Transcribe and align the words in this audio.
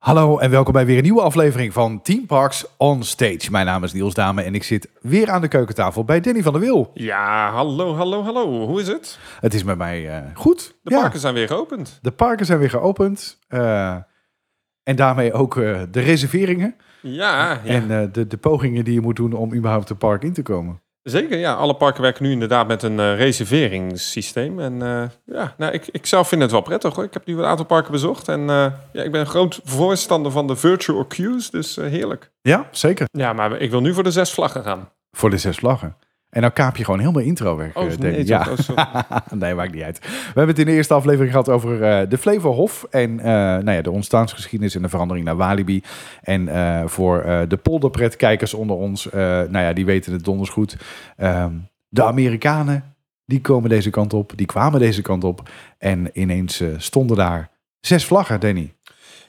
Hallo 0.00 0.38
en 0.38 0.50
welkom 0.50 0.72
bij 0.72 0.86
weer 0.86 0.96
een 0.96 1.02
nieuwe 1.02 1.20
aflevering 1.22 1.72
van 1.72 2.02
Team 2.02 2.26
Parks 2.26 2.64
on 2.76 3.02
Stage. 3.02 3.50
Mijn 3.50 3.66
naam 3.66 3.84
is 3.84 3.92
Niels 3.92 4.14
Dame 4.14 4.42
en 4.42 4.54
ik 4.54 4.62
zit 4.62 4.88
weer 5.00 5.30
aan 5.30 5.40
de 5.40 5.48
keukentafel 5.48 6.04
bij 6.04 6.20
Danny 6.20 6.42
van 6.42 6.52
der 6.52 6.62
Wil. 6.62 6.90
Ja, 6.94 7.50
hallo, 7.52 7.94
hallo, 7.94 8.22
hallo. 8.22 8.66
Hoe 8.66 8.80
is 8.80 8.86
het? 8.88 9.18
Het 9.40 9.54
is 9.54 9.62
met 9.64 9.78
mij 9.78 10.08
eh, 10.16 10.22
goed. 10.34 10.74
De 10.82 10.90
Ja, 10.94 11.00
parken 11.00 11.20
zijn 11.20 11.34
weer 11.34 11.46
geopend. 11.46 11.98
de 12.02 12.10
parken 12.10 12.46
zijn 12.46 12.58
weer 12.58 12.70
geopend. 12.70 13.38
eh, 13.48 13.96
en 14.82 14.96
daarmee 14.96 15.32
ook 15.32 15.56
eh, 15.56 15.82
de 15.90 16.00
reserveringen 16.00 16.76
Ja, 17.02 17.60
ja. 17.64 17.64
en 17.64 18.10
de, 18.12 18.26
de 18.26 18.36
pogingen 18.36 18.84
die 18.84 18.94
je 18.94 19.00
moet 19.00 19.16
doen 19.16 19.32
om 19.32 19.54
überhaupt 19.54 19.88
het 19.88 19.98
park 19.98 20.22
in 20.22 20.32
te 20.32 20.42
komen. 20.42 20.82
Zeker. 21.02 21.38
Ja, 21.38 21.54
alle 21.54 21.74
parken 21.74 22.02
werken 22.02 22.24
nu 22.24 22.30
inderdaad 22.30 22.68
met 22.68 22.82
een 22.82 23.00
eh, 23.00 23.16
reserveringssysteem. 23.16 24.60
En 24.60 24.82
eh, 24.82 25.02
ja, 25.24 25.54
nou, 25.56 25.72
ik, 25.72 25.88
ik 25.90 26.06
zelf 26.06 26.28
vind 26.28 26.42
het 26.42 26.50
wel 26.50 26.60
prettig 26.60 26.94
hoor. 26.94 27.04
Ik 27.04 27.14
heb 27.14 27.26
nu 27.26 27.38
een 27.38 27.44
aantal 27.44 27.66
parken 27.66 27.92
bezocht. 27.92 28.28
En 28.28 28.40
eh, 28.40 28.66
ja, 28.92 29.02
ik 29.02 29.12
ben 29.12 29.20
een 29.20 29.26
groot 29.26 29.60
voorstander 29.64 30.32
van 30.32 30.46
de 30.46 30.56
virtual 30.56 31.04
queues. 31.04 31.50
Dus 31.50 31.76
heerlijk. 31.76 32.30
Ja, 32.40 32.68
zeker. 32.70 33.06
Ja, 33.10 33.32
maar 33.32 33.60
ik 33.60 33.70
wil 33.70 33.80
nu 33.80 33.94
voor 33.94 34.02
de 34.02 34.10
zes 34.10 34.32
vlaggen 34.32 34.62
gaan. 34.62 34.88
Voor 35.10 35.30
de 35.30 35.38
zes 35.38 35.56
vlaggen. 35.56 35.96
En 36.30 36.40
dan 36.40 36.52
kaap 36.52 36.76
je 36.76 36.84
gewoon 36.84 37.00
helemaal 37.00 37.22
intro 37.22 37.56
weg, 37.56 37.76
Oh, 37.76 37.92
eh, 37.92 37.98
nee, 37.98 38.26
ja. 38.26 38.48
Oh, 38.50 39.16
nee, 39.38 39.54
maakt 39.54 39.72
niet 39.72 39.82
uit. 39.82 39.98
We 39.98 40.06
hebben 40.24 40.48
het 40.48 40.58
in 40.58 40.66
de 40.66 40.72
eerste 40.72 40.94
aflevering 40.94 41.30
gehad 41.30 41.48
over 41.48 41.82
eh, 41.82 42.08
de 42.08 42.18
Flevohof. 42.18 42.86
En 42.90 43.20
eh, 43.20 43.26
nou 43.34 43.70
ja, 43.70 43.82
de 43.82 43.90
ontstaansgeschiedenis 43.90 44.74
en 44.74 44.82
de 44.82 44.88
verandering 44.88 45.26
naar 45.26 45.36
Walibi. 45.36 45.82
En 46.22 46.48
voor 46.88 47.22
de 47.48 47.56
polderpretkijkers 47.56 48.54
onder 48.54 48.76
ons, 48.76 49.08
nou 49.12 49.58
ja, 49.58 49.72
die 49.72 49.84
weten 49.84 50.12
het 50.12 50.24
donders 50.24 50.50
goed. 50.50 50.76
Ehm, 51.16 51.52
de 51.88 52.02
Amerikanen, 52.02 52.94
die 53.24 53.40
komen 53.40 53.70
deze 53.70 53.90
kant 53.90 54.14
op. 54.14 54.32
Die 54.36 54.46
kwamen 54.46 54.80
deze 54.80 55.02
kant 55.02 55.24
op. 55.24 55.48
En 55.78 56.10
ineens 56.12 56.62
stonden 56.76 57.16
daar 57.16 57.50
zes 57.80 58.04
vlaggen, 58.04 58.40
Danny. 58.40 58.74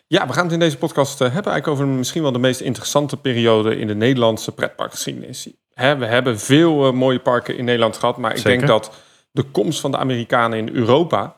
Ja, 0.07 0.27
we 0.27 0.33
gaan 0.33 0.43
het 0.43 0.53
in 0.53 0.59
deze 0.59 0.77
podcast 0.77 1.19
hebben 1.19 1.33
eigenlijk 1.33 1.67
over 1.67 1.87
misschien 1.87 2.21
wel 2.21 2.31
de 2.31 2.39
meest 2.39 2.61
interessante 2.61 3.17
periode 3.17 3.77
in 3.77 3.87
de 3.87 3.95
Nederlandse 3.95 4.51
pretparkgeschiedenis. 4.51 5.49
Hè, 5.81 5.97
we 5.97 6.05
hebben 6.05 6.39
veel 6.39 6.87
eh, 6.87 6.93
mooie 6.93 7.19
parken 7.19 7.57
in 7.57 7.65
Nederland 7.65 7.97
gehad, 7.97 8.17
maar 8.17 8.31
ik 8.31 8.37
Zeker. 8.37 8.51
denk 8.51 8.67
dat 8.67 8.91
de 9.31 9.43
komst 9.43 9.79
van 9.79 9.91
de 9.91 9.97
Amerikanen 9.97 10.57
in 10.57 10.75
Europa 10.75 11.35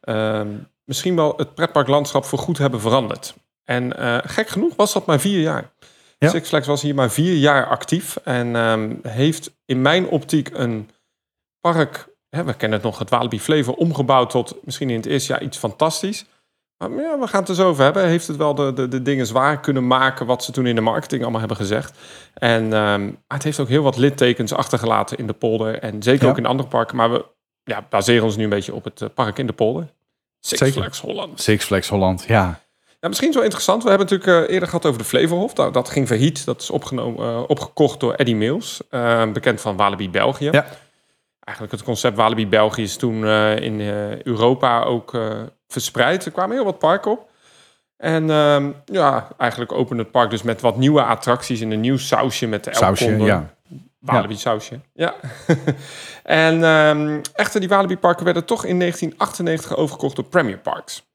ehm, 0.00 0.48
misschien 0.84 1.16
wel 1.16 1.34
het 1.36 1.54
pretparklandschap 1.54 2.24
voor 2.24 2.38
goed 2.38 2.58
hebben 2.58 2.80
veranderd. 2.80 3.34
En 3.64 3.96
eh, 3.96 4.18
gek 4.24 4.48
genoeg 4.48 4.76
was 4.76 4.92
dat 4.92 5.06
maar 5.06 5.20
vier 5.20 5.40
jaar. 5.40 5.72
Ja. 6.18 6.28
Six 6.28 6.48
Flags 6.48 6.66
was 6.66 6.82
hier 6.82 6.94
maar 6.94 7.10
vier 7.10 7.34
jaar 7.34 7.66
actief 7.66 8.16
en 8.24 8.56
ehm, 8.56 8.94
heeft 9.02 9.52
in 9.64 9.82
mijn 9.82 10.06
optiek 10.08 10.50
een 10.52 10.90
park, 11.60 12.08
hè, 12.28 12.44
we 12.44 12.54
kennen 12.54 12.78
het 12.78 12.86
nog, 12.86 12.98
het 12.98 13.10
Walibi 13.10 13.40
Flevo, 13.40 13.72
omgebouwd 13.72 14.30
tot 14.30 14.54
misschien 14.64 14.90
in 14.90 14.96
het 14.96 15.06
eerste 15.06 15.32
jaar 15.32 15.42
iets 15.42 15.58
fantastisch. 15.58 16.24
Ja, 16.90 17.18
we 17.18 17.26
gaan 17.26 17.40
het 17.40 17.48
er 17.48 17.54
zo 17.54 17.68
over 17.68 17.84
hebben. 17.84 18.06
Heeft 18.06 18.26
het 18.26 18.36
wel 18.36 18.54
de, 18.54 18.72
de, 18.72 18.88
de 18.88 19.02
dingen 19.02 19.26
zwaar 19.26 19.60
kunnen 19.60 19.86
maken 19.86 20.26
wat 20.26 20.44
ze 20.44 20.52
toen 20.52 20.66
in 20.66 20.74
de 20.74 20.80
marketing 20.80 21.20
allemaal 21.22 21.40
hebben 21.40 21.56
gezegd. 21.58 21.98
En 22.34 22.72
ehm, 22.72 23.10
het 23.28 23.42
heeft 23.42 23.60
ook 23.60 23.68
heel 23.68 23.82
wat 23.82 23.96
littekens 23.96 24.52
achtergelaten 24.54 25.16
in 25.18 25.26
de 25.26 25.32
polder. 25.32 25.78
En 25.78 26.02
zeker 26.02 26.24
Ja. 26.24 26.30
ook 26.30 26.38
in 26.38 26.46
andere 26.46 26.68
parken. 26.68 26.96
Maar 26.96 27.10
we 27.12 27.24
ja, 27.64 27.86
baseren 27.90 28.24
ons 28.24 28.36
nu 28.36 28.44
een 28.44 28.50
beetje 28.50 28.74
op 28.74 28.84
het 28.84 29.00
eh, 29.02 29.08
park 29.14 29.38
in 29.38 29.46
de 29.46 29.52
polder. 29.52 29.88
Six 30.40 30.58
Zeker. 30.60 30.80
Flags 30.80 31.00
Holland. 31.00 31.40
Six 31.40 31.64
Flags 31.64 31.88
Holland, 31.88 32.24
ja. 32.28 32.60
Ja, 33.00 33.08
misschien 33.08 33.32
zo 33.32 33.40
interessant. 33.40 33.82
We 33.82 33.88
hebben 33.88 34.06
het 34.08 34.16
natuurlijk 34.18 34.46
eh, 34.48 34.54
eerder 34.54 34.68
gehad 34.68 34.86
over 34.86 34.98
de 34.98 35.04
Flevohof. 35.04 35.54
Dat, 35.54 35.74
dat 35.74 35.88
ging 35.90 36.06
failliet. 36.06 36.44
Dat 36.44 36.60
is 36.60 36.70
opgenomen, 36.70 37.24
eh, 37.26 37.42
opgekocht 37.46 38.00
door 38.00 38.14
Eddie 38.14 38.36
Mills. 38.36 38.80
eh, 38.90 39.32
bekend 39.32 39.60
van 39.60 39.76
Walibi 39.76 40.10
België. 40.10 40.48
Ja. 40.50 40.66
Eigenlijk 41.40 41.76
het 41.76 41.82
concept 41.86 42.16
Walibi 42.16 42.46
België 42.48 42.82
is 42.82 42.96
toen 42.96 43.26
in 43.56 43.80
Europa 44.22 44.82
ook 44.82 45.12
verspreid. 45.72 46.24
Er 46.24 46.32
kwamen 46.32 46.56
heel 46.56 46.64
wat 46.64 46.78
parken 46.78 47.10
op. 47.10 47.30
En 47.96 48.30
ehm, 48.30 48.70
ja, 48.84 49.28
eigenlijk 49.36 49.72
opende 49.72 50.02
het 50.02 50.12
park 50.12 50.30
dus 50.30 50.42
met 50.42 50.60
wat 50.60 50.76
nieuwe 50.76 51.02
attracties 51.02 51.60
en 51.60 51.70
een 51.70 51.80
nieuw 51.80 51.96
sausje 51.96 52.46
met 52.46 52.64
de 52.64 52.74
Sausje, 52.74 53.04
Elfkonden. 53.04 53.26
ja. 53.26 53.54
Walibi 53.98 54.36
sausje, 54.36 54.80
ja. 54.92 55.14
en 56.22 56.64
ehm, 56.64 57.20
echter, 57.34 57.60
die 57.60 57.68
Walibi 57.68 57.96
parken 57.96 58.24
werden 58.24 58.44
toch 58.44 58.64
in 58.64 58.78
1998 58.78 59.76
overgekocht 59.76 60.16
door 60.16 60.24
Premier 60.24 60.58
Parks. 60.58 61.10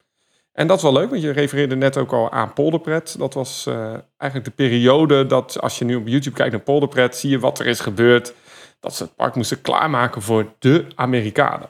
En 0.58 0.68
dat 0.68 0.78
is 0.78 0.84
wel 0.84 0.94
leuk, 0.94 1.10
want 1.10 1.22
je 1.22 1.32
refereerde 1.32 1.76
net 1.76 1.98
ook 1.98 2.12
al 2.12 2.32
aan 2.32 2.54
Polderpret. 2.54 3.16
Dat 3.18 3.34
was 3.34 3.66
eh, 3.66 3.94
eigenlijk 4.18 4.44
de 4.44 4.64
periode 4.64 5.26
dat, 5.26 5.62
als 5.62 5.78
je 5.78 5.86
nu 5.86 5.96
op 5.96 6.08
YouTube 6.08 6.36
kijkt 6.36 6.52
naar 6.52 6.62
Polderpret, 6.62 7.16
zie 7.16 7.30
je 7.30 7.40
wat 7.40 7.60
er 7.60 7.66
is 7.66 7.80
gebeurd. 7.80 8.34
Dat 8.80 8.96
ze 8.96 9.04
het 9.04 9.16
park 9.16 9.36
moesten 9.36 9.62
klaarmaken 9.62 10.22
voor 10.22 10.54
de 10.60 10.86
Amerikanen. 10.96 11.70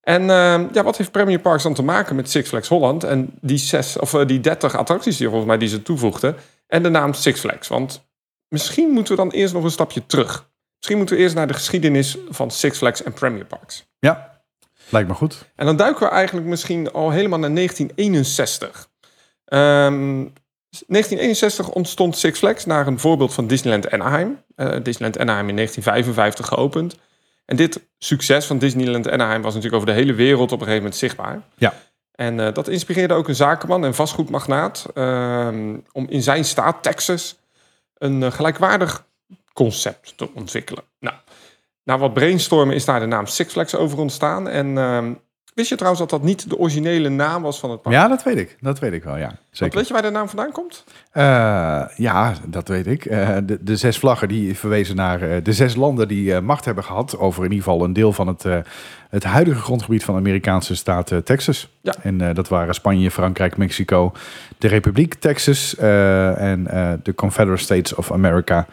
En 0.00 0.30
ehm, 0.30 0.66
ja, 0.72 0.82
wat 0.82 0.96
heeft 0.96 1.10
Premier 1.10 1.38
Parks 1.38 1.62
dan 1.62 1.74
te 1.74 1.82
maken 1.82 2.16
met 2.16 2.30
Six 2.30 2.48
Flags 2.48 2.68
Holland 2.68 3.04
en 3.04 3.30
die, 3.40 3.58
zes, 3.58 3.98
of, 3.98 4.14
eh, 4.14 4.26
die 4.26 4.40
30 4.40 4.76
attracties 4.76 5.16
die 5.16 5.26
volgens 5.26 5.48
mij 5.48 5.58
die 5.58 5.68
ze 5.68 5.82
toevoegden 5.82 6.36
en 6.66 6.82
de 6.82 6.88
naam 6.88 7.12
Six 7.12 7.40
Flags? 7.40 7.68
Want 7.68 8.08
misschien 8.48 8.90
moeten 8.90 9.16
we 9.16 9.22
dan 9.22 9.30
eerst 9.30 9.54
nog 9.54 9.64
een 9.64 9.70
stapje 9.70 10.06
terug. 10.06 10.48
Misschien 10.76 10.96
moeten 10.96 11.16
we 11.16 11.22
eerst 11.22 11.34
naar 11.34 11.46
de 11.46 11.54
geschiedenis 11.54 12.18
van 12.28 12.50
Six 12.50 12.78
Flags 12.78 13.02
en 13.02 13.12
Premier 13.12 13.44
Parks. 13.44 13.86
Ja, 13.98 14.42
lijkt 14.88 15.08
me 15.08 15.14
goed. 15.14 15.50
En 15.56 15.66
dan 15.66 15.76
duiken 15.76 16.06
we 16.06 16.12
eigenlijk 16.12 16.46
misschien 16.46 16.92
al 16.92 17.10
helemaal 17.10 17.38
naar 17.38 17.50
1961. 17.50 18.88
Ehm, 19.44 20.26
1961 20.86 21.68
ontstond 21.68 22.16
Six 22.16 22.38
Flags 22.38 22.64
naar 22.64 22.86
een 22.86 22.98
voorbeeld 22.98 23.34
van 23.34 23.46
Disneyland 23.46 23.90
Anaheim. 23.90 24.42
Eh, 24.54 24.76
Disneyland 24.82 25.18
Anaheim 25.18 25.48
in 25.48 25.54
1955 25.54 26.46
geopend. 26.46 26.96
En 27.50 27.56
dit 27.56 27.80
succes 27.98 28.46
van 28.46 28.58
Disneyland 28.58 29.10
Anaheim 29.10 29.42
was 29.42 29.54
natuurlijk 29.54 29.82
over 29.82 29.94
de 29.94 30.00
hele 30.00 30.14
wereld 30.14 30.52
op 30.52 30.60
een 30.60 30.66
gegeven 30.66 30.82
moment 30.82 30.96
zichtbaar. 30.96 31.42
Ja. 31.56 31.74
En 32.12 32.40
eh, 32.40 32.54
dat 32.54 32.68
inspireerde 32.68 33.14
ook 33.14 33.28
een 33.28 33.34
zakenman 33.34 33.84
en 33.84 33.94
vastgoedmagnaat 33.94 34.86
ehm, 34.94 35.76
om 35.92 36.06
in 36.08 36.22
zijn 36.22 36.44
staat, 36.44 36.82
Texas, 36.82 37.38
een 37.94 38.22
eh, 38.22 38.32
gelijkwaardig 38.32 39.06
concept 39.52 40.12
te 40.16 40.34
ontwikkelen. 40.34 40.82
Nou, 40.98 41.16
na 41.84 41.98
wat 41.98 42.14
brainstormen 42.14 42.74
is 42.74 42.84
daar 42.84 43.00
de 43.00 43.06
naam 43.06 43.26
Six 43.26 43.52
Flags 43.52 43.74
over 43.74 43.98
ontstaan. 43.98 44.48
En 44.48 44.78
ehm, 44.78 45.12
wist 45.54 45.68
je 45.68 45.74
trouwens 45.74 46.00
dat 46.00 46.10
dat 46.10 46.22
niet 46.22 46.50
de 46.50 46.58
originele 46.58 47.08
naam 47.08 47.42
was 47.42 47.60
van 47.60 47.70
het 47.70 47.82
park? 47.82 47.94
Ja, 47.94 48.08
dat 48.08 48.22
weet 48.22 48.38
ik. 48.38 48.56
Dat 48.60 48.78
weet 48.78 48.92
ik 48.92 49.04
wel, 49.04 49.16
ja. 49.16 49.26
Want 49.26 49.38
Zeker. 49.50 49.76
weet 49.78 49.86
je 49.86 49.92
waar 49.92 50.02
de 50.02 50.10
naam 50.10 50.28
vandaan 50.28 50.52
komt? 50.52 50.84
Eh, 51.12 51.82
ja, 51.96 52.34
dat 52.46 52.68
weet 52.68 52.86
ik. 52.86 53.04
Eh, 53.04 53.36
de, 53.44 53.58
de 53.60 53.76
zes 53.76 53.98
vlaggen 53.98 54.28
die 54.28 54.56
verwezen 54.56 54.96
naar 54.96 55.22
eh, 55.22 55.36
de 55.42 55.52
zes 55.52 55.74
landen 55.74 56.08
die 56.08 56.40
macht 56.40 56.64
hebben 56.64 56.84
gehad 56.84 57.18
over 57.18 57.44
in 57.44 57.50
ieder 57.50 57.64
geval 57.64 57.84
een 57.84 57.92
deel 57.92 58.12
van 58.12 58.26
het, 58.26 58.44
het 59.10 59.24
huidige 59.24 59.60
grondgebied 59.60 60.04
van 60.04 60.14
de 60.14 60.20
Amerikaanse 60.20 60.76
staat 60.76 61.12
Texas. 61.24 61.68
Ja. 61.80 61.94
En 62.02 62.34
dat 62.34 62.48
waren 62.48 62.74
Spanje, 62.74 63.10
Frankrijk, 63.10 63.56
Mexico, 63.56 64.12
de 64.58 64.68
Republiek 64.68 65.14
Texas 65.14 65.76
en 65.76 66.64
de 67.02 67.14
Confederate 67.14 67.62
States 67.62 67.94
of 67.94 68.12
America, 68.12 68.66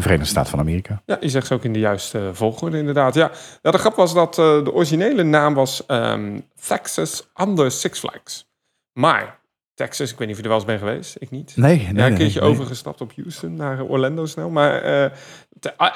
de 0.00 0.06
Verenigde 0.06 0.30
Staten 0.30 0.50
van 0.50 0.60
Amerika. 0.60 1.02
Ja, 1.06 1.16
je 1.20 1.28
zegt 1.28 1.46
ze 1.46 1.54
ook 1.54 1.64
in 1.64 1.72
de 1.72 1.78
juiste 1.78 2.18
eh, 2.18 2.28
volgorde 2.32 2.78
inderdaad. 2.78 3.14
Ja, 3.14 3.30
ja 3.62 3.70
de 3.70 3.78
grap 3.78 3.94
was 3.94 4.14
dat 4.14 4.38
eh, 4.38 4.64
de 4.64 4.72
originele 4.72 5.22
naam 5.22 5.54
was 5.54 5.86
ehm, 5.86 6.40
Texas 6.66 7.30
Under 7.40 7.70
Six 7.70 7.98
Flags. 7.98 8.48
Maar 8.92 9.38
Texas, 9.74 10.12
ik 10.12 10.18
weet 10.18 10.28
niet 10.28 10.36
of 10.36 10.42
je 10.42 10.48
er 10.48 10.56
wel 10.56 10.58
eens 10.58 10.66
bent 10.66 10.78
geweest. 10.78 11.16
Ik 11.18 11.30
niet. 11.30 11.52
Nee, 11.56 11.76
nee, 11.76 11.94
ja, 11.94 12.06
een 12.06 12.16
keertje 12.16 12.40
nee. 12.40 12.48
overgestapt 12.48 13.00
op 13.00 13.12
Houston 13.16 13.54
naar 13.54 13.82
Orlando 13.82 14.26
snel. 14.26 14.50
Maar 14.50 14.82
eh, 14.82 15.10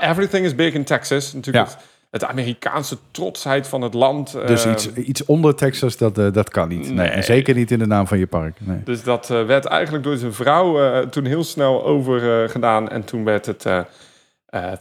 everything 0.01 0.45
is 0.45 0.55
big 0.55 0.75
in 0.75 0.85
Texas. 0.85 1.33
Natuurlijk 1.33 1.69
Ja. 1.69 1.79
Het, 2.15 2.25
Amerikaanse 2.25 2.99
trotsheid 3.11 3.69
van 3.69 3.83
het 3.83 3.95
land. 3.95 4.33
Dus 4.47 4.67
iets, 4.67 4.93
iets 4.93 5.25
onder 5.25 5.55
Texas, 5.55 5.97
dat, 5.97 6.19
eh, 6.19 6.33
dat 6.33 6.51
kan 6.51 6.69
niet. 6.69 6.91
Nee. 6.91 7.23
zeker 7.23 7.55
niet 7.55 7.71
in 7.71 7.79
de 7.79 7.87
naam 7.87 8.07
van 8.07 8.19
je 8.19 8.27
park. 8.27 8.57
Nee. 8.61 8.83
Dus 8.85 9.03
dat 9.03 9.31
eh, 9.31 9.47
werd 9.47 9.65
eigenlijk 9.65 10.05
door 10.05 10.17
zijn 10.17 10.33
vrouw 10.33 10.83
eh, 10.83 11.07
toen 11.07 11.25
heel 11.25 11.45
snel 11.45 11.85
over 11.85 12.49
gedaan. 12.49 12.89
En 12.89 13.05
toen 13.05 13.25
werd 13.25 13.47
het 13.47 13.67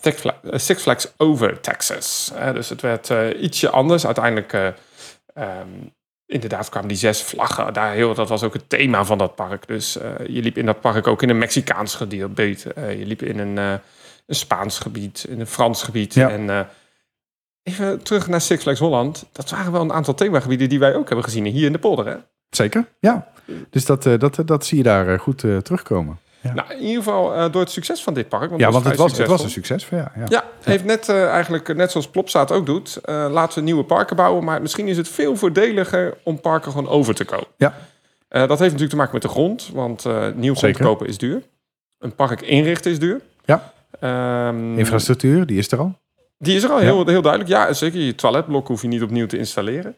Six 0.01 0.19
Fla- 0.19 0.39
Six 0.43 0.81
Flags 0.81 1.13
over 1.17 1.59
Texas. 1.59 2.31
Dus 2.53 2.69
het 2.69 2.81
werd 2.81 3.09
ietsje 3.39 3.69
anders. 3.69 4.05
Uiteindelijk, 4.05 4.53
eh, 4.53 4.67
ehm, 5.33 5.67
inderdaad, 6.25 6.69
kwamen 6.69 6.89
die 6.89 6.97
zes 6.97 7.21
vlaggen. 7.21 7.73
Daar 7.73 7.93
heel, 7.93 8.13
dat 8.13 8.29
was 8.29 8.43
ook 8.43 8.53
het 8.53 8.69
thema 8.69 9.05
van 9.05 9.17
dat 9.17 9.35
park. 9.35 9.67
Dus 9.67 9.93
je 10.27 10.41
liep 10.41 10.57
in 10.57 10.65
dat 10.65 10.81
park 10.81 11.07
ook 11.07 11.21
in 11.21 11.29
een 11.29 11.37
Mexicaans 11.37 11.95
gebied. 11.95 12.65
Je 12.75 13.05
liep 13.05 13.21
in 13.21 13.39
een, 13.39 13.57
een 13.57 13.79
Spaans 14.35 14.79
gebied, 14.79 15.25
in 15.29 15.39
een 15.39 15.47
Frans 15.47 15.83
gebied. 15.83 16.13
Ja. 16.13 16.29
En 16.29 16.67
even 17.63 18.03
terug 18.03 18.27
naar 18.27 18.41
Six 18.41 18.61
Flags 18.61 18.79
Holland. 18.79 19.25
Dat 19.31 19.49
waren 19.49 19.71
wel 19.71 19.81
een 19.81 19.93
aantal 19.93 20.13
themagebieden 20.13 20.69
die 20.69 20.79
wij 20.79 20.95
ook 20.95 21.07
hebben 21.07 21.25
gezien 21.25 21.45
hier 21.45 21.65
in 21.65 21.71
de 21.71 21.79
polder. 21.79 22.05
Hè? 22.05 22.15
Zeker, 22.49 22.85
ja. 22.99 23.27
Dus 23.69 23.85
dat, 23.85 24.05
eh, 24.05 24.19
dat, 24.19 24.39
dat 24.45 24.65
zie 24.65 24.77
je 24.77 24.83
daar 24.83 25.07
eh, 25.07 25.19
goed 25.19 25.43
eh, 25.43 25.57
terugkomen. 25.57 26.19
Ja. 26.41 26.53
Nou, 26.53 26.73
in 26.73 26.79
ieder 26.79 27.03
geval 27.03 27.51
door 27.51 27.61
het 27.61 27.71
succes 27.71 28.03
van 28.03 28.13
dit 28.13 28.29
park. 28.29 28.49
Want 28.49 28.61
Ja, 28.61 28.71
want 28.71 28.85
het 28.85 28.95
was, 28.95 29.17
het 29.17 29.27
was 29.27 29.43
een 29.43 29.49
succes. 29.49 29.87
Ja, 29.89 30.11
ja. 30.15 30.25
Ja, 30.27 30.43
heeft 30.63 30.83
net 30.83 31.09
eigenlijk, 31.09 31.75
net 31.75 31.91
zoals 31.91 32.07
Plopsaat 32.07 32.51
ook 32.51 32.65
doet, 32.65 32.95
eh, 32.95 33.27
laten 33.31 33.57
we 33.57 33.63
nieuwe 33.63 33.83
parken 33.83 34.15
bouwen. 34.15 34.43
Maar 34.43 34.61
misschien 34.61 34.87
is 34.87 34.97
het 34.97 35.07
veel 35.07 35.35
voordeliger 35.35 36.17
om 36.23 36.39
parken 36.39 36.71
gewoon 36.71 36.87
over 36.87 37.15
te 37.15 37.25
kopen. 37.25 37.47
Ja. 37.57 37.73
Dat 38.29 38.49
heeft 38.49 38.59
natuurlijk 38.59 38.89
te 38.89 38.95
maken 38.95 39.13
met 39.13 39.21
de 39.21 39.27
grond, 39.27 39.69
want 39.73 40.05
nieuw 40.35 40.55
grond 40.55 40.77
kopen 40.77 41.07
is 41.07 41.17
duur. 41.17 41.41
Een 41.99 42.15
park 42.15 42.41
inrichten 42.41 42.91
is 42.91 42.99
duur. 42.99 43.21
Ja. 43.45 43.73
Ehm, 43.99 44.77
Infrastructuur, 44.77 45.45
die 45.45 45.57
is 45.57 45.71
er 45.71 45.79
al. 45.79 45.99
Die 46.43 46.55
is 46.55 46.63
er 46.63 46.69
al 46.69 46.77
Ja. 46.79 46.83
heel, 46.83 47.07
heel 47.07 47.21
duidelijk. 47.21 47.51
Ja, 47.51 47.73
zeker. 47.73 47.99
Je 47.99 48.15
toiletblok 48.15 48.67
hoef 48.67 48.81
je 48.81 48.87
niet 48.87 49.01
opnieuw 49.01 49.25
te 49.27 49.37
installeren. 49.37 49.97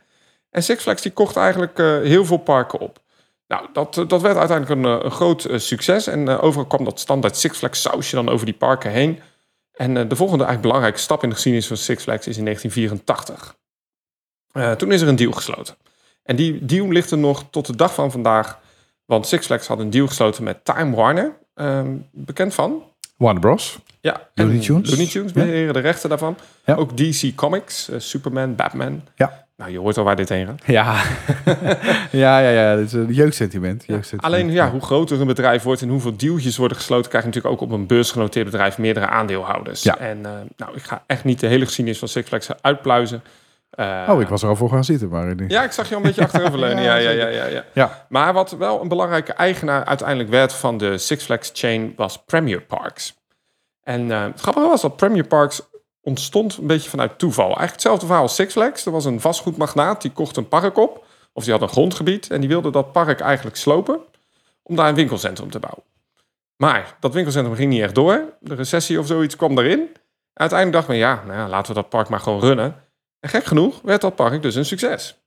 En 0.50 0.63
Six 0.63 0.81
Flags 0.81 1.01
die 1.01 1.12
kocht 1.12 1.36
eigenlijk 1.36 1.80
eh, 1.80 1.86
heel 1.86 2.25
veel 2.25 2.38
parken 2.38 2.80
op. 2.80 3.00
Nou, 3.47 3.68
dat, 3.74 3.94
dat 4.07 4.21
werd 4.21 4.38
uiteindelijk 4.38 4.81
een, 4.81 5.06
een 5.06 5.12
groot 5.12 5.47
succes. 5.56 6.07
En 6.07 6.30
overal 6.30 6.65
kwam 6.65 6.83
dat 6.83 7.00
standaard 7.00 7.38
Six 7.38 7.57
Flags 7.57 7.81
sausje 7.81 8.15
dan 8.15 8.30
over 8.30 8.45
die 8.45 8.56
parken 8.56 8.92
heen. 8.92 9.19
En 9.74 9.94
de 9.94 10.15
volgende 10.15 10.44
eigenlijk 10.44 10.62
belangrijke 10.62 11.00
stap 11.00 11.24
in 11.24 11.30
de 11.30 11.36
geschiedenis 11.36 11.68
van 11.68 11.77
Six 11.77 12.03
Flags 12.03 12.27
is 12.27 12.38
in 12.38 12.44
1984. 12.44 13.56
toen 14.77 14.92
is 14.92 15.01
er 15.01 15.07
een 15.07 15.15
deal 15.15 15.31
gesloten. 15.31 15.75
En 16.24 16.36
die 16.36 16.65
deal 16.65 16.88
ligt 16.92 17.12
er 17.12 17.18
nog 17.18 17.44
tot 17.50 17.65
de 17.65 17.75
dag 17.75 17.94
van 17.94 18.12
vandaag. 18.12 18.59
Want 19.06 19.27
Six 19.27 19.45
Flags 19.45 19.68
had 19.68 19.80
een 19.80 19.89
deal 19.89 20.07
gesloten 20.07 20.44
met 20.44 20.65
Time 20.65 20.95
Warner. 20.95 21.38
Ehm, 21.53 21.95
bekend 22.12 22.53
van? 22.53 22.83
Warner 23.18 23.42
Bros. 23.42 23.80
Ja, 24.02 24.22
Looney 24.34 24.60
Tunes. 24.60 24.90
Looney 24.90 25.08
Tunes 25.08 25.32
beheren 25.32 25.74
de 25.74 25.80
rechten 25.80 26.10
daarvan. 26.10 26.38
Ja. 26.66 26.76
Ook 26.76 26.98
DC 26.98 27.36
Comics, 27.36 27.90
uh, 27.90 28.00
Superman, 28.00 28.56
Batman. 28.56 29.02
Ja. 29.16 29.44
Nou, 29.58 29.72
je 29.72 29.80
hoort 29.80 29.98
al 29.98 30.04
waar 30.04 30.16
dit 30.16 30.30
heen 30.30 30.46
gaat. 30.46 30.62
Ja, 30.66 30.94
ja, 32.24 32.40
ja, 32.40 32.50
ja. 32.50 32.76
Dat 32.76 32.86
is 32.86 32.94
een 32.94 33.14
jeugdsentiment. 33.14 33.84
jeugdsentiment. 33.88 34.34
Alleen, 34.34 34.52
ja, 34.52 34.72
hoe 34.72 34.82
groter 34.82 35.22
een 35.22 35.28
bedrijf 35.28 35.64
wordt 35.64 35.82
en 35.82 35.90
hoeveel 35.90 36.18
dealtjes 36.18 36.58
worden 36.58 36.78
gesloten, 36.78 37.10
krijg 37.10 37.24
je 37.24 37.30
natuurlijk 37.30 37.56
ook 37.62 37.70
op 37.70 37.78
een 37.78 37.88
beursgenoteerd 37.88 38.46
bedrijf 38.46 38.78
meerdere 38.78 39.08
aandeelhouders. 39.08 39.84
Ja. 39.84 39.98
En 39.98 40.18
uh, 40.18 40.30
nou, 40.58 40.76
ik 40.76 40.84
ga 40.84 41.04
echt 41.08 41.24
niet 41.24 41.40
de 41.40 41.48
hele 41.48 41.66
geschiedenis 41.66 42.00
van 42.00 42.08
Six 42.08 42.28
Flags 42.28 42.50
uitpluizen. 42.62 43.22
Uh, 43.75 44.10
oh, 44.10 44.22
ik 44.22 44.27
was 44.27 44.44
er 44.44 44.50
al 44.50 44.56
voor 44.56 44.69
gaan 44.69 44.83
zitten, 44.83 45.10
maar... 45.10 45.33
Ja, 45.48 45.63
ik 45.63 45.72
zag 45.72 45.89
je 45.89 45.95
al 45.95 46.01
een 46.01 46.07
beetje 46.07 46.24
achteroverleunen. 46.24 46.83
ja, 46.89 46.95
ja, 46.95 47.10
ja, 47.10 47.27
ja, 47.27 47.45
ja, 47.45 47.63
ja. 47.74 48.06
Maar 48.10 48.33
wat 48.33 48.51
wel 48.51 48.81
een 48.81 48.88
belangrijke 48.88 49.33
eigenaar 49.33 49.86
uiteindelijk 49.86 50.30
werd 50.30 50.54
van 50.54 50.77
de 50.77 50.98
Six 50.98 51.24
Flags 51.24 51.50
chain 51.54 51.94
was 51.95 52.24
Premier 52.24 52.62
Parks. 52.62 53.16
En 53.83 54.07
uh, 54.07 54.24
het 54.24 54.42
grappige 54.42 54.68
was 54.68 54.81
dat 54.81 54.95
Premier 54.95 55.27
Parks 55.27 55.62
ontstond 56.01 56.57
een 56.57 56.68
beetje 56.68 56.89
vanuit 56.89 57.19
toeval. 57.19 57.45
Eigenlijk 57.45 57.72
hetzelfde 57.72 58.06
verhaal 58.06 58.24
als 58.24 58.36
Six 58.36 58.54
Flags. 58.54 58.86
Er 58.86 58.92
was 58.92 59.06
een 59.06 59.22
vastgoedmagnaat, 59.22 60.01
die 60.01 60.12
kocht 60.12 60.38
een 60.38 60.48
park 60.48 60.78
op. 60.78 61.06
Of 61.33 61.44
die 61.44 61.54
had 61.54 61.62
een 61.62 61.69
grondgebied 61.69 62.30
en 62.30 62.39
die 62.39 62.50
wilde 62.50 62.71
dat 62.71 62.92
park 62.92 63.19
eigenlijk 63.19 63.56
slopen. 63.56 64.00
Om 64.63 64.75
daar 64.75 64.89
een 64.89 64.95
winkelcentrum 64.95 65.51
te 65.51 65.60
bouwen. 65.60 65.83
Maar 66.56 66.95
dat 67.00 67.13
winkelcentrum 67.13 67.56
ging 67.56 67.71
niet 67.71 67.81
echt 67.81 67.95
door. 67.95 68.24
De 68.39 68.56
recessie 68.56 69.00
of 69.00 69.07
zoiets 69.07 69.36
kwam 69.36 69.57
erin. 69.57 69.89
Uiteindelijk 70.33 70.78
dacht 70.78 70.88
men, 70.88 70.98
ja, 70.98 71.24
nou 71.25 71.39
ja, 71.39 71.48
laten 71.48 71.74
we 71.74 71.81
dat 71.81 71.89
park 71.89 72.10
maar 72.10 72.19
gewoon 72.19 72.39
runnen. 72.39 72.75
En 73.25 73.31
gek 73.31 73.44
genoeg 73.45 73.81
werd 73.81 74.01
dat 74.01 74.16
park 74.16 74.42
dus 74.42 74.56
een 74.56 74.66
succes. 74.66 75.24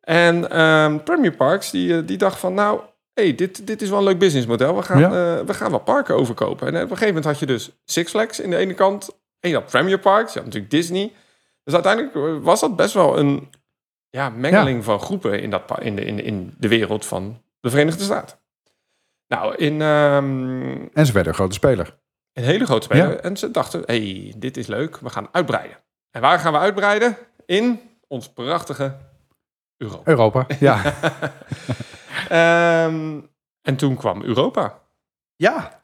En 0.00 0.60
um, 0.62 1.02
Premier 1.02 1.36
Parks 1.36 1.70
die, 1.70 2.04
die 2.04 2.16
dacht 2.16 2.38
van, 2.38 2.54
nou, 2.54 2.80
hey, 3.14 3.34
dit, 3.34 3.66
dit 3.66 3.82
is 3.82 3.88
wel 3.88 3.98
een 3.98 4.04
leuk 4.04 4.18
businessmodel. 4.18 4.76
We 4.76 4.82
gaan, 4.82 4.98
Ja. 4.98 5.08
uh, 5.08 5.46
we 5.46 5.54
gaan 5.54 5.70
wat 5.70 5.84
parken 5.84 6.14
overkopen. 6.14 6.66
En 6.66 6.74
op 6.74 6.80
een 6.80 6.88
gegeven 6.88 7.06
moment 7.06 7.24
had 7.24 7.38
je 7.38 7.46
dus 7.46 7.70
Six 7.84 8.10
Flags 8.10 8.40
in 8.40 8.50
de 8.50 8.56
ene 8.56 8.74
kant. 8.74 9.10
En 9.40 9.48
je 9.48 9.54
had 9.54 9.66
Premier 9.66 9.98
Parks, 9.98 10.32
je 10.32 10.38
had 10.38 10.46
natuurlijk 10.46 10.72
Disney. 10.72 11.12
Dus 11.64 11.74
uiteindelijk 11.74 12.14
uh, 12.14 12.36
was 12.44 12.60
dat 12.60 12.76
best 12.76 12.94
wel 12.94 13.18
een 13.18 13.50
ja, 14.10 14.28
mengeling 14.28 14.84
van 14.84 15.00
groepen 15.00 15.40
in, 15.40 15.50
dat, 15.50 15.62
in, 15.80 15.96
de, 15.96 16.04
in, 16.04 16.24
in 16.24 16.54
de 16.58 16.68
wereld 16.68 17.06
van 17.06 17.42
de 17.60 17.70
Verenigde 17.70 18.04
Staten. 18.04 18.38
Nou, 19.28 19.54
in 19.56 19.80
um, 19.80 20.90
En 20.94 21.06
ze 21.06 21.12
werden 21.12 21.32
een 21.32 21.38
grote 21.38 21.54
speler. 21.54 21.98
een 22.32 22.44
hele 22.44 22.64
grote 22.64 22.84
speler. 22.84 23.10
Ja. 23.10 23.16
En 23.16 23.36
ze 23.36 23.50
dachten, 23.50 23.82
hey, 23.86 24.34
dit 24.36 24.56
is 24.56 24.66
leuk, 24.66 24.96
we 24.96 25.10
gaan 25.10 25.28
uitbreiden. 25.32 25.76
En 26.10 26.20
waar 26.20 26.38
gaan 26.38 26.52
we 26.52 26.58
uitbreiden? 26.58 27.16
In 27.52 27.80
ons 28.08 28.32
prachtige 28.32 28.94
Europa. 29.76 30.10
Europa, 30.10 30.46
ja. 30.60 30.82
Ehm, 32.28 33.20
en 33.62 33.76
toen 33.76 33.96
kwam 33.96 34.22
Europa. 34.22 34.78
ja. 35.36 35.80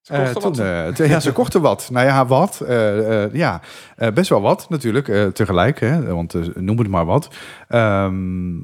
Ze 0.00 0.12
kochten 0.12 0.34
Eh, 0.34 0.42
toen, 0.42 0.42
wat. 0.42 0.58
eh, 0.98 1.06
t- 1.06 1.10
ja, 1.10 1.20
ze 1.20 1.32
kochten 1.32 1.60
wat. 1.60 1.88
Nou 1.92 2.06
ja, 2.06 2.26
wat. 2.26 2.60
Eh, 2.60 3.24
eh, 3.24 3.34
ja, 3.34 3.60
Eh, 3.96 4.12
best 4.12 4.28
wel 4.28 4.40
wat 4.40 4.68
natuurlijk, 4.68 5.08
eh, 5.08 5.26
tegelijk. 5.26 5.80
Hè, 5.80 6.14
want 6.14 6.56
noem 6.56 6.78
het 6.78 6.88
maar 6.88 7.04
wat. 7.04 7.28
Ehm, 7.68 8.56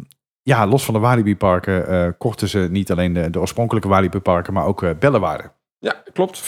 ja, 0.42 0.66
los 0.66 0.84
van 0.84 0.94
de 0.94 1.00
Walibi-parken 1.00 1.86
eh, 1.86 2.08
kochten 2.18 2.48
ze 2.48 2.58
niet 2.70 2.90
alleen 2.90 3.12
de, 3.12 3.30
de 3.30 3.40
oorspronkelijke 3.40 3.88
Walibi-parken, 3.88 4.52
maar 4.52 4.64
ook 4.66 4.82
uh, 4.82 4.90
Bellewaarde. 4.98 5.50
Ja, 5.82 6.02
klopt. 6.12 6.42
94% 6.42 6.44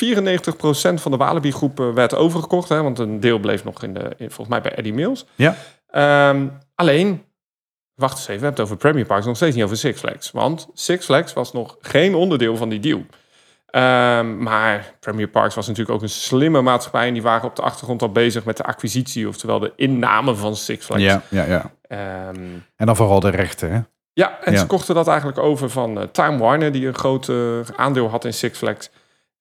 van 0.94 1.10
de 1.10 1.16
Walibi-groep 1.16 1.78
werd 1.94 2.14
overgekocht. 2.14 2.68
Hè, 2.68 2.82
want 2.82 2.98
een 2.98 3.20
deel 3.20 3.38
bleef 3.38 3.64
nog 3.64 3.82
in 3.82 3.94
de, 3.94 4.00
in, 4.00 4.26
volgens 4.30 4.48
mij 4.48 4.60
bij 4.60 4.72
Eddie 4.74 4.94
Mills. 4.94 5.26
Ja. 5.34 5.56
Ehm, 5.90 6.46
alleen, 6.74 7.24
wacht 7.94 8.12
eens 8.12 8.20
even, 8.28 8.34
we 8.40 8.44
hebben 8.46 8.50
het 8.50 8.60
over 8.60 8.76
Premier 8.76 9.04
Parks, 9.06 9.26
nog 9.26 9.36
steeds 9.36 9.54
niet 9.54 9.64
over 9.64 9.76
Six 9.76 10.00
Flags. 10.00 10.30
Want 10.30 10.68
Six 10.74 11.04
Flags 11.04 11.32
was 11.32 11.52
nog 11.52 11.76
geen 11.80 12.14
onderdeel 12.14 12.56
van 12.56 12.68
die 12.68 12.80
deal. 12.80 13.06
Ehm, 13.66 14.42
maar 14.42 14.94
Premier 15.00 15.28
Parks 15.28 15.54
was 15.54 15.66
natuurlijk 15.66 15.96
ook 15.96 16.02
een 16.02 16.08
slimme 16.08 16.60
maatschappij. 16.62 17.06
En 17.06 17.12
die 17.12 17.22
waren 17.22 17.48
op 17.48 17.56
de 17.56 17.62
achtergrond 17.62 18.02
al 18.02 18.12
bezig 18.12 18.44
met 18.44 18.56
de 18.56 18.62
acquisitie, 18.64 19.28
oftewel 19.28 19.58
de 19.58 19.72
inname 19.76 20.34
van 20.34 20.56
Six 20.56 20.84
Flags. 20.84 21.02
Ja, 21.02 21.22
ja, 21.30 21.44
ja. 21.44 21.70
Ehm, 21.82 22.36
En 22.76 22.86
dan 22.86 22.96
vooral 22.96 23.20
de 23.20 23.28
rechten. 23.30 23.72
Hè? 23.72 23.80
ja, 24.12 24.38
en 24.40 24.52
Ja. 24.52 24.58
ze 24.58 24.66
kochten 24.66 24.94
dat 24.94 25.08
eigenlijk 25.08 25.38
over 25.38 25.70
van 25.70 25.98
eh, 26.00 26.06
Time 26.12 26.38
Warner, 26.38 26.72
die 26.72 26.86
een 26.86 26.94
groot 26.94 27.30
aandeel 27.76 28.08
had 28.10 28.24
in 28.24 28.34
Six 28.34 28.58
Flags. 28.58 28.90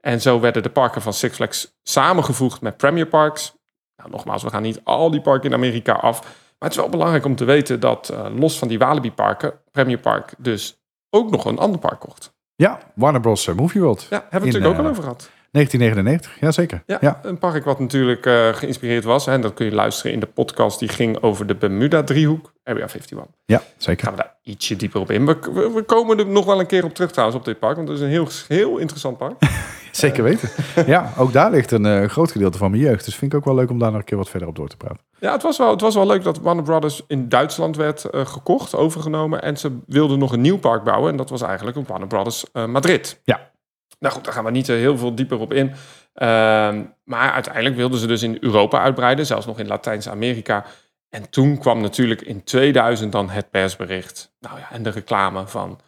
En 0.05 0.21
zo 0.21 0.39
werden 0.39 0.63
de 0.63 0.69
parken 0.69 1.01
van 1.01 1.13
Six 1.13 1.35
Flags 1.35 1.73
samengevoegd 1.83 2.61
met 2.61 2.77
Premier 2.77 3.05
Parks. 3.05 3.53
Nou, 3.95 4.09
nogmaals, 4.11 4.43
we 4.43 4.49
gaan 4.49 4.61
niet 4.61 4.81
al 4.83 5.11
die 5.11 5.21
parken 5.21 5.49
in 5.49 5.55
Amerika 5.55 5.93
af. 5.93 6.21
Maar 6.21 6.69
het 6.69 6.71
is 6.71 6.77
wel 6.77 6.89
belangrijk 6.89 7.25
om 7.25 7.35
te 7.35 7.45
weten 7.45 7.79
dat 7.79 8.09
eh, 8.09 8.25
los 8.35 8.57
van 8.57 8.67
die 8.67 8.79
Walibi-parken, 8.79 9.53
Premier 9.71 9.97
Park 9.99 10.33
dus 10.37 10.81
ook 11.09 11.31
nog 11.31 11.45
een 11.45 11.57
ander 11.57 11.79
park 11.79 11.99
kocht. 11.99 12.33
Ja, 12.55 12.79
Warner 12.95 13.21
Bros. 13.21 13.47
eh, 13.47 13.55
Movie 13.55 13.81
World. 13.81 14.01
Ja, 14.09 14.25
hebben 14.29 14.29
we 14.29 14.35
het 14.35 14.55
In, 14.55 14.61
natuurlijk 14.61 14.69
ook 14.69 14.77
eh, 14.79 14.85
al 14.85 14.89
over 14.89 15.03
gehad. 15.03 15.29
1999, 15.51 16.39
jazeker. 16.39 16.83
Ja, 16.85 16.97
ja. 17.01 17.19
een 17.23 17.37
park 17.37 17.63
wat 17.65 17.79
natuurlijk 17.79 18.25
eh, 18.25 18.53
geïnspireerd 18.53 19.03
was. 19.03 19.27
En 19.27 19.41
dat 19.41 19.53
kun 19.53 19.65
je 19.65 19.71
luisteren 19.71 20.11
in 20.11 20.19
de 20.19 20.25
podcast 20.25 20.79
die 20.79 20.89
ging 20.89 21.21
over 21.21 21.47
de 21.47 21.55
Bermuda-driehoek, 21.55 22.53
Area 22.63 22.87
51. 22.87 23.17
Ja, 23.45 23.61
zeker. 23.77 24.03
gaan 24.05 24.15
we 24.15 24.21
daar 24.21 24.35
ietsje 24.41 24.75
dieper 24.75 25.01
op 25.01 25.11
in. 25.11 25.25
We, 25.25 25.37
we, 25.53 25.71
we 25.73 25.83
komen 25.83 26.19
er 26.19 26.27
nog 26.27 26.45
wel 26.45 26.59
een 26.59 26.65
keer 26.65 26.83
op 26.83 26.93
terug 26.93 27.11
trouwens 27.11 27.39
op 27.39 27.45
dit 27.45 27.59
park. 27.59 27.75
Want 27.75 27.87
het 27.87 27.97
is 27.97 28.03
een 28.03 28.09
heel, 28.09 28.27
heel 28.47 28.77
interessant 28.77 29.17
park. 29.17 29.33
Zeker 29.95 30.23
weten. 30.23 30.49
ja, 30.85 31.13
ook 31.17 31.33
daar 31.33 31.51
ligt 31.51 31.71
een 31.71 31.85
eh, 31.85 32.09
groot 32.09 32.31
gedeelte 32.31 32.57
van 32.57 32.71
mijn 32.71 32.83
jeugd. 32.83 33.05
Dus 33.05 33.15
vind 33.15 33.33
ik 33.33 33.37
ook 33.37 33.45
wel 33.45 33.55
leuk 33.55 33.69
om 33.69 33.79
daar 33.79 33.91
nog 33.91 33.99
een 33.99 34.05
keer 34.05 34.17
wat 34.17 34.29
verder 34.29 34.47
op 34.47 34.55
door 34.55 34.67
te 34.67 34.77
praten. 34.77 35.03
Ja, 35.23 35.31
het 35.31 35.41
was 35.41 35.57
wel, 35.57 35.69
het 35.69 35.81
was 35.81 35.95
wel 35.95 36.07
leuk 36.07 36.23
dat 36.23 36.39
Warner 36.39 36.63
Brothers 36.63 37.01
in 37.07 37.29
Duitsland 37.29 37.75
werd 37.75 38.05
eh, 38.05 38.25
gekocht, 38.25 38.75
overgenomen. 38.75 39.41
En 39.41 39.57
ze 39.57 39.77
wilden 39.87 40.19
nog 40.19 40.31
een 40.31 40.41
nieuw 40.41 40.57
park 40.57 40.83
bouwen. 40.83 41.11
En 41.11 41.17
dat 41.17 41.29
was 41.29 41.41
eigenlijk 41.41 41.77
een 41.77 41.85
Warner 41.87 42.07
Brothers 42.07 42.51
eh, 42.51 42.65
Madrid. 42.65 43.21
Ja. 43.23 43.51
Nou 43.99 44.13
goed, 44.13 44.23
daar 44.23 44.33
gaan 44.33 44.43
we 44.43 44.51
niet 44.51 44.69
eh, 44.69 44.75
heel 44.75 44.97
veel 44.97 45.15
dieper 45.15 45.39
op 45.39 45.53
in. 45.53 45.73
Ehm, 46.13 46.83
maar 47.03 47.31
uiteindelijk 47.31 47.75
wilden 47.75 47.99
ze 47.99 48.07
dus 48.07 48.23
in 48.23 48.37
Europa 48.39 48.81
uitbreiden. 48.81 49.25
Zelfs 49.25 49.45
nog 49.45 49.59
in 49.59 49.67
Latijns-Amerika. 49.67 50.65
En 51.09 51.29
toen 51.29 51.57
kwam 51.57 51.81
natuurlijk 51.81 52.21
in 52.21 52.43
2000 52.43 53.11
dan 53.11 53.29
het 53.29 53.49
persbericht. 53.49 54.35
Nou 54.39 54.59
ja, 54.59 54.71
en 54.71 54.83
de 54.83 54.89
reclame 54.89 55.47
van 55.47 55.79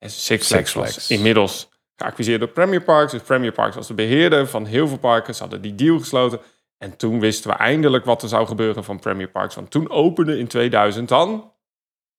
Six 0.00 0.26
Flags, 0.26 0.46
Six 0.46 0.72
was 0.72 0.90
Flags. 0.90 1.10
inmiddels 1.10 1.68
geacquiseerd 1.96 2.40
door 2.40 2.48
Premier 2.48 2.82
Parks. 2.82 3.12
Dus 3.12 3.22
Premier 3.22 3.52
Parks 3.52 3.76
was 3.76 3.86
de 3.86 3.94
beheerder 3.94 4.46
van 4.46 4.66
heel 4.66 4.88
veel 4.88 4.98
parken. 4.98 5.34
Ze 5.34 5.40
hadden 5.42 5.60
die 5.62 5.74
deal 5.74 5.98
gesloten. 5.98 6.40
En 6.78 6.96
toen 6.96 7.20
wisten 7.20 7.50
we 7.50 7.56
eindelijk 7.56 8.04
wat 8.04 8.22
er 8.22 8.28
zou 8.28 8.46
gebeuren 8.46 8.84
van 8.84 8.98
Premier 8.98 9.28
Parks. 9.28 9.54
Want 9.54 9.70
toen 9.70 9.90
opende 9.90 10.38
in 10.38 10.46
2000 10.46 11.08
dan 11.08 11.52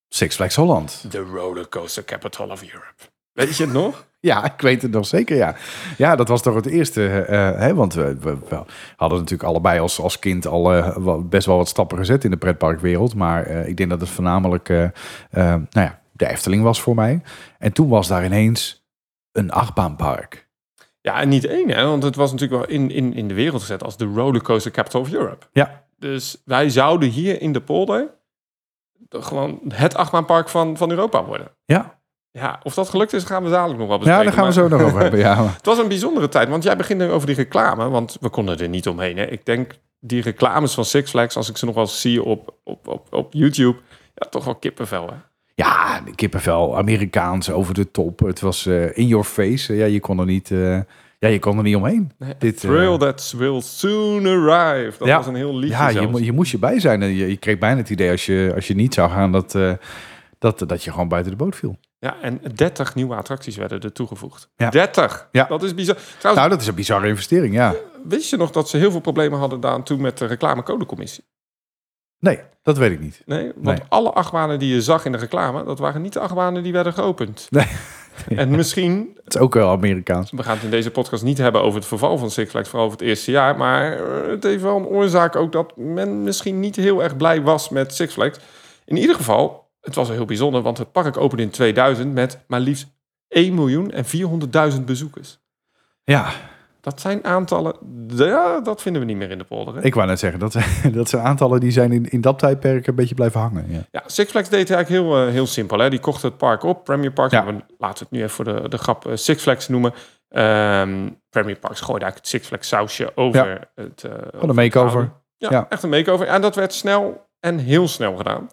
Six 0.10 0.36
Flags 0.36 0.56
Holland. 0.56 1.12
de 1.12 1.20
rollercoaster 1.20 2.04
capital 2.04 2.50
of 2.50 2.62
Europe. 2.62 2.94
Weet 3.32 3.58
je 3.58 3.64
het 3.64 3.74
nog? 3.74 4.06
Ja, 4.20 4.46
ik 4.46 4.62
weet 4.62 4.82
het 4.82 4.92
nog 4.92 5.06
zeker, 5.08 5.36
ja. 5.36 5.56
Ja, 5.98 6.16
dat 6.16 6.28
was 6.28 6.42
toch 6.42 6.56
het 6.56 6.66
eerste. 6.66 7.08
eh, 7.10 7.52
hè, 7.60 7.74
want 7.74 7.94
we, 7.94 8.18
we, 8.20 8.38
we 8.50 8.64
hadden 8.96 9.18
natuurlijk 9.20 9.50
allebei 9.50 9.80
als, 9.80 10.00
als 10.00 10.20
kind 10.20 10.48
al 10.48 10.74
eh, 10.74 11.18
best 11.20 11.46
wel 11.46 11.58
wat 11.58 11.68
stappen 11.68 11.98
gezet 11.98 12.24
in 12.24 12.32
de 12.32 12.38
pretparkwereld. 12.38 13.16
Maar 13.16 13.44
eh, 13.46 13.68
ik 13.68 13.78
denk 13.78 13.90
dat 13.90 14.00
het 14.02 14.10
voornamelijk 14.10 14.70
eh, 14.70 14.84
eh, 14.84 14.92
nou 15.32 15.66
ja, 15.72 16.02
de 16.12 16.28
Efteling 16.28 16.64
was 16.64 16.82
voor 16.82 16.96
mij. 16.96 17.22
En 17.60 17.72
toen 17.74 17.90
was 17.90 18.08
daar 18.08 18.26
ineens 18.26 18.85
een 19.36 19.52
achtbaanpark. 19.52 20.48
Ja, 21.02 21.20
en 21.22 21.30
niet 21.30 21.46
één, 21.46 21.70
hè? 21.70 21.86
want 21.86 22.04
het 22.04 22.16
was 22.16 22.32
natuurlijk 22.32 22.62
wel 22.68 22.78
in, 22.78 22.92
in, 22.92 23.14
in 23.14 23.28
de 23.28 23.34
wereld 23.34 23.62
gezet 23.62 23.84
als 23.84 23.98
de 23.98 24.06
rollercoaster 24.06 24.72
capital 24.72 25.02
of 25.02 25.12
Europe. 25.14 25.46
Ja. 25.52 25.84
Dus 25.98 26.42
wij 26.46 26.70
zouden 26.70 27.10
hier 27.10 27.42
in 27.42 27.52
de 27.52 27.62
polder 27.62 28.14
de- 28.94 29.22
gewoon 29.22 29.60
het 29.74 29.96
achtbaanpark 29.96 30.50
van, 30.50 30.78
van 30.78 30.90
Europa 30.90 31.24
worden. 31.24 31.48
Ja, 31.66 32.00
Ja, 32.32 32.60
of 32.64 32.74
dat 32.74 32.90
gelukt 32.90 33.14
is, 33.14 33.24
gaan 33.24 33.44
we 33.44 33.50
dadelijk 33.50 33.80
nog 33.80 33.88
wel 33.88 33.98
ja 33.98 34.04
bespreken. 34.04 34.26
daar 34.26 34.40
gaan 34.40 34.48
we 34.48 34.54
zo 34.54 34.68
nog 34.78 34.82
over 34.88 35.02
hebben. 35.02 35.20
Ja, 35.20 35.44
Het 35.58 35.66
was 35.66 35.78
een 35.78 35.88
bijzondere 35.88 36.28
tijd, 36.30 36.50
want 36.50 36.64
jij 36.64 36.78
begint 36.78 37.00
nu 37.00 37.10
over 37.10 37.28
die 37.28 37.36
reclame, 37.36 37.90
want 37.90 38.18
we 38.22 38.30
konden 38.30 38.58
er 38.60 38.70
niet 38.70 38.88
omheen. 38.88 39.18
Hè? 39.18 39.24
Ik 39.26 39.46
denk 39.46 39.72
die 40.00 40.22
reclames 40.22 40.74
van 40.74 40.86
Six 40.86 41.10
Flags, 41.10 41.36
als 41.38 41.50
ik 41.50 41.58
ze 41.58 41.66
nog 41.66 41.76
wel 41.76 41.88
zie 41.88 42.24
op, 42.24 42.56
op, 42.64 42.88
op, 42.88 43.14
op 43.14 43.34
YouTube, 43.34 43.80
ja, 44.16 44.28
toch 44.30 44.46
wel 44.46 44.56
kippenvel, 44.56 45.08
hè? 45.08 45.16
Ja 45.56 46.02
kippenvel, 46.16 46.78
Amerikaans, 46.78 47.52
over 47.52 47.74
de 47.74 47.92
top. 47.92 48.20
Het 48.20 48.40
was 48.40 48.66
eh, 48.66 48.98
in 48.98 49.08
your 49.08 49.24
face. 49.26 49.76
ja, 49.76 49.86
je 49.86 50.00
kon 50.00 50.20
er 50.20 50.26
niet, 50.26 50.52
eh, 50.52 50.80
ja, 51.20 51.28
je 51.28 51.40
kon 51.40 51.58
er 51.58 51.64
niet 51.64 51.76
omheen. 51.76 52.12
Dit, 52.38 52.64
eh, 52.64 52.70
Thrill 52.70 52.98
that 52.98 53.34
will 53.38 53.62
soon 53.62 54.26
arrive. 54.26 54.98
Dat 55.00 55.08
Ja. 55.08 55.18
was 55.18 55.28
een 55.28 55.36
heel 55.36 55.56
liedje 55.58 55.76
Ja, 55.78 55.88
je, 55.90 56.00
zelfs. 56.00 56.20
je 56.20 56.32
moest 56.32 56.52
je 56.52 56.60
bij 56.60 56.80
zijn. 56.80 57.02
En 57.02 57.10
je, 57.16 57.28
je 57.30 57.38
kreeg 57.38 57.58
bijna 57.58 57.78
het 57.78 57.90
idee 57.90 58.12
als 58.12 58.26
je, 58.26 58.52
als 58.56 58.68
je 58.68 58.76
niet 58.76 58.94
zou 58.94 59.10
gaan 59.12 59.32
dat, 59.32 59.52
dat, 60.40 60.60
dat 60.68 60.84
je 60.84 60.92
gewoon 60.92 61.08
buiten 61.08 61.32
de 61.32 61.38
boot 61.38 61.56
viel. 61.56 61.78
Ja, 62.00 62.16
en 62.22 62.42
30 62.56 62.96
nieuwe 62.96 63.16
attracties 63.16 63.56
werden 63.56 63.80
er 63.82 63.92
toegevoegd. 63.92 64.50
Ja. 64.56 64.70
30! 64.70 65.28
Ja. 65.32 65.46
Dat 65.46 65.64
is 65.64 65.74
bizar. 65.74 65.96
Trouwens, 65.96 66.36
Nou, 66.36 66.50
dat 66.50 66.62
is 66.62 66.68
een 66.68 66.76
bizarre 66.76 67.08
investering, 67.08 67.54
ja. 67.54 67.74
wist 68.04 68.30
je 68.30 68.38
nog 68.38 68.52
dat 68.52 68.70
ze 68.70 68.78
heel 68.78 68.92
veel 68.92 69.00
problemen 69.00 69.40
hadden 69.40 69.60
daar 69.60 69.84
toen 69.84 70.02
met 70.02 70.18
de 70.18 70.26
reclamecodecommissie? 70.26 71.24
Nee, 72.26 72.40
dat 72.64 72.78
weet 72.78 72.92
ik 72.92 73.00
niet. 73.00 73.22
Nee, 73.26 73.52
want 73.56 73.78
Nee. 73.78 73.88
alle 73.90 74.12
achtbanen 74.14 74.60
die 74.60 74.74
je 74.74 74.82
zag 74.82 75.06
in 75.06 75.12
de 75.12 75.18
reclame, 75.18 75.64
dat 75.64 75.80
waren 75.80 76.02
niet 76.02 76.14
de 76.14 76.20
achtbanen 76.20 76.64
die 76.64 76.72
werden 76.74 76.94
geopend. 76.94 77.48
Nee. 77.50 77.68
En 78.36 78.50
misschien, 78.50 79.18
Het 79.24 79.36
is 79.36 79.42
ook 79.42 79.54
wel 79.54 79.70
Amerikaans. 79.70 80.32
we 80.32 80.44
gaan 80.44 80.56
het 80.56 80.64
in 80.64 80.70
deze 80.70 80.92
podcast 80.92 81.24
niet 81.24 81.38
hebben 81.38 81.62
over 81.62 81.80
het 81.80 81.88
verval 81.88 82.18
van 82.18 82.32
Six 82.32 82.50
Flags, 82.50 82.70
vooral 82.70 82.88
over 82.88 83.00
het 83.00 83.08
eerste 83.08 83.32
jaar, 83.32 83.58
maar 83.58 83.94
eh, 84.00 84.30
het 84.30 84.44
heeft 84.44 84.62
wel 84.62 84.78
een 84.78 84.86
oorzaak 84.86 85.36
ook 85.36 85.52
dat 85.52 85.78
men 85.78 86.24
misschien 86.24 86.60
niet 86.60 86.76
heel 86.76 87.04
erg 87.04 87.18
blij 87.18 87.42
was 87.42 87.70
met 87.70 87.94
Six 87.94 88.14
Flags. 88.14 88.40
In 88.86 88.98
ieder 88.98 89.16
geval, 89.16 89.70
het 89.82 89.96
was 89.96 90.08
wel 90.08 90.18
heel 90.18 90.26
bijzonder, 90.26 90.62
want 90.62 90.78
het 90.78 90.92
park 90.92 91.18
opende 91.18 91.44
in 91.44 91.50
2000 91.50 92.14
met 92.14 92.40
maar 92.48 92.60
liefst 92.60 92.88
1 93.28 93.54
miljoen 93.54 93.92
en 93.92 94.06
400.000 94.76 94.82
bezoekers. 94.86 95.40
Ja, 96.04 96.30
Dat 96.86 97.02
zijn 97.02 97.24
aantallen, 97.24 97.76
ja, 98.08 98.60
dat 98.60 98.82
vinden 98.82 99.02
we 99.02 99.08
niet 99.08 99.18
meer 99.18 99.32
in 99.32 99.38
de 99.38 99.44
polder. 99.44 99.76
hè? 99.76 99.82
ik 99.84 99.96
wou 99.96 100.08
net 100.08 100.20
zeggen, 100.20 100.40
dat, 100.40 100.58
dat 100.94 101.10
zijn 101.10 101.26
aantallen 101.26 101.60
die 101.60 101.72
zijn 101.72 101.92
in, 101.92 102.10
in 102.10 102.22
dat 102.22 102.40
tijdperk 102.40 102.88
een 102.88 102.96
beetje 102.96 103.16
blijven 103.16 103.40
hangen. 103.40 103.66
Ja. 103.70 103.80
Ja, 103.92 104.04
Six 104.06 104.32
Flags 104.32 104.50
deed 104.50 104.72
eigenlijk 104.72 105.04
heel, 105.04 105.26
eh, 105.26 105.32
heel 105.32 105.48
simpel. 105.48 105.80
Hè? 105.80 105.90
Die 105.90 106.00
kochten 106.00 106.30
het 106.30 106.38
park 106.38 106.64
op, 106.64 106.84
Premier 106.84 107.12
Parks. 107.12 107.34
Ja. 107.34 107.44
laten 107.78 107.98
we 107.98 108.00
het 108.00 108.12
nu 108.12 108.20
even 108.20 108.30
voor 108.30 108.46
de, 108.46 108.70
de 108.70 108.78
grap 108.78 109.06
eh, 109.06 109.16
Six 109.16 109.42
Flags 109.42 109.68
noemen. 109.68 109.94
Ehm, 110.30 111.10
Premier 111.30 111.60
Parks 111.60 111.82
gooide 111.82 112.06
eigenlijk 112.06 112.16
het 112.16 112.28
Six 112.28 112.48
Flags 112.48 112.68
sausje 112.68 113.12
over 113.16 113.70
het... 113.76 114.04
eh, 114.04 114.12
over 114.36 114.50
een 114.50 114.56
makeover. 114.56 115.12
Ja. 115.38 115.66
echt 115.70 115.84
een 115.84 115.90
makeover. 115.90 116.28
En 116.28 116.42
dat 116.42 116.56
werd 116.56 116.74
snel 116.74 117.28
en 117.40 117.58
heel 117.58 117.88
snel 117.88 118.16
gedaan. 118.16 118.50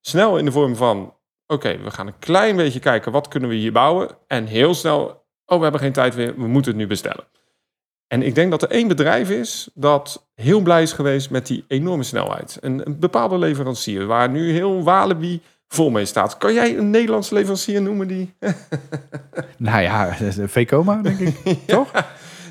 Snel 0.00 0.38
in 0.38 0.44
de 0.44 0.52
vorm 0.52 0.76
van... 0.76 1.14
Oké, 1.46 1.78
we 1.78 1.90
gaan 1.90 2.06
een 2.06 2.18
klein 2.18 2.56
beetje 2.56 2.80
kijken, 2.80 3.12
wat 3.12 3.28
kunnen 3.28 3.48
we 3.48 3.54
hier 3.54 3.72
bouwen? 3.72 4.08
En 4.26 4.46
heel 4.46 4.74
snel, 4.74 5.24
oh, 5.46 5.56
we 5.56 5.62
hebben 5.62 5.80
geen 5.80 5.92
tijd 5.92 6.16
meer, 6.16 6.34
we 6.36 6.46
moeten 6.46 6.70
het 6.70 6.80
nu 6.80 6.86
bestellen. 6.86 7.24
En 8.12 8.22
ik 8.22 8.34
denk 8.34 8.50
dat 8.50 8.62
er 8.62 8.70
één 8.70 8.88
bedrijf 8.88 9.30
is 9.30 9.70
dat 9.74 10.26
heel 10.34 10.60
blij 10.60 10.82
is 10.82 10.92
geweest 10.92 11.30
met 11.30 11.46
die 11.46 11.64
enorme 11.68 12.02
snelheid. 12.02 12.58
Een, 12.60 12.86
een 12.86 12.98
bepaalde 12.98 13.38
leverancier, 13.38 14.06
waar 14.06 14.28
nu 14.28 14.52
heel 14.52 14.82
Walibi 14.82 15.42
vol 15.68 15.90
mee 15.90 16.04
staat. 16.04 16.38
Kan 16.38 16.54
jij 16.54 16.78
een 16.78 16.90
Nederlandse 16.90 17.34
leverancier 17.34 17.82
noemen 17.82 18.08
die... 18.08 18.34
Nou 19.56 19.82
ja, 19.82 20.16
Vekoma, 20.46 21.02
denk 21.02 21.18
ik. 21.18 21.36
Toch? 21.66 21.90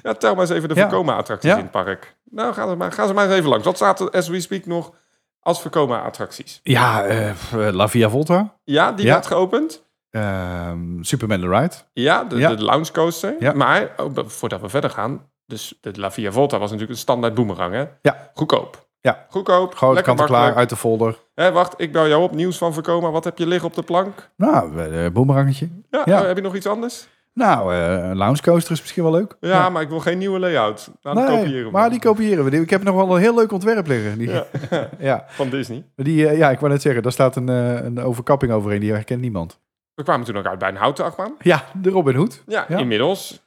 Ja, 0.04 0.14
tel 0.14 0.32
maar 0.32 0.42
eens 0.42 0.50
even 0.50 0.70
de 0.70 0.76
Ja. 0.76 0.90
Vekoma-attracties 0.90 1.50
Ja. 1.50 1.56
in 1.58 1.62
het 1.64 1.72
park. 1.72 2.16
Nou, 2.24 2.54
ga, 2.54 2.68
er 2.68 2.78
maar, 2.78 2.92
ga 2.92 3.08
ze 3.08 3.14
maar 3.14 3.26
eens 3.26 3.36
even 3.36 3.50
langs. 3.50 3.66
Wat 3.66 3.76
staat 3.76 4.00
er, 4.00 4.10
as 4.10 4.28
we 4.28 4.40
speak, 4.40 4.66
nog 4.66 4.94
als 5.40 5.62
Vekoma-attracties? 5.62 6.60
Ja, 6.64 7.04
eh, 7.04 7.32
La 7.52 7.88
Via 7.88 8.10
Volta. 8.10 8.58
Ja, 8.64 8.92
die 8.92 9.06
werd 9.06 9.28
geopend. 9.28 9.84
Ehm, 10.10 11.02
Superman 11.02 11.40
the 11.40 11.48
Ride. 11.48 11.76
Ja, 11.94 12.24
de, 12.24 12.64
lounge 12.64 12.92
coaster. 12.92 13.36
Ja. 13.40 13.54
Maar, 13.54 13.92
oh, 13.98 14.18
voordat 14.26 14.62
we 14.62 14.70
verder 14.70 14.90
gaan... 14.90 15.30
Dus 15.52 15.74
de 15.82 15.92
La 15.96 16.12
Via 16.12 16.32
Volta 16.32 16.58
was 16.60 16.70
natuurlijk 16.70 16.98
een 16.98 17.04
standaard 17.04 17.34
boomerang, 17.34 17.74
hè? 17.74 17.86
Ja. 18.02 18.30
Goedkoop. 18.34 18.88
Ja. 19.02 19.26
Goedkoop. 19.30 19.76
Grote 19.76 19.94
lekker 19.94 20.16
kant 20.16 20.28
klaar 20.30 20.56
uit 20.56 20.70
de 20.70 20.76
folder. 20.76 21.18
Hè, 21.36 21.52
wacht, 21.52 21.74
ik 21.78 21.92
bel 21.92 22.08
jou 22.08 22.24
op. 22.24 22.32
Nieuws 22.36 22.58
van 22.58 22.74
Vekoma. 22.74 23.12
Wat 23.12 23.24
heb 23.24 23.38
je 23.38 23.48
liggen 23.48 23.68
op 23.68 23.76
de 23.76 23.82
plank? 23.84 24.30
Nou, 24.38 24.80
eh 24.82 25.12
boemerangetje. 25.12 25.70
Ja, 25.90 26.02
Ja. 26.06 26.20
oh, 26.20 26.26
heb 26.28 26.36
je 26.36 26.42
nog 26.44 26.56
iets 26.56 26.66
anders? 26.68 27.08
Nou, 27.34 27.74
eh, 27.74 27.94
een 28.10 28.18
lounge 28.18 28.42
coaster 28.42 28.72
is 28.72 28.80
misschien 28.82 29.04
wel 29.04 29.12
leuk. 29.12 29.36
Ja, 29.40 29.70
maar 29.70 29.82
ik 29.82 29.90
wil 29.90 30.00
geen 30.00 30.18
nieuwe 30.18 30.40
layout. 30.40 30.90
Nou, 31.02 31.16
dan 31.16 31.26
kopiëren 31.26 31.52
Nee, 31.52 31.64
we 31.64 31.72
maar 31.72 31.90
die 31.90 32.00
kopiëren 32.00 32.46
we. 32.46 32.62
Ik 32.62 32.70
heb 32.70 32.84
nog 32.84 32.96
wel 32.96 33.16
een 33.16 33.22
heel 33.22 33.36
leuk 33.36 33.52
ontwerp 33.52 33.88
liggen. 33.88 34.18
Die, 34.18 34.30
Ja. 35.10 35.26
Van 35.28 35.50
Disney. 35.50 35.86
Die, 35.96 36.28
eh, 36.28 36.38
ja, 36.38 36.50
ik 36.50 36.60
wou 36.60 36.72
net 36.72 36.82
zeggen, 36.82 37.04
daar 37.04 37.12
staat 37.12 37.36
een, 37.36 37.50
eh, 37.50 37.84
een 37.84 38.00
overkapping 38.00 38.52
overheen. 38.52 38.80
Die 38.80 38.92
herkent 38.92 39.22
niemand. 39.22 39.60
We 39.94 40.04
kwamen 40.04 40.26
toen 40.26 40.38
ook 40.38 40.46
uit 40.46 40.60
bij 40.60 40.70
een 40.70 40.76
houten 40.76 41.06
achtbaan. 41.06 41.34
Ja, 41.40 41.64
de 41.82 41.90
Robin 41.90 42.16
Hood. 42.16 42.44
Ja. 42.48 42.68
inmiddels. 42.68 43.42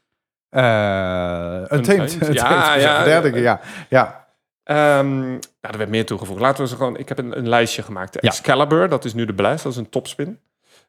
Eh 0.55 1.61
een 1.69 1.79
Untamed. 1.79 2.19
teent. 2.19 2.35
Ja, 2.41 2.75
ja. 2.75 3.05
Derde, 3.05 3.41
ja. 3.41 3.61
ja. 3.89 4.27
Ehm 4.65 5.21
nou, 5.29 5.39
er 5.61 5.79
werd 5.79 5.91
meer 5.91 6.07
toegevoegd. 6.07 6.41
Laten 6.41 6.63
we 6.63 6.69
ze 6.69 6.77
gewoon... 6.77 6.97
Ik 6.97 7.09
heb 7.09 7.19
een, 7.19 7.39
een 7.39 7.49
lijstje 7.49 7.83
gemaakt. 7.83 8.13
De 8.13 8.19
Ja. 8.23 8.29
Excalibur, 8.29 8.89
dat 8.89 9.05
is 9.05 9.15
nu 9.15 9.25
de 9.25 9.35
Blast. 9.35 9.63
Dat 9.63 9.73
is 9.73 9.79
een 9.79 9.89
topspin. 9.89 10.39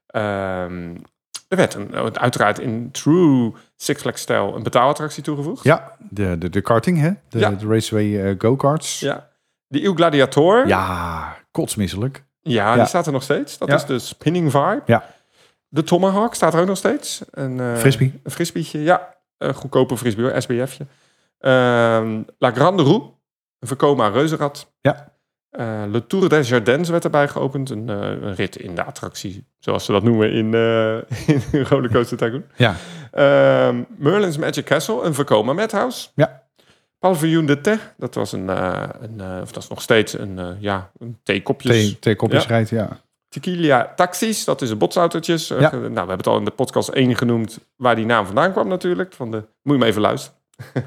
Ehm, 0.07 0.95
er 1.47 1.57
werd 1.57 1.73
een, 1.73 2.17
uiteraard 2.19 2.59
in 2.59 2.91
true 2.91 3.53
Six 3.77 4.01
Flags 4.01 4.21
stijl 4.21 4.55
een 4.55 4.63
betaalattractie 4.63 5.23
toegevoegd. 5.23 5.63
Ja, 5.63 5.91
de, 6.09 6.37
de, 6.37 6.49
de 6.49 6.61
karting, 6.61 6.99
hè? 6.99 7.11
De, 7.29 7.39
Ja. 7.39 7.49
de 7.49 7.67
Raceway 7.67 8.23
eh, 8.29 8.35
go-karts. 8.37 8.99
Ja. 8.99 9.13
Ja. 9.13 9.27
De 9.67 9.79
Il 9.81 9.93
Gladiator. 9.93 10.67
kotsmisselijk. 11.51 12.23
Ja, 12.41 12.69
Ja. 12.71 12.75
die 12.75 12.85
staat 12.85 13.05
er 13.05 13.11
nog 13.11 13.23
steeds. 13.23 13.57
Dat 13.57 13.67
Ja. 13.67 13.75
is 13.75 13.85
de 13.85 13.99
spinning 13.99 14.51
vibe. 14.51 14.81
Ja. 14.85 15.03
De 15.67 15.83
Tomahawk 15.83 16.33
staat 16.35 16.53
er 16.53 16.59
ook 16.59 16.67
nog 16.67 16.77
steeds. 16.77 17.21
Een, 17.31 17.59
eh, 17.59 17.75
Frisbee. 17.75 18.19
Een 18.23 18.31
frisbeetje, 18.31 18.81
ja. 18.83 19.14
Een 19.37 19.53
goedkope 19.53 19.97
frisbee, 19.97 20.41
SBF'je. 20.41 20.85
Ehm 21.39 22.21
La 22.37 22.51
Grande 22.51 22.83
Roue. 22.83 23.13
Een 23.59 23.67
Vekoma 23.67 24.07
reuzenrad. 24.07 24.71
Ja. 24.81 25.13
Eh, 25.49 25.83
Le 25.91 26.07
Tour 26.07 26.29
des 26.29 26.49
Jardins 26.49 26.89
werd 26.89 27.03
erbij 27.03 27.27
geopend. 27.27 27.69
Een, 27.69 27.89
eh, 27.89 27.95
een 28.09 28.35
rit 28.35 28.55
in 28.55 28.75
de 28.75 28.83
attractie, 28.83 29.45
zoals 29.59 29.85
ze 29.85 29.91
dat 29.91 30.03
noemen 30.03 30.31
in, 30.31 30.53
eh 30.53 30.97
in 31.53 31.61
Rollercoaster 31.63 32.17
Tycoon. 32.17 32.43
Ja. 32.55 32.75
Ehm, 33.11 33.83
Merlin's 33.97 34.37
Magic 34.37 34.65
Castle, 34.65 35.01
een 35.03 35.13
Vekoma 35.13 35.53
Madhouse. 35.53 36.07
Ja. 36.15 36.43
Pavillon 36.99 37.45
de 37.45 37.61
Thé, 37.61 37.77
dat 37.97 38.15
was 38.15 38.31
een, 38.31 38.49
eh, 38.49 38.83
een 39.01 39.21
eh, 39.21 39.39
of 39.41 39.51
dat 39.51 39.63
is 39.63 39.69
nog 39.69 39.81
steeds 39.81 40.17
een, 40.17 40.39
eh, 40.39 40.47
ja, 40.59 40.91
een 40.99 41.19
theekopjes. 41.23 41.71
Thee, 41.71 41.99
thee 41.99 42.15
kopjes 42.15 42.43
Ja. 42.43 42.49
rijdt, 42.49 42.69
ja. 42.69 42.99
Tequila 43.41 43.93
Taxis, 43.95 44.45
dat 44.45 44.61
is 44.61 44.69
een 44.69 44.77
botsautootjes. 44.77 45.49
Eh, 45.49 45.59
Ja. 45.59 45.69
Nou, 45.71 45.81
we 45.89 45.89
hebben 45.97 46.17
het 46.17 46.27
al 46.27 46.37
in 46.37 46.45
de 46.45 46.51
podcast 46.51 46.89
1 46.89 47.15
genoemd, 47.15 47.59
waar 47.75 47.95
die 47.95 48.05
naam 48.05 48.25
vandaan 48.25 48.51
kwam 48.51 48.67
natuurlijk. 48.67 49.13
Van 49.13 49.31
de, 49.31 49.37
moet 49.61 49.73
je 49.73 49.79
maar 49.79 49.87
even 49.87 50.01
luisteren. 50.01 50.37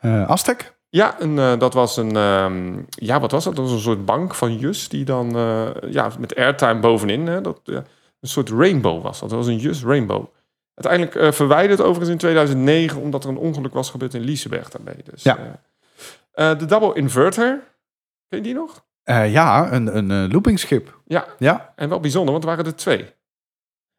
Eh 0.00 0.28
Aztec. 0.30 0.76
Ja, 0.88 1.16
een, 1.20 1.38
eh, 1.38 1.58
dat 1.58 1.74
was 1.74 1.96
een, 1.96 2.16
ehm, 2.16 2.80
ja, 2.88 3.20
wat 3.20 3.30
was 3.30 3.44
dat? 3.44 3.56
Dat 3.56 3.64
was 3.64 3.74
een 3.74 3.80
soort 3.80 4.04
bank 4.04 4.34
van 4.34 4.56
Jus, 4.58 4.88
die 4.88 5.04
dan, 5.04 5.30
ja, 5.90 6.10
met 6.18 6.36
airtime 6.36 6.80
bovenin, 6.80 7.26
hè, 7.26 7.40
dat, 7.40 7.60
ja, 7.64 7.84
een 8.20 8.28
soort 8.28 8.50
rainbow 8.50 9.02
was 9.02 9.20
dat. 9.20 9.28
Dat 9.28 9.38
was 9.38 9.46
een 9.48 9.56
Jus 9.58 9.82
Rainbow. 9.84 10.24
Uiteindelijk 10.74 11.34
verwijderd 11.34 11.80
overigens 11.80 12.08
in 12.10 12.18
2009, 12.18 13.00
omdat 13.00 13.24
er 13.24 13.30
een 13.30 13.36
ongeluk 13.36 13.72
was 13.74 13.90
gebeurd 13.90 14.14
in 14.14 14.20
Liseberg 14.20 14.68
daarmee. 14.70 15.02
Dus, 15.10 15.22
Ja. 15.22 15.60
de 16.54 16.64
Double 16.66 16.94
Inverter, 16.94 17.60
ken 18.28 18.38
je 18.38 18.40
die 18.44 18.54
nog? 18.54 18.84
Eh, 19.08 19.32
ja, 19.32 19.72
een, 19.72 19.96
een 19.96 20.10
eh, 20.10 20.32
loopingschip. 20.32 21.00
Ja, 21.04 21.26
Ja, 21.38 21.72
En 21.76 21.88
wel 21.88 22.00
bijzonder, 22.00 22.30
want 22.32 22.44
er 22.44 22.50
waren 22.50 22.64
er 22.66 22.76
twee. 22.76 23.02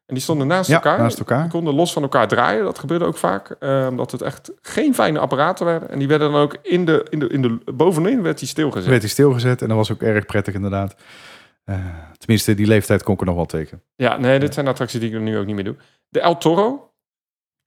En 0.06 0.14
die 0.16 0.22
stonden 0.22 0.46
naast 0.46 0.68
Ja, 0.68 0.74
elkaar. 0.74 0.98
naast 0.98 1.18
elkaar. 1.18 1.42
Die 1.42 1.50
konden 1.50 1.74
los 1.74 1.92
van 1.92 2.02
elkaar 2.02 2.28
draaien. 2.28 2.64
Dat 2.64 2.78
gebeurde 2.78 3.04
ook 3.04 3.16
vaak. 3.16 3.50
eh, 3.50 3.86
omdat 3.90 4.10
het 4.10 4.22
echt 4.22 4.52
geen 4.62 4.94
fijne 4.94 5.18
apparaten 5.18 5.66
werden. 5.66 5.88
En 5.90 5.98
die 5.98 6.08
werden 6.08 6.32
dan 6.32 6.40
ook 6.40 6.56
in 6.62 6.84
de, 6.84 7.06
in 7.10 7.18
de, 7.18 7.28
in 7.28 7.42
de 7.42 7.72
bovenin 7.74 8.22
werd 8.22 8.38
die 8.38 8.48
stilgezet. 8.48 8.88
werd 8.88 9.00
hij 9.02 9.10
stilgezet 9.10 9.62
en 9.62 9.68
dat 9.68 9.76
was 9.76 9.92
ook 9.92 10.02
erg 10.02 10.26
prettig 10.26 10.54
inderdaad. 10.54 10.94
Tenminste, 12.18 12.54
die 12.54 12.66
leeftijd 12.66 13.02
kon 13.02 13.14
ik 13.14 13.20
er 13.20 13.26
nog 13.26 13.34
wel 13.34 13.46
tegen. 13.46 13.82
Ja, 13.96 14.16
nee, 14.16 14.38
dit 14.38 14.54
zijn 14.54 14.68
attracties 14.68 15.00
die 15.00 15.14
ik 15.14 15.20
nu 15.20 15.38
ook 15.38 15.46
niet 15.46 15.54
meer 15.54 15.64
doe. 15.64 15.76
De 16.08 16.20
El 16.20 16.38
Toro. 16.38 16.92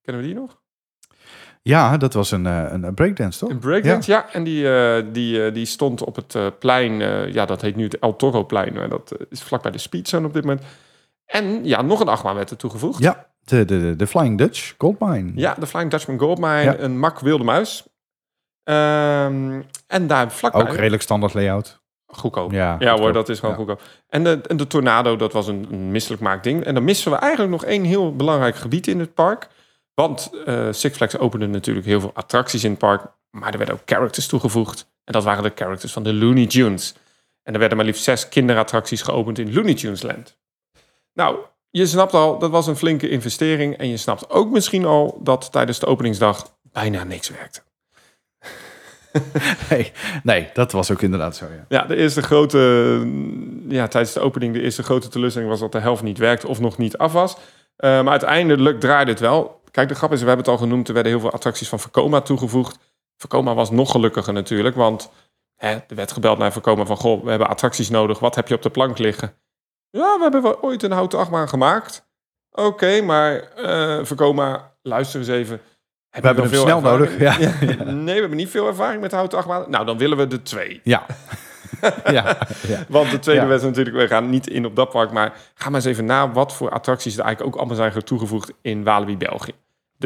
Kennen 0.01 0.21
we 0.23 0.27
die 0.29 0.37
nog? 0.39 0.61
Ja, 1.63 1.97
dat 1.97 2.13
was 2.13 2.31
een, 2.31 2.45
eh, 2.45 2.65
een 2.71 2.93
breakdance, 2.93 3.39
toch? 3.39 3.49
Een 3.49 3.59
breakdance, 3.59 4.11
ja. 4.11 4.31
En 4.31 4.43
die, 4.43 4.69
eh, 4.75 5.03
die, 5.11 5.45
eh, 5.45 5.53
die 5.53 5.65
stond 5.65 6.03
op 6.03 6.15
het 6.15 6.59
plein. 6.59 6.99
ja, 7.33 7.45
dat 7.45 7.61
heet 7.61 7.75
nu 7.75 7.83
het 7.83 7.99
El 7.99 8.15
Toro 8.15 8.45
plein. 8.45 8.73
Maar 8.73 8.89
dat 8.89 9.15
is 9.29 9.43
vlakbij 9.43 9.71
de 9.71 9.77
Speedzone 9.77 10.27
op 10.27 10.33
dit 10.33 10.43
moment. 10.43 10.61
En 11.25 11.65
ja, 11.65 11.81
nog 11.81 11.99
een 11.99 12.07
achtbaan 12.07 12.35
werd 12.35 12.49
er 12.49 12.57
toegevoegd. 12.57 12.99
Ja, 12.99 13.27
de, 13.43 13.65
de, 13.65 13.95
de, 13.95 14.07
Flying 14.07 14.37
Dutch 14.37 14.73
Goldmine. 14.77 15.31
Ja, 15.35 15.55
de 15.59 15.67
Flying 15.67 15.91
Dutchman 15.91 16.19
Goldmine, 16.19 16.61
Ja. 16.61 16.79
een 16.79 16.99
mak 16.99 17.19
wilde 17.19 17.43
muis. 17.43 17.83
Ehm, 18.63 19.61
en 19.87 20.07
daar 20.07 20.31
vlakbij... 20.31 20.61
Ook 20.61 20.75
redelijk 20.75 21.01
standaard 21.01 21.33
layout. 21.33 21.81
Goedkoop. 22.05 22.51
Ja, 22.51 22.57
Ja 22.59 22.71
goedkoop. 22.77 22.99
hoor, 22.99 23.13
dat 23.13 23.29
is 23.29 23.39
gewoon 23.39 23.55
Ja. 23.55 23.61
goedkoop. 23.61 23.81
En 24.09 24.23
de, 24.23 24.41
en 24.47 24.57
de 24.57 24.67
Tornado, 24.67 25.15
dat 25.15 25.33
was 25.33 25.47
een, 25.47 25.67
een 25.71 25.91
misselijk 25.91 26.21
maakt 26.21 26.43
ding. 26.43 26.63
En 26.63 26.73
dan 26.73 26.83
missen 26.83 27.11
we 27.11 27.17
eigenlijk 27.17 27.51
nog 27.51 27.65
één 27.65 27.83
heel 27.83 28.15
belangrijk 28.15 28.55
gebied 28.55 28.87
in 28.87 28.99
het 28.99 29.13
park. 29.13 29.47
Want 29.93 30.31
eh, 30.45 30.67
Six 30.71 30.95
Flags 30.95 31.17
opende 31.17 31.47
natuurlijk 31.47 31.85
heel 31.85 31.99
veel 31.99 32.11
attracties 32.13 32.63
in 32.63 32.69
het 32.69 32.79
park. 32.79 33.05
Maar 33.29 33.51
er 33.51 33.57
werden 33.57 33.75
ook 33.75 33.81
characters 33.85 34.27
toegevoegd. 34.27 34.91
En 35.03 35.13
dat 35.13 35.23
waren 35.23 35.43
de 35.43 35.51
characters 35.55 35.93
van 35.93 36.03
de 36.03 36.13
Looney 36.13 36.47
Tunes. 36.47 36.95
En 37.43 37.53
er 37.53 37.59
werden 37.59 37.77
maar 37.77 37.85
liefst 37.85 38.03
zes 38.03 38.29
kinderattracties 38.29 39.01
geopend 39.01 39.39
in 39.39 39.53
Looney 39.53 39.73
Tunes 39.73 40.01
Land. 40.01 40.37
Nou, 41.13 41.37
je 41.69 41.85
snapt 41.85 42.13
al, 42.13 42.39
dat 42.39 42.49
was 42.49 42.67
een 42.67 42.75
flinke 42.75 43.09
investering. 43.09 43.77
En 43.77 43.87
je 43.87 43.97
snapt 43.97 44.29
ook 44.29 44.51
misschien 44.51 44.85
al 44.85 45.19
dat 45.23 45.51
tijdens 45.51 45.79
de 45.79 45.85
openingsdag 45.85 46.55
bijna 46.61 47.03
niks 47.03 47.29
werkte. 47.29 47.61
Nee, 49.69 49.91
nee, 50.23 50.49
dat 50.53 50.71
was 50.71 50.91
ook 50.91 51.01
inderdaad 51.01 51.35
zo, 51.35 51.45
ja. 51.45 51.65
Ja, 51.69 51.85
de 51.85 51.95
eerste 51.95 52.21
grote, 52.21 52.57
ja, 53.67 53.87
tijdens 53.87 54.13
de 54.13 54.19
opening, 54.19 54.53
de 54.53 54.61
eerste 54.61 54.83
grote 54.83 55.07
teleurstelling 55.07 55.51
was 55.51 55.59
dat 55.59 55.71
de 55.71 55.79
helft 55.79 56.03
niet 56.03 56.17
werkte 56.17 56.47
of 56.47 56.59
nog 56.59 56.77
niet 56.77 56.97
af 56.97 57.11
was. 57.11 57.37
Eh, 57.75 57.89
maar 57.89 58.11
uiteindelijk 58.11 58.79
draaide 58.79 59.11
het 59.11 59.19
wel. 59.19 59.61
Kijk, 59.73 59.87
de 59.87 59.95
grap 59.95 60.11
is, 60.11 60.21
we 60.21 60.27
hebben 60.27 60.45
het 60.45 60.53
al 60.53 60.59
genoemd, 60.61 60.87
er 60.87 60.93
werden 60.93 61.11
heel 61.11 61.21
veel 61.21 61.31
attracties 61.31 61.69
van 61.69 61.79
Vekoma 61.79 62.21
toegevoegd. 62.21 62.77
Vekoma 63.17 63.53
was 63.53 63.71
nog 63.71 63.91
gelukkiger 63.91 64.33
natuurlijk, 64.33 64.75
want 64.75 65.11
hè, 65.55 65.69
er 65.69 65.95
werd 65.95 66.11
gebeld 66.11 66.37
naar 66.37 66.51
Vekoma 66.51 66.85
van, 66.85 66.97
goh, 66.97 67.23
we 67.23 67.29
hebben 67.29 67.47
attracties 67.49 67.89
nodig, 67.89 68.19
wat 68.19 68.35
heb 68.35 68.47
je 68.47 68.55
op 68.55 68.61
de 68.61 68.69
plank 68.69 68.97
liggen? 68.97 69.33
Ja, 69.89 70.15
we 70.15 70.21
hebben 70.21 70.41
wel 70.41 70.61
ooit 70.61 70.83
een 70.83 70.91
houten 70.91 71.19
achtbaan 71.19 71.49
gemaakt. 71.49 72.07
Oké, 72.51 73.01
maar 73.01 73.51
Vekoma, 74.05 74.71
luister 74.81 75.19
eens 75.19 75.29
even. 75.29 75.61
We 76.09 76.19
hebben 76.27 76.43
hem 76.49 76.53
snel 76.53 76.81
nodig. 76.81 77.17
Ja. 77.19 77.37
Nee, 77.83 78.13
we 78.13 78.19
hebben 78.19 78.37
niet 78.37 78.49
veel 78.49 78.67
ervaring 78.67 79.01
met 79.01 79.11
houten 79.11 79.37
achtbanen. 79.37 79.69
Nou, 79.69 79.85
dan 79.85 79.97
willen 79.97 80.17
we 80.17 80.27
de 80.27 80.41
twee. 80.41 80.81
Ja, 80.83 81.05
ja, 82.05 82.37
ja. 82.67 82.85
Want 82.87 83.11
de 83.11 83.19
tweede 83.19 83.41
Ja. 83.41 83.47
was 83.47 83.61
natuurlijk, 83.61 83.95
we 83.95 84.07
gaan 84.07 84.29
niet 84.29 84.47
in 84.47 84.65
op 84.65 84.75
dat 84.75 84.89
park, 84.89 85.11
maar 85.11 85.33
ga 85.55 85.65
maar 85.69 85.75
eens 85.75 85.89
even 85.89 86.05
na 86.05 86.31
wat 86.31 86.53
voor 86.53 86.69
attracties 86.69 87.17
er 87.17 87.23
eigenlijk 87.23 87.55
ook 87.55 87.61
allemaal 87.61 87.89
zijn 87.91 88.03
toegevoegd 88.03 88.51
in 88.61 88.83
Walibi 88.83 89.17
België. 89.17 89.53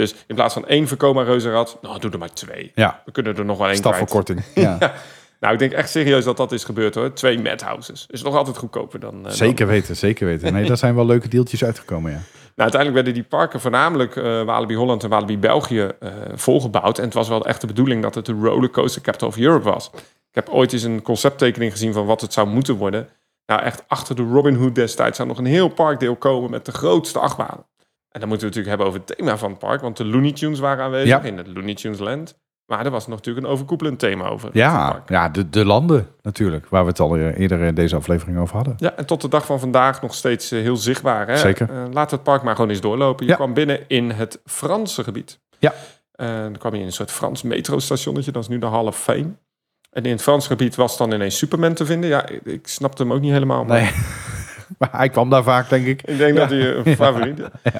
Dus 0.01 0.15
in 0.27 0.35
plaats 0.35 0.53
van 0.53 0.67
één 0.67 0.87
Vekoma 0.87 1.21
reuzenrad, 1.23 1.77
nou 1.81 1.99
doe 1.99 2.11
er 2.11 2.17
maar 2.19 2.33
twee. 2.33 2.71
ja. 2.75 3.01
We 3.05 3.11
kunnen 3.11 3.37
er 3.37 3.45
nog 3.45 3.57
wel 3.57 3.67
één 3.69 3.81
kwijt. 3.81 3.95
Stafverkorting. 3.95 4.41
Ja. 4.65 4.93
Nou, 5.39 5.53
ik 5.53 5.59
denk 5.59 5.71
echt 5.71 5.89
serieus 5.89 6.23
dat 6.23 6.37
dat 6.37 6.51
is 6.51 6.63
gebeurd 6.63 6.95
hoor. 6.95 7.13
Twee 7.13 7.39
madhouses. 7.41 8.05
Is 8.09 8.23
nog 8.23 8.35
altijd 8.35 8.57
goedkoper 8.57 8.99
dan... 8.99 9.15
eh, 9.17 9.23
dan- 9.23 9.31
Zeker 9.31 9.67
weten, 9.67 9.95
zeker 9.95 10.25
weten. 10.27 10.53
Nee, 10.53 10.65
daar 10.67 10.77
zijn 10.77 10.95
wel 10.95 11.05
leuke 11.05 11.27
deeltjes 11.27 11.63
uitgekomen, 11.63 12.11
ja. 12.11 12.17
Nou, 12.55 12.69
uiteindelijk 12.71 12.93
werden 13.05 13.13
die 13.13 13.23
parken 13.39 13.59
voornamelijk 13.61 14.15
eh, 14.15 14.43
Walibi 14.43 14.75
Holland 14.75 15.03
en 15.03 15.09
Walibi 15.09 15.37
België 15.37 15.91
eh, 15.99 16.09
volgebouwd. 16.35 16.97
En 16.97 17.03
het 17.03 17.13
was 17.13 17.27
wel 17.27 17.45
echt 17.45 17.61
de 17.61 17.67
bedoeling 17.67 18.01
dat 18.01 18.15
het 18.15 18.25
de 18.25 18.33
rollercoaster 18.41 19.01
capital 19.01 19.27
of 19.27 19.37
Europe 19.37 19.69
was. 19.69 19.89
Ik 20.29 20.35
heb 20.45 20.49
ooit 20.49 20.73
eens 20.73 20.83
een 20.83 21.01
concepttekening 21.01 21.71
gezien 21.71 21.93
van 21.93 22.05
wat 22.05 22.21
het 22.21 22.33
zou 22.33 22.47
moeten 22.47 22.75
worden. 22.75 23.07
Nou, 23.45 23.61
echt 23.61 23.83
achter 23.87 24.15
de 24.15 24.23
Robin 24.23 24.55
Hood 24.55 24.75
destijds 24.75 25.15
zou 25.17 25.27
nog 25.27 25.37
een 25.37 25.45
heel 25.45 25.67
parkdeel 25.67 26.15
komen 26.15 26.49
met 26.51 26.65
de 26.65 26.71
grootste 26.71 27.19
achtbanen. 27.19 27.65
En 28.17 28.23
dan 28.23 28.29
moeten 28.29 28.47
we 28.49 28.55
het 28.55 28.65
natuurlijk 28.65 28.67
hebben 28.67 28.87
over 28.87 28.99
het 28.99 29.17
thema 29.17 29.37
van 29.37 29.49
het 29.49 29.59
park. 29.59 29.81
Want 29.81 29.97
de 29.97 30.05
Looney 30.05 30.31
Tunes 30.31 30.59
waren 30.59 30.83
aanwezig 30.83 31.07
Ja. 31.07 31.21
in 31.21 31.37
het 31.37 31.47
Looney 31.47 31.73
Tunes 31.75 31.99
Land. 31.99 32.37
Maar 32.65 32.85
er 32.85 32.91
was 32.91 33.07
nog 33.07 33.15
natuurlijk 33.17 33.45
een 33.45 33.51
overkoepelend 33.51 33.99
thema 33.99 34.27
over. 34.27 34.49
Ja, 34.53 35.03
ja 35.07 35.29
de, 35.29 35.49
de 35.49 35.65
landen 35.65 36.07
natuurlijk, 36.21 36.67
waar 36.69 36.83
we 36.83 36.89
het 36.89 36.99
al 36.99 37.15
eh, 37.15 37.39
eerder 37.39 37.59
in 37.61 37.75
deze 37.75 37.95
aflevering 37.95 38.37
over 38.37 38.55
hadden. 38.55 38.73
Ja, 38.77 38.93
en 38.95 39.05
tot 39.05 39.21
de 39.21 39.27
dag 39.27 39.45
van 39.45 39.59
vandaag 39.59 40.01
nog 40.01 40.13
steeds 40.13 40.51
eh, 40.51 40.61
heel 40.61 40.75
zichtbaar. 40.77 41.27
Hè? 41.27 41.37
Zeker. 41.37 41.69
Eh, 41.69 41.83
laat 41.91 42.11
het 42.11 42.23
park 42.23 42.43
maar 42.43 42.55
gewoon 42.55 42.69
eens 42.69 42.81
doorlopen. 42.81 43.25
Je 43.25 43.31
Ja. 43.31 43.37
kwam 43.37 43.53
binnen 43.53 43.79
in 43.87 44.09
het 44.11 44.39
Franse 44.45 45.03
gebied. 45.03 45.39
Ja. 45.59 45.73
En 46.11 46.41
dan 46.43 46.57
kwam 46.57 46.73
je 46.73 46.79
in 46.79 46.85
een 46.85 46.91
soort 46.91 47.11
Frans 47.11 47.41
metrostationnetje. 47.41 48.31
Dat 48.31 48.41
is 48.43 48.49
nu 48.49 48.59
de 48.59 48.65
Hall 48.65 48.85
of 48.85 48.97
Fame. 48.99 49.29
En 49.91 50.03
in 50.03 50.11
het 50.11 50.21
Frans 50.21 50.47
gebied 50.47 50.75
was 50.75 50.97
dan 50.97 51.11
ineens 51.13 51.37
Superman 51.37 51.73
te 51.73 51.85
vinden. 51.85 52.09
Ja, 52.09 52.27
ik, 52.27 52.41
ik 52.43 52.67
snapte 52.67 53.01
hem 53.03 53.13
ook 53.13 53.21
niet 53.21 53.31
helemaal. 53.31 53.63
Maar 53.65 53.81
Nee, 53.81 53.91
maar 54.77 54.89
hij 54.91 55.09
kwam 55.09 55.29
daar 55.29 55.43
vaak, 55.43 55.69
denk 55.69 55.85
ik. 55.85 56.01
ik 56.01 56.17
denk 56.17 56.37
dat 56.37 56.49
hij 56.49 56.75
een 56.75 56.95
favoriet 57.05 57.39
is. 57.39 57.71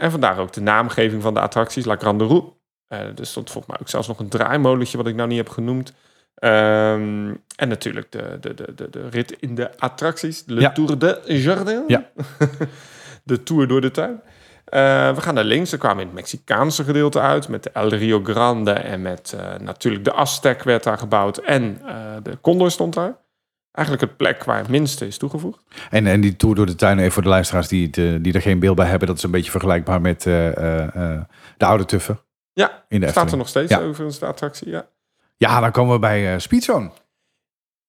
En 0.00 0.10
vandaar 0.10 0.38
ook 0.38 0.52
de 0.52 0.60
naamgeving 0.60 1.22
van 1.22 1.34
de 1.34 1.40
attracties. 1.40 1.84
La 1.84 1.96
Grande 1.96 2.24
Roue. 2.24 2.52
Eh, 2.88 2.98
er 3.18 3.26
stond 3.26 3.50
volgens 3.50 3.72
mij 3.72 3.80
ook 3.80 3.88
zelfs 3.88 4.08
nog 4.08 4.18
een 4.18 4.28
draaimolentje... 4.28 4.96
wat 4.96 5.06
ik 5.06 5.14
nou 5.14 5.28
niet 5.28 5.38
heb 5.38 5.48
genoemd. 5.48 5.92
Ehm, 6.34 7.34
en 7.56 7.68
natuurlijk 7.68 8.12
de, 8.12 8.38
de, 8.40 8.54
de, 8.54 8.74
de, 8.74 8.90
de 8.90 9.08
rit 9.08 9.36
in 9.40 9.54
de 9.54 9.78
attracties. 9.78 10.42
Le 10.46 10.60
Ja. 10.60 10.72
Tour 10.72 10.98
de 10.98 11.20
Jardin. 11.24 11.84
Ja. 11.86 12.10
de 13.24 13.42
tour 13.42 13.68
door 13.68 13.80
de 13.80 13.90
tuin. 13.90 14.20
Eh, 14.64 15.14
we 15.14 15.20
gaan 15.20 15.34
naar 15.34 15.44
links. 15.44 15.70
We 15.70 15.78
kwamen 15.78 16.00
in 16.00 16.06
het 16.06 16.16
Mexicaanse 16.16 16.84
gedeelte 16.84 17.20
uit. 17.20 17.48
Met 17.48 17.62
de 17.62 17.70
El 17.70 17.88
Rio 17.88 18.20
Grande. 18.24 18.72
En 18.72 19.02
met 19.02 19.36
eh, 19.38 19.58
natuurlijk 19.60 20.04
de 20.04 20.12
Aztec 20.12 20.62
werd 20.62 20.82
daar 20.84 20.98
gebouwd. 20.98 21.38
En 21.38 21.80
eh, 21.86 21.94
de 22.22 22.40
Condor 22.40 22.70
stond 22.70 22.94
daar. 22.94 23.16
Eigenlijk 23.72 24.08
het 24.08 24.16
plek 24.16 24.44
waar 24.44 24.58
het 24.58 24.68
minste 24.68 25.06
is 25.06 25.18
toegevoegd. 25.18 25.62
En, 25.90 26.06
en 26.06 26.20
die 26.20 26.36
tour 26.36 26.54
door 26.54 26.66
de 26.66 26.74
tuin, 26.74 26.98
even 26.98 27.12
voor 27.12 27.22
de 27.22 27.28
luisteraars 27.28 27.68
die, 27.68 27.90
eh, 27.90 28.14
die 28.20 28.32
er 28.32 28.42
geen 28.42 28.58
beeld 28.58 28.76
bij 28.76 28.86
hebben, 28.86 29.08
dat 29.08 29.16
is 29.16 29.22
een 29.22 29.30
beetje 29.30 29.50
vergelijkbaar 29.50 30.00
met 30.00 30.26
eh, 30.26 30.84
eh, 30.86 31.20
de 31.56 31.64
oude 31.64 31.84
tuffen 31.84 32.20
Ja, 32.52 32.84
in 32.88 33.00
de 33.00 33.08
staat 33.08 33.30
er 33.30 33.36
nog 33.36 33.48
steeds 33.48 33.70
Ja. 33.70 33.78
overigens 33.80 34.18
de 34.18 34.26
attractie. 34.26 34.68
Ja. 34.70 34.86
Ja, 35.36 35.60
dan 35.60 35.70
komen 35.70 35.94
we 35.94 35.98
bij 35.98 36.38
Speedzone. 36.38 36.90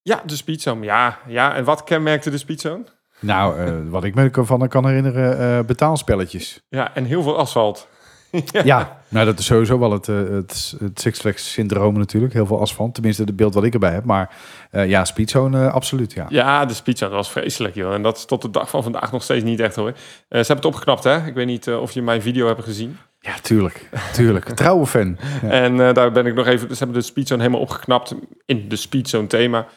Ja, 0.01 0.21
de 0.25 0.36
speedzone. 0.36 0.86
Ja, 0.86 1.19
ja, 1.27 1.55
en 1.55 1.63
wat 1.63 1.83
kenmerkte 1.83 2.29
de 2.29 2.38
speedzone? 2.38 2.83
Nou, 3.19 3.89
wat 3.89 4.03
ik 4.03 4.15
me 4.15 4.29
van 4.31 4.67
kan 4.67 4.88
herinneren, 4.88 5.65
betaalspelletjes. 5.65 6.65
Ja, 6.69 6.95
en 6.95 7.05
heel 7.05 7.24
veel 7.24 7.38
asfalt. 7.38 7.88
Ja, 8.63 9.01
nou 9.07 9.25
dat 9.25 9.39
is 9.39 9.45
sowieso 9.45 9.79
wel 9.79 9.91
het, 9.91 10.07
eh, 10.07 10.15
het, 10.15 10.75
het 10.79 11.01
Six 11.01 11.19
Flags 11.19 11.51
syndroom 11.51 11.98
natuurlijk. 11.98 12.33
Heel 12.33 12.45
veel 12.45 12.59
asfalt, 12.59 12.93
tenminste 12.93 13.24
het 13.24 13.36
beeld 13.36 13.53
wat 13.53 13.63
ik 13.63 13.74
erbij 13.74 13.93
heb. 13.93 14.03
Maar 14.03 14.36
eh, 14.71 14.89
ja, 14.89 15.05
Speedzone 15.05 15.65
eh, 15.65 15.74
absoluut, 15.74 16.13
ja. 16.13 16.25
Ja, 16.29 16.65
de 16.65 16.74
speedzone 16.74 17.15
was 17.15 17.31
vreselijk, 17.31 17.75
joh. 17.75 17.93
En 17.93 18.01
dat 18.01 18.17
is 18.17 18.25
tot 18.25 18.41
de 18.41 18.50
dag 18.50 18.69
van 18.69 18.83
vandaag 18.83 19.12
nog 19.12 19.24
steeds 19.24 19.43
niet 19.43 19.59
echt, 19.59 19.75
hoor. 19.75 19.89
Eh, 19.89 19.95
ze 20.29 20.36
hebben 20.36 20.55
het 20.55 20.65
opgeknapt, 20.65 21.03
hè? 21.03 21.25
Ik 21.25 21.33
weet 21.33 21.48
niet 21.48 21.69
of 21.69 21.91
je 21.91 22.01
mijn 22.01 22.21
video 22.21 22.48
hebt 22.48 22.63
gezien. 22.63 22.98
Ja, 23.19 23.33
tuurlijk. 23.41 23.89
Tuurlijk. 24.13 24.45
Trouwe 24.55 24.86
fan. 24.86 25.17
Ja. 25.41 25.50
En 25.50 25.88
eh, 25.88 25.93
daar 25.93 26.12
ben 26.12 26.25
ik 26.25 26.33
nog 26.33 26.48
even... 26.48 26.67
Ze 26.67 26.83
hebben 26.83 26.98
de 26.98 27.05
speedzone 27.05 27.41
helemaal 27.41 27.62
opgeknapt 27.62 28.15
in 28.45 28.69
de 28.69 28.75
speedzone 28.75 29.27
thema. 29.27 29.67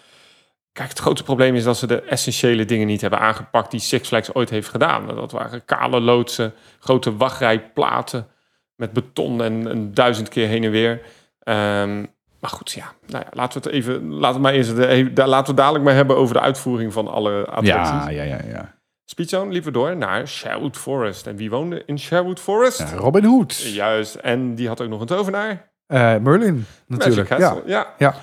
Kijk, 0.72 0.88
het 0.88 0.98
grote 0.98 1.22
probleem 1.22 1.54
is 1.54 1.64
dat 1.64 1.76
ze 1.76 1.86
de 1.86 2.02
essentiële 2.02 2.64
dingen 2.64 2.86
niet 2.86 3.00
hebben 3.00 3.18
aangepakt... 3.18 3.70
die 3.70 3.80
Six 3.80 4.08
Flags 4.08 4.34
ooit 4.34 4.50
heeft 4.50 4.68
gedaan. 4.68 5.06
Dat 5.06 5.32
waren 5.32 5.64
kale 5.64 6.00
loodsen, 6.00 6.54
grote 6.78 7.16
wachtrijplaten... 7.16 8.26
met 8.76 8.92
beton 8.92 9.42
en 9.42 9.52
een 9.70 9.94
duizend 9.94 10.28
keer 10.28 10.48
heen 10.48 10.64
en 10.64 10.70
weer. 10.70 11.00
Ehm, 11.38 11.98
maar 12.40 12.50
goed, 12.50 12.70
ja. 12.72 12.92
Nou 13.06 13.24
ja, 13.24 13.30
laten 13.32 13.62
we 13.62 13.68
het 13.68 13.76
even... 13.78 14.12
Laten 14.12 14.36
we, 14.36 14.42
maar 14.42 14.52
eerst, 14.52 14.76
de- 14.76 15.26
laten 15.26 15.54
we 15.54 15.60
dadelijk 15.60 15.84
maar 15.84 15.94
hebben 15.94 16.16
over 16.16 16.34
de 16.34 16.40
uitvoering 16.40 16.92
van 16.92 17.08
alle 17.08 17.44
attracties. 17.46 18.04
Ja, 18.04 18.08
ja, 18.08 18.22
ja, 18.22 18.38
ja. 18.48 18.74
Speedzone 19.04 19.52
liepen 19.52 19.72
we 19.72 19.78
door 19.78 19.96
naar 19.96 20.28
Sherwood 20.28 20.76
Forest. 20.76 21.26
En 21.26 21.36
wie 21.36 21.50
woonde 21.50 21.82
in 21.86 21.98
Sherwood 21.98 22.40
Forest? 22.40 22.78
Ja, 22.78 22.92
Robin 22.96 23.24
Hood. 23.24 23.56
Juist, 23.56 24.14
en 24.14 24.54
die 24.54 24.68
had 24.68 24.80
ook 24.80 24.88
nog 24.88 25.00
een 25.00 25.06
tovenaar. 25.06 25.70
Eh, 25.86 26.16
Merlin, 26.16 26.66
natuurlijk. 26.86 27.38
Ja. 27.38 27.56
Ja. 27.66 27.86
Ja. 27.98 28.14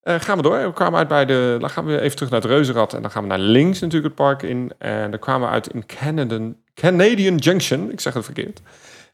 Eh, 0.00 0.14
gaan 0.20 0.36
we 0.36 0.42
door. 0.42 0.62
We 0.62 0.72
kwamen 0.72 0.98
uit 0.98 1.08
bij 1.08 1.24
de... 1.24 1.56
Dan 1.60 1.70
gaan 1.70 1.84
we 1.84 2.00
even 2.00 2.16
terug 2.16 2.30
naar 2.30 2.40
het 2.40 2.50
Reuzenrad. 2.50 2.94
En 2.94 3.02
dan 3.02 3.10
gaan 3.10 3.22
we 3.22 3.28
naar 3.28 3.38
links 3.38 3.80
natuurlijk 3.80 4.04
het 4.14 4.14
park 4.26 4.42
in. 4.42 4.72
En 4.78 5.10
dan 5.10 5.20
kwamen 5.20 5.48
we 5.48 5.54
uit 5.54 5.66
in 5.68 5.86
Canadian, 5.86 6.56
Canadian 6.74 7.36
Junction. 7.36 7.90
Ik 7.90 8.00
zeg 8.00 8.14
het 8.14 8.24
verkeerd. 8.24 8.60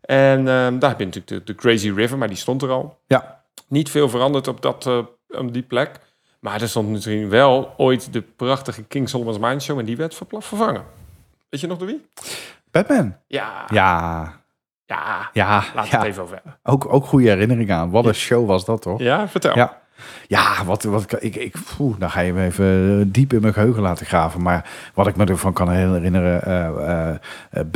En 0.03 0.49
ehm, 0.49 0.79
daar 0.79 0.91
heb 0.91 0.99
je 0.99 1.05
natuurlijk 1.05 1.27
de, 1.27 1.43
de 1.45 1.55
Crazy 1.55 1.91
River, 1.91 2.19
maar 2.19 2.29
die 2.29 2.37
stond 2.37 2.63
er 2.63 2.71
al. 2.71 2.99
Ja. 3.07 3.43
Niet 3.69 3.91
veel 3.91 4.09
veranderd 4.09 4.49
op, 4.49 4.63
dat, 4.63 4.87
eh, 4.87 4.99
op 5.29 5.53
die 5.53 5.63
plek. 5.63 5.99
Maar 6.41 6.61
er 6.61 6.69
stond 6.69 6.91
natuurlijk 6.91 7.31
wel 7.31 7.75
ooit 7.77 8.13
de 8.13 8.23
prachtige 8.23 8.83
King 8.83 9.09
Solomon's 9.09 9.39
Mine 9.39 9.61
Show. 9.61 9.79
En 9.79 9.85
die 9.85 9.97
werd 9.97 10.15
vervangen. 10.39 10.85
Weet 11.49 11.61
je 11.61 11.67
nog 11.67 11.79
door 11.79 11.87
wie? 11.87 12.07
Batman. 12.71 13.17
Ja. 13.27 13.65
Ja, 13.69 14.41
Ja. 14.87 15.31
ja, 15.33 15.65
ja. 15.75 15.85
het 15.85 16.03
even 16.03 16.23
over 16.23 16.35
hebben. 16.35 16.59
Ook, 16.63 16.93
ook 16.93 17.05
goede 17.07 17.29
herinnering 17.29 17.71
aan. 17.71 17.91
Wat 17.91 18.07
een 18.07 18.15
show 18.15 18.47
was 18.47 18.65
dat, 18.65 18.83
toch? 18.83 18.99
Ja, 18.99 19.29
vertel. 19.29 19.57
Ja. 19.57 19.82
Ja, 20.27 20.65
wat, 20.65 20.83
wat 20.83 21.17
ik, 21.23 21.37
ik 21.37 21.55
poeh, 21.77 21.95
dan 21.99 22.11
ga 22.11 22.21
je 22.21 22.33
me 22.33 22.45
even 22.45 22.99
eh, 23.01 23.07
diep 23.13 23.33
in 23.33 23.41
mijn 23.41 23.53
geheugen 23.53 23.83
laten 23.83 24.07
graven. 24.07 24.43
Maar 24.43 24.71
wat 24.95 25.07
ik 25.07 25.17
me 25.17 25.25
ervan 25.25 25.53
kan 25.53 25.71
herinneren, 25.71 26.43
eh 26.43 27.09
eh 27.51 27.67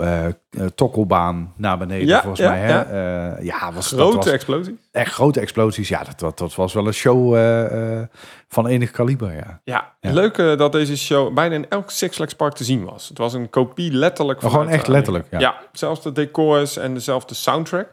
eh, 0.00 0.26
eh, 0.26 0.32
tokkelbaan 0.74 1.52
naar 1.56 1.78
beneden 1.78 2.06
Ja, 2.06 2.20
volgens 2.20 2.40
ja, 2.40 2.50
mij. 2.50 2.60
Hè? 2.60 2.72
ja. 2.72 3.36
Ja, 3.40 3.72
was, 3.72 3.90
dat 3.90 4.00
Grote 4.00 4.16
was 4.16 4.26
explosie. 4.26 4.78
echt 4.92 5.12
grote 5.12 5.40
explosies. 5.40 5.88
Ja, 5.88 6.04
dat, 6.04 6.18
dat, 6.18 6.38
dat 6.38 6.54
was 6.54 6.72
wel 6.72 6.86
een 6.86 6.92
show 6.94 7.34
van 8.48 8.66
enig 8.66 8.90
kaliber, 8.90 9.34
ja. 9.34 9.60
Ja, 9.64 9.92
Ja. 10.00 10.12
leuk 10.12 10.36
dat 10.36 10.72
deze 10.72 10.96
show 10.96 11.34
bijna 11.34 11.54
in 11.54 11.66
elk 11.68 11.90
Six 11.90 12.16
Flags 12.16 12.34
park 12.34 12.54
te 12.54 12.64
zien 12.64 12.84
was. 12.84 13.08
Het 13.08 13.18
was 13.18 13.32
een 13.34 13.50
kopie 13.50 13.92
letterlijk 13.92 14.40
Maar 14.42 14.50
van 14.50 14.60
gewoon 14.60 14.74
echt 14.74 14.88
letterlijk, 14.88 15.26
ja. 15.30 15.38
Ja. 15.38 15.54
zelfs 15.72 16.02
de 16.02 16.12
decors 16.12 16.76
en 16.76 16.94
dezelfde 16.94 17.34
soundtrack. 17.34 17.88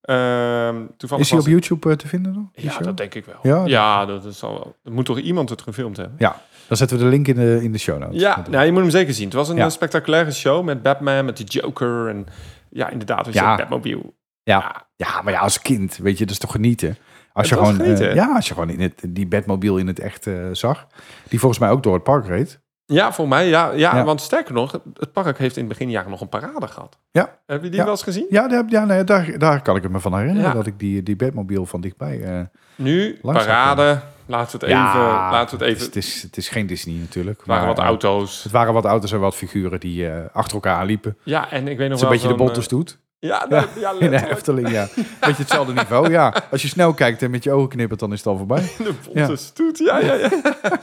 Ehm 0.00 0.76
toevallig 0.96 1.24
Is 1.24 1.30
hij 1.30 1.38
op 1.38 1.44
was- 1.44 1.52
YouTube 1.54 1.90
eh, 1.90 1.96
te 1.96 2.08
vinden 2.08 2.50
die 2.52 2.64
Ja, 2.64 2.70
show? 2.70 2.84
dat 2.84 2.96
denk 2.96 3.14
ik 3.14 3.24
wel. 3.24 3.38
Ja? 3.42 3.64
Ja, 3.66 4.06
dat, 4.06 4.24
is 4.24 4.42
al 4.42 4.52
wel. 4.52 4.76
Er 4.84 4.92
moet 4.92 5.04
toch 5.04 5.18
iemand 5.18 5.48
het 5.50 5.62
gefilmd 5.62 5.96
hebben? 5.96 6.14
Ja, 6.18 6.40
dan 6.68 6.76
zetten 6.76 6.96
we 6.98 7.02
de 7.04 7.10
link 7.10 7.28
in 7.28 7.34
de, 7.34 7.58
in 7.62 7.72
de 7.72 7.78
show 7.78 7.98
notes. 7.98 8.20
Ja, 8.20 8.44
nou, 8.50 8.64
je 8.64 8.72
moet 8.72 8.80
hem 8.80 8.90
zeker 8.90 9.14
zien. 9.14 9.24
Het 9.24 9.34
was 9.34 9.48
een 9.48 9.56
Ja. 9.56 9.64
eh, 9.64 9.70
spectaculaire 9.70 10.32
show 10.32 10.64
met 10.64 10.82
Batman, 10.82 11.24
met 11.24 11.36
de 11.36 11.44
Joker 11.44 12.08
en 12.08 12.26
ja, 12.70 12.88
inderdaad, 12.88 13.26
je 13.26 13.32
Ja. 13.32 13.56
Batmobile. 13.56 14.12
Ja. 14.42 14.86
ja, 14.96 15.22
maar 15.22 15.32
ja, 15.32 15.40
als 15.40 15.60
kind, 15.62 15.96
weet 15.96 16.18
je, 16.18 16.24
dat 16.24 16.32
is 16.32 16.38
toch 16.40 16.50
genieten. 16.52 16.96
Als 17.32 17.48
je 17.48 17.54
Het 17.54 17.64
was 17.64 17.74
gewoon, 17.76 17.96
eh, 17.96 18.14
ja, 18.14 18.34
als 18.34 18.48
je 18.48 18.54
gewoon 18.54 18.70
in 18.70 18.80
het, 18.80 19.02
die 19.08 19.26
Batmobile 19.26 19.80
in 19.80 19.86
het 19.86 19.98
echt 20.00 20.26
zag, 20.52 20.86
die 21.28 21.38
volgens 21.38 21.60
mij 21.60 21.70
ook 21.70 21.82
door 21.82 21.94
het 21.94 22.02
park 22.02 22.26
reed. 22.26 22.60
Ja, 22.90 23.12
voor 23.12 23.28
mij, 23.28 23.48
ja, 23.48 23.70
ja, 23.72 23.96
Ja. 23.96 24.04
Want 24.04 24.20
sterker 24.20 24.54
nog, 24.54 24.72
het- 24.72 24.80
het 24.98 25.12
park 25.12 25.38
heeft 25.38 25.56
in 25.56 25.64
het 25.64 25.72
beginjaren 25.72 26.10
nog 26.10 26.20
een 26.20 26.28
parade 26.28 26.66
gehad. 26.66 26.98
Ja. 27.10 27.38
Heb 27.46 27.62
je 27.62 27.68
die 27.68 27.78
Ja. 27.78 27.82
wel 27.84 27.92
eens 27.92 28.02
gezien? 28.02 28.26
Ja, 28.30 28.48
daar, 28.48 28.64
ja 28.68 28.84
nee, 28.84 29.04
daar, 29.04 29.38
daar 29.38 29.62
kan 29.62 29.76
ik 29.76 29.90
me 29.90 30.00
van 30.00 30.18
herinneren 30.18 30.54
dat 30.54 30.66
ik 30.66 30.78
die, 30.78 31.02
die 31.02 31.16
Batmobile 31.16 31.66
van 31.66 31.80
dichtbij. 31.80 32.20
eh 32.22 32.40
Nu, 32.74 33.18
parade, 33.22 34.00
laten 34.26 34.60
we 34.60 34.66
het 34.66 34.74
even... 34.76 35.00
laten 35.06 35.58
we 35.58 35.64
het 35.64 35.74
even 35.74 35.86
Het 35.86 35.96
is, 35.96 36.04
het, 36.04 36.14
is, 36.16 36.22
het 36.22 36.36
is 36.36 36.48
geen 36.48 36.66
Disney 36.66 36.94
natuurlijk. 36.94 37.40
Er 37.40 37.46
waren 37.46 37.66
maar, 37.66 37.74
wat 37.74 37.82
eh, 37.84 37.88
auto's. 37.90 38.42
Het 38.42 38.52
waren 38.52 38.72
wat 38.74 38.84
auto's 38.84 39.12
en 39.12 39.20
wat 39.20 39.34
figuren 39.36 39.80
die 39.80 40.08
eh, 40.08 40.18
achter 40.32 40.54
elkaar 40.54 40.86
liepen. 40.86 41.16
Ja, 41.24 41.50
en 41.50 41.68
ik 41.68 41.76
weet 41.78 41.88
nog 41.88 42.00
Het 42.00 42.08
wel 42.08 42.30
een 42.30 42.36
beetje 42.36 42.54
de 42.54 42.62
stoet. 42.62 42.90
eh, 42.90 42.96
Ja, 43.20 43.46
ja, 43.78 43.92
In 43.98 44.10
de. 44.10 44.30
Efteling, 44.30 44.70
ja. 44.70 44.88
Beetje 45.20 45.42
hetzelfde 45.42 45.72
niveau, 45.72 46.10
ja. 46.10 46.34
Als 46.50 46.62
je 46.62 46.68
snel 46.68 46.94
kijkt 46.94 47.22
en 47.22 47.30
met 47.30 47.44
je 47.44 47.52
ogen 47.52 47.68
knippert, 47.68 48.00
dan 48.00 48.12
is 48.12 48.18
het 48.18 48.26
al 48.26 48.36
voorbij. 48.36 48.60
De 48.78 48.92
bonte 49.04 49.20
Ja. 49.20 49.36
stoet, 49.36 49.78
ja, 49.78 49.98
ja, 49.98 50.14
ja. 50.14 50.30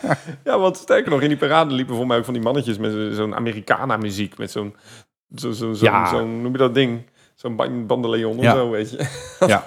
ja, 0.43 0.59
want 0.59 0.77
sterker 0.77 1.11
nog, 1.11 1.21
in 1.21 1.27
die 1.27 1.37
parade 1.37 1.73
liepen 1.73 1.95
voor 1.95 2.07
mij 2.07 2.17
ook 2.17 2.25
van 2.25 2.33
die 2.33 2.43
mannetjes 2.43 2.77
met 2.77 2.91
zo- 2.91 3.11
zo'n 3.11 3.35
Americana-muziek. 3.35 4.37
Met 4.37 4.51
zo'n, 4.51 4.75
zo, 5.35 5.51
zo, 5.51 5.73
zo, 5.73 5.85
Ja. 5.85 6.05
zo'n, 6.09 6.41
noem 6.41 6.51
je 6.51 6.57
dat 6.57 6.73
ding? 6.73 7.01
Zo'n 7.35 7.55
ban- 7.55 7.85
bandeleon 7.85 8.37
of 8.37 8.43
Ja. 8.43 8.53
zo, 8.53 8.69
weet 8.69 8.89
je. 8.91 9.07
Ja, 9.47 9.65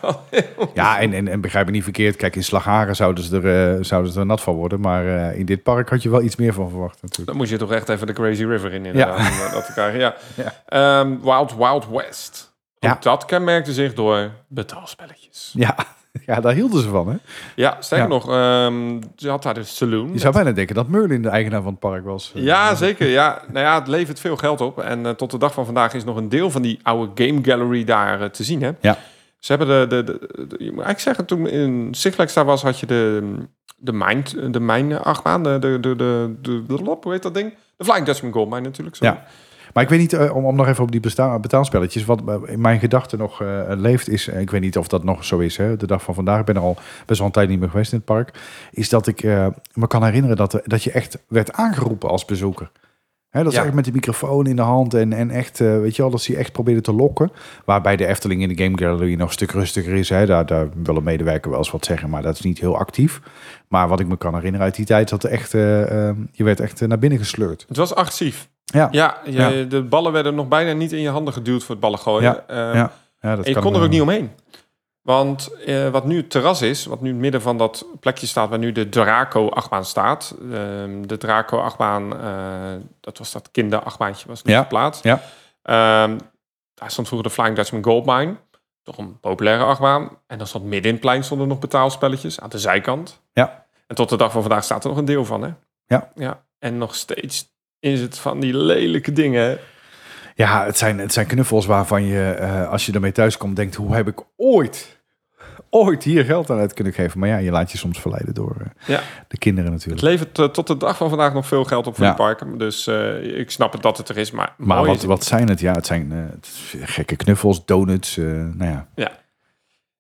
ja 0.75 0.99
en, 1.01 1.13
en, 1.13 1.29
en 1.29 1.41
begrijp 1.41 1.67
me 1.67 1.73
niet 1.73 1.83
verkeerd. 1.83 2.17
Kijk, 2.17 2.37
in 2.37 2.45
Slagharen 2.45 2.97
zouden 2.97 3.25
ze 3.25 3.41
er, 3.41 3.77
eh, 3.77 3.85
zouden 3.85 4.13
ze 4.13 4.21
er 4.21 4.27
nat 4.27 4.41
van 4.41 4.55
worden. 4.55 4.81
Maar 4.81 5.07
eh, 5.31 5.39
in 5.39 5.47
dit 5.47 5.63
park 5.63 5.89
had 5.91 6.03
je 6.03 6.11
wel 6.11 6.23
iets 6.23 6.37
meer 6.37 6.53
van 6.53 6.71
verwacht 6.71 7.03
natuurlijk. 7.03 7.27
Dan 7.29 7.37
moest 7.37 7.51
je 7.51 7.57
toch 7.57 7.73
echt 7.73 7.89
even 7.89 8.07
de 8.07 8.13
Crazy 8.13 8.45
River 8.45 8.73
in, 8.73 8.85
inderdaad, 8.87 9.19
eh, 9.19 9.53
dat. 9.53 9.73
Ja. 9.95 10.15
Ja. 10.35 10.55
Ehm, 10.67 11.17
Wild 11.23 11.57
Wild 11.57 11.87
West. 11.89 12.50
Ook 12.81 12.91
Ja. 12.91 12.97
dat 13.01 13.25
kenmerkte 13.25 13.73
zich 13.73 13.95
door 13.95 14.31
betaalspelletjes. 14.49 15.51
Ja, 15.57 15.75
Ja, 16.27 16.41
daar 16.41 16.53
hielden 16.55 16.83
ze 16.83 16.89
van, 16.89 17.09
hè? 17.09 17.17
Ja, 17.57 17.77
sterker 17.81 18.09
Ja. 18.09 18.13
nog, 18.15 18.31
ehm, 18.31 19.01
ze 19.17 19.29
had 19.29 19.43
daar 19.43 19.55
de 19.55 19.65
saloon. 19.65 20.13
Je 20.13 20.19
zou 20.19 20.33
bijna 20.35 20.53
denken 20.53 20.75
dat 20.75 20.89
Merlin 20.89 21.23
de 21.23 21.29
eigenaar 21.29 21.63
van 21.63 21.71
het 21.71 21.81
park 21.81 22.05
was. 22.05 22.31
Ja, 22.35 22.75
zeker. 22.75 23.07
Ja, 23.09 23.43
nou 23.53 23.65
ja, 23.67 23.79
het 23.79 23.89
levert 23.89 24.21
veel 24.21 24.37
geld 24.37 24.61
op. 24.61 24.81
En 24.81 25.07
eh, 25.07 25.13
tot 25.13 25.31
de 25.31 25.39
dag 25.39 25.53
van 25.55 25.65
vandaag 25.65 25.95
is 25.95 26.05
nog 26.05 26.17
een 26.17 26.29
deel 26.29 26.51
van 26.51 26.63
die 26.63 26.79
oude 26.83 27.27
game 27.27 27.39
gallery 27.45 27.85
daar 27.85 28.21
eh, 28.21 28.29
te 28.29 28.45
zien. 28.45 28.63
Hè? 28.63 28.71
Ja. 28.81 28.99
Ze 29.39 29.53
hebben 29.57 29.89
de, 29.89 29.97
de, 30.05 30.05
de, 30.13 30.19
de- 30.47 30.65
je 30.65 30.73
moet 30.73 30.85
eigenlijk 30.85 31.01
zeggen, 31.01 31.25
toen 31.27 31.47
in 31.49 31.95
Flags 31.95 32.35
daar 32.35 32.45
was, 32.45 32.63
had 32.63 32.81
je 32.81 32.87
de, 32.87 33.33
de 33.77 33.93
Mine, 33.93 34.51
de 34.51 34.61
Mine 34.61 34.99
achtbaan, 34.99 35.43
de, 35.43 35.59
de, 35.59 35.81
de, 35.81 35.97
de, 35.97 36.35
de, 36.43 36.63
de, 36.67 36.75
hoe 37.03 37.13
heet 37.13 37.23
dat 37.23 37.35
ding? 37.35 37.55
De 37.77 37.85
Flying 37.85 38.07
Dutchman 38.07 38.33
Gold 38.33 38.49
Mine 38.51 38.61
natuurlijk. 38.61 38.97
sorry. 38.97 39.15
Ja. 39.15 39.27
Maar 39.73 39.83
ik 39.83 39.89
weet 39.89 39.99
niet, 39.99 40.13
eh, 40.13 40.37
om, 40.37 40.45
om 40.45 40.57
nog 40.57 40.69
even 40.69 40.83
op 40.83 40.93
die 40.93 41.01
betaalspelletjes, 41.41 42.05
wat 42.05 42.23
eh, 42.29 42.35
in 42.47 42.61
mijn 42.61 42.81
gedachten 42.81 43.19
nog 43.19 43.43
eh, 43.43 43.63
leeft 43.67 44.09
is, 44.09 44.29
ik 44.29 44.51
weet 44.51 44.61
niet 44.61 44.79
of 44.79 44.89
dat 44.89 45.05
nog 45.05 45.25
zo 45.25 45.39
is, 45.39 45.57
hè, 45.57 45.77
de 45.77 45.87
dag 45.87 46.03
van 46.03 46.15
vandaag, 46.15 46.41
ik 46.41 46.45
ben 46.45 46.57
er 46.57 46.63
al 46.63 46.77
best 47.07 47.19
wel 47.19 47.27
een 47.27 47.33
tijd 47.33 47.49
niet 47.49 47.61
meer 47.61 47.71
geweest 47.71 47.93
in 47.93 47.99
het 47.99 48.07
park, 48.07 48.39
is 48.71 48.89
dat 48.89 49.07
ik 49.07 49.23
me 49.75 49.87
kan 49.89 50.05
herinneren 50.05 50.37
dat, 50.37 50.61
dat 50.65 50.83
je 50.83 50.91
echt 50.93 51.19
werd 51.29 51.53
aangeroepen 51.53 52.09
als 52.09 52.25
bezoeker. 52.25 52.71
Dat 53.31 53.47
is 53.47 53.55
Ja. 53.55 53.65
echt 53.65 53.75
met 53.75 53.85
die 53.85 53.93
microfoon 53.93 54.47
in 54.47 54.57
de 54.57 54.63
hand 54.63 54.95
en, 54.95 55.13
en 55.13 55.31
echt, 55.31 55.59
weet 55.59 55.97
je 55.97 56.03
wel, 56.03 56.11
dat 56.11 56.23
ze 56.23 56.33
je 56.33 56.39
echt 56.39 56.53
probeerden 56.53 56.83
te 56.83 56.93
lokken. 56.93 57.33
Waarbij 57.65 57.97
de 57.97 58.07
Efteling 58.07 58.43
in 58.43 58.49
de 58.49 58.65
Game 58.65 58.79
Gallery 58.79 59.15
nog 59.15 59.27
een 59.27 59.33
stuk 59.33 59.51
rustiger 59.51 59.95
is. 59.95 60.09
Hè. 60.09 60.27
Daar, 60.27 60.47
daar 60.47 60.69
wil 60.83 60.97
een 60.97 61.03
medewerker 61.03 61.51
wel 61.51 61.59
eens 61.59 61.71
wat 61.71 61.85
zeggen, 61.85 62.11
maar 62.11 62.23
dat 62.23 62.35
is 62.35 62.41
niet 62.41 62.61
heel 62.61 62.79
actief. 62.79 63.21
Maar 63.69 63.89
wat 63.89 64.01
ik 64.01 64.07
me 64.09 64.17
kan 64.17 64.35
herinneren 64.35 64.67
uit 64.67 64.75
die 64.75 64.87
tijd, 64.87 65.09
dat 65.09 65.25
echt, 65.25 65.53
je 65.53 66.15
werd 66.37 66.61
echt 66.61 66.87
naar 66.87 66.99
binnen 66.99 67.19
gesleurd. 67.19 67.65
Het 67.69 67.77
was 67.77 67.95
agressief. 67.95 68.49
Ja, 68.73 68.89
Ja, 68.91 69.19
je, 69.25 69.67
de 69.69 69.83
ballen 69.83 70.13
werden 70.13 70.35
nog 70.35 70.49
bijna 70.49 70.73
niet 70.73 70.93
in 70.93 71.01
je 71.01 71.09
handen 71.09 71.33
geduwd 71.33 71.61
voor 71.63 71.71
het 71.71 71.81
ballen 71.81 71.99
gooien. 71.99 72.23
Ja, 72.23 72.45
Ehm, 72.47 72.77
ja. 72.77 72.93
ja 73.21 73.37
dat 73.37 73.51
kan 73.53 73.63
kon 73.63 73.75
er 73.75 73.83
ook 73.83 73.89
niet 73.89 74.01
omheen. 74.01 74.31
Want 75.03 75.55
eh, 75.67 75.89
wat 75.89 76.05
nu 76.05 76.17
het 76.17 76.31
terras 76.31 76.63
is, 76.63 76.85
wat 76.87 77.01
nu 77.01 77.07
in 77.09 77.13
het 77.15 77.23
midden 77.23 77.43
van 77.43 77.59
dat 77.59 77.85
plekje 78.01 78.27
staat 78.27 78.49
waar 78.49 78.59
nu 78.59 78.73
de 78.73 78.89
Draco-achtbaan 78.89 79.85
staat. 79.85 80.35
ehm, 80.53 81.03
de 81.07 81.17
Draco-achtbaan, 81.19 82.21
eh, 82.21 82.83
dat 83.01 83.19
was 83.19 83.33
dat 83.33 83.51
kinderachtbaantje, 83.51 84.29
was 84.29 84.43
nu 84.43 84.53
Ja, 84.53 84.63
geplaatst. 84.63 85.05
ja. 85.05 85.21
Ehm, 85.63 86.19
daar 86.75 86.91
stond 86.91 87.07
vroeger 87.09 87.29
de 87.29 87.35
Flying 87.35 87.57
Dutchman 87.57 87.85
Goldmine. 87.85 88.35
Toch 88.83 88.99
een 88.99 89.21
populaire 89.21 89.65
achtbaan. 89.65 90.11
En 90.27 90.39
dan 90.39 90.47
stond 90.47 90.65
midden 90.65 90.85
in 90.87 90.93
het 90.93 91.01
plein 91.01 91.25
stonden 91.25 91.49
nog 91.49 91.59
betaalspelletjes 91.59 92.41
aan 92.41 92.49
de 92.49 92.59
zijkant. 92.59 93.21
Ja. 93.33 93.67
En 93.87 93.95
tot 93.95 94.09
de 94.09 94.17
dag 94.17 94.33
van 94.33 94.41
vandaag 94.43 94.65
staat 94.65 94.83
er 94.85 94.89
nog 94.89 94.99
een 94.99 95.05
deel 95.05 95.25
van, 95.25 95.43
hè? 95.43 95.51
Ja. 95.87 96.11
ja. 96.15 96.43
En 96.59 96.79
nog 96.79 96.95
steeds 96.95 97.49
is 97.81 98.01
het 98.01 98.19
van 98.19 98.41
die 98.41 98.57
lelijke 98.57 99.13
dingen. 99.13 99.59
Ja, 100.35 100.65
het 100.65 100.79
zijn, 100.79 100.99
het 100.99 101.13
zijn 101.13 101.27
knuffels 101.27 101.67
waarvan 101.67 102.03
je, 102.05 102.31
eh, 102.31 102.69
als 102.71 102.87
je 102.87 102.93
ermee 102.93 103.13
thuis 103.13 103.37
komt, 103.37 103.57
denkt: 103.57 103.75
hoe 103.75 103.95
heb 103.95 104.09
ik 104.09 104.21
ooit, 104.37 104.99
ooit 105.71 106.03
hier 106.05 106.25
geld 106.25 106.51
aan 106.51 106.59
uit 106.59 106.75
kunnen 106.75 106.93
geven? 106.93 107.19
Maar 107.21 107.29
ja, 107.29 107.37
je 107.37 107.51
laat 107.51 107.73
je 107.73 107.79
soms 107.79 108.01
verleiden 108.01 108.35
door 108.35 108.57
eh, 108.61 108.89
Ja. 108.89 109.01
de 109.29 109.39
kinderen 109.39 109.73
Het 109.73 109.87
natuurlijk. 109.87 110.03
levert 110.13 110.39
eh, 110.39 110.45
tot 110.45 110.67
de 110.67 110.77
dag 110.77 110.97
van 110.97 111.09
vandaag 111.09 111.33
nog 111.33 111.47
veel 111.47 111.65
geld 111.65 111.87
op 111.87 111.95
voor 111.97 112.05
Ja. 112.05 112.11
die 112.11 112.19
parken. 112.21 112.59
Dus 112.59 112.87
ik 113.23 113.51
snap 113.51 113.73
het 113.73 113.83
dat 113.83 113.97
het 113.97 114.09
er 114.09 114.17
is. 114.17 114.31
Maar, 114.31 114.55
Maar 114.57 114.85
wat, 114.87 115.03
wat 115.03 115.25
zijn 115.25 115.49
het? 115.49 115.61
Ja, 115.61 115.73
het 115.73 115.87
zijn 115.87 116.11
het 116.11 116.49
gekke 116.83 117.17
knuffels, 117.17 117.65
donuts. 117.65 118.17
nou 118.17 118.65
ja, 118.65 118.87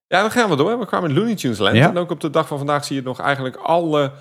Ja, 0.06 0.20
dan 0.20 0.30
gaan 0.30 0.50
we 0.50 0.56
door. 0.56 0.78
We 0.78 0.86
kwamen 0.86 1.10
in 1.10 1.16
Looney 1.16 1.34
Tunes 1.34 1.58
Land. 1.58 1.76
Ja. 1.76 1.88
En 1.88 1.96
ook 1.98 2.10
op 2.10 2.20
de 2.20 2.30
dag 2.30 2.46
van 2.46 2.58
vandaag 2.58 2.84
zie 2.84 2.96
je 2.96 3.02
nog 3.02 3.20
eigenlijk 3.20 3.56
alle 3.56 4.12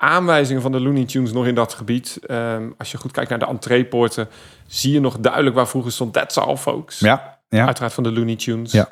aanwijzingen 0.00 0.62
van 0.62 0.72
de 0.72 0.80
Looney 0.80 1.04
Tunes 1.04 1.32
nog 1.32 1.46
in 1.46 1.54
dat 1.54 1.74
gebied. 1.74 2.18
Ehm, 2.26 2.70
als 2.78 2.90
je 2.90 2.98
goed 2.98 3.12
kijkt 3.12 3.30
naar 3.30 3.38
de 3.38 3.46
entreepoorten, 3.46 4.28
zie 4.66 4.92
je 4.92 5.00
nog 5.00 5.18
duidelijk 5.18 5.56
waar 5.56 5.68
vroeger 5.68 5.92
stond 5.92 6.12
That's 6.12 6.36
All 6.36 6.56
Folks. 6.56 6.98
ja, 6.98 7.38
ja. 7.48 7.66
Uiteraard 7.66 7.92
van 7.92 8.02
de 8.02 8.12
Looney 8.12 8.36
Tunes. 8.36 8.72
Ja. 8.72 8.88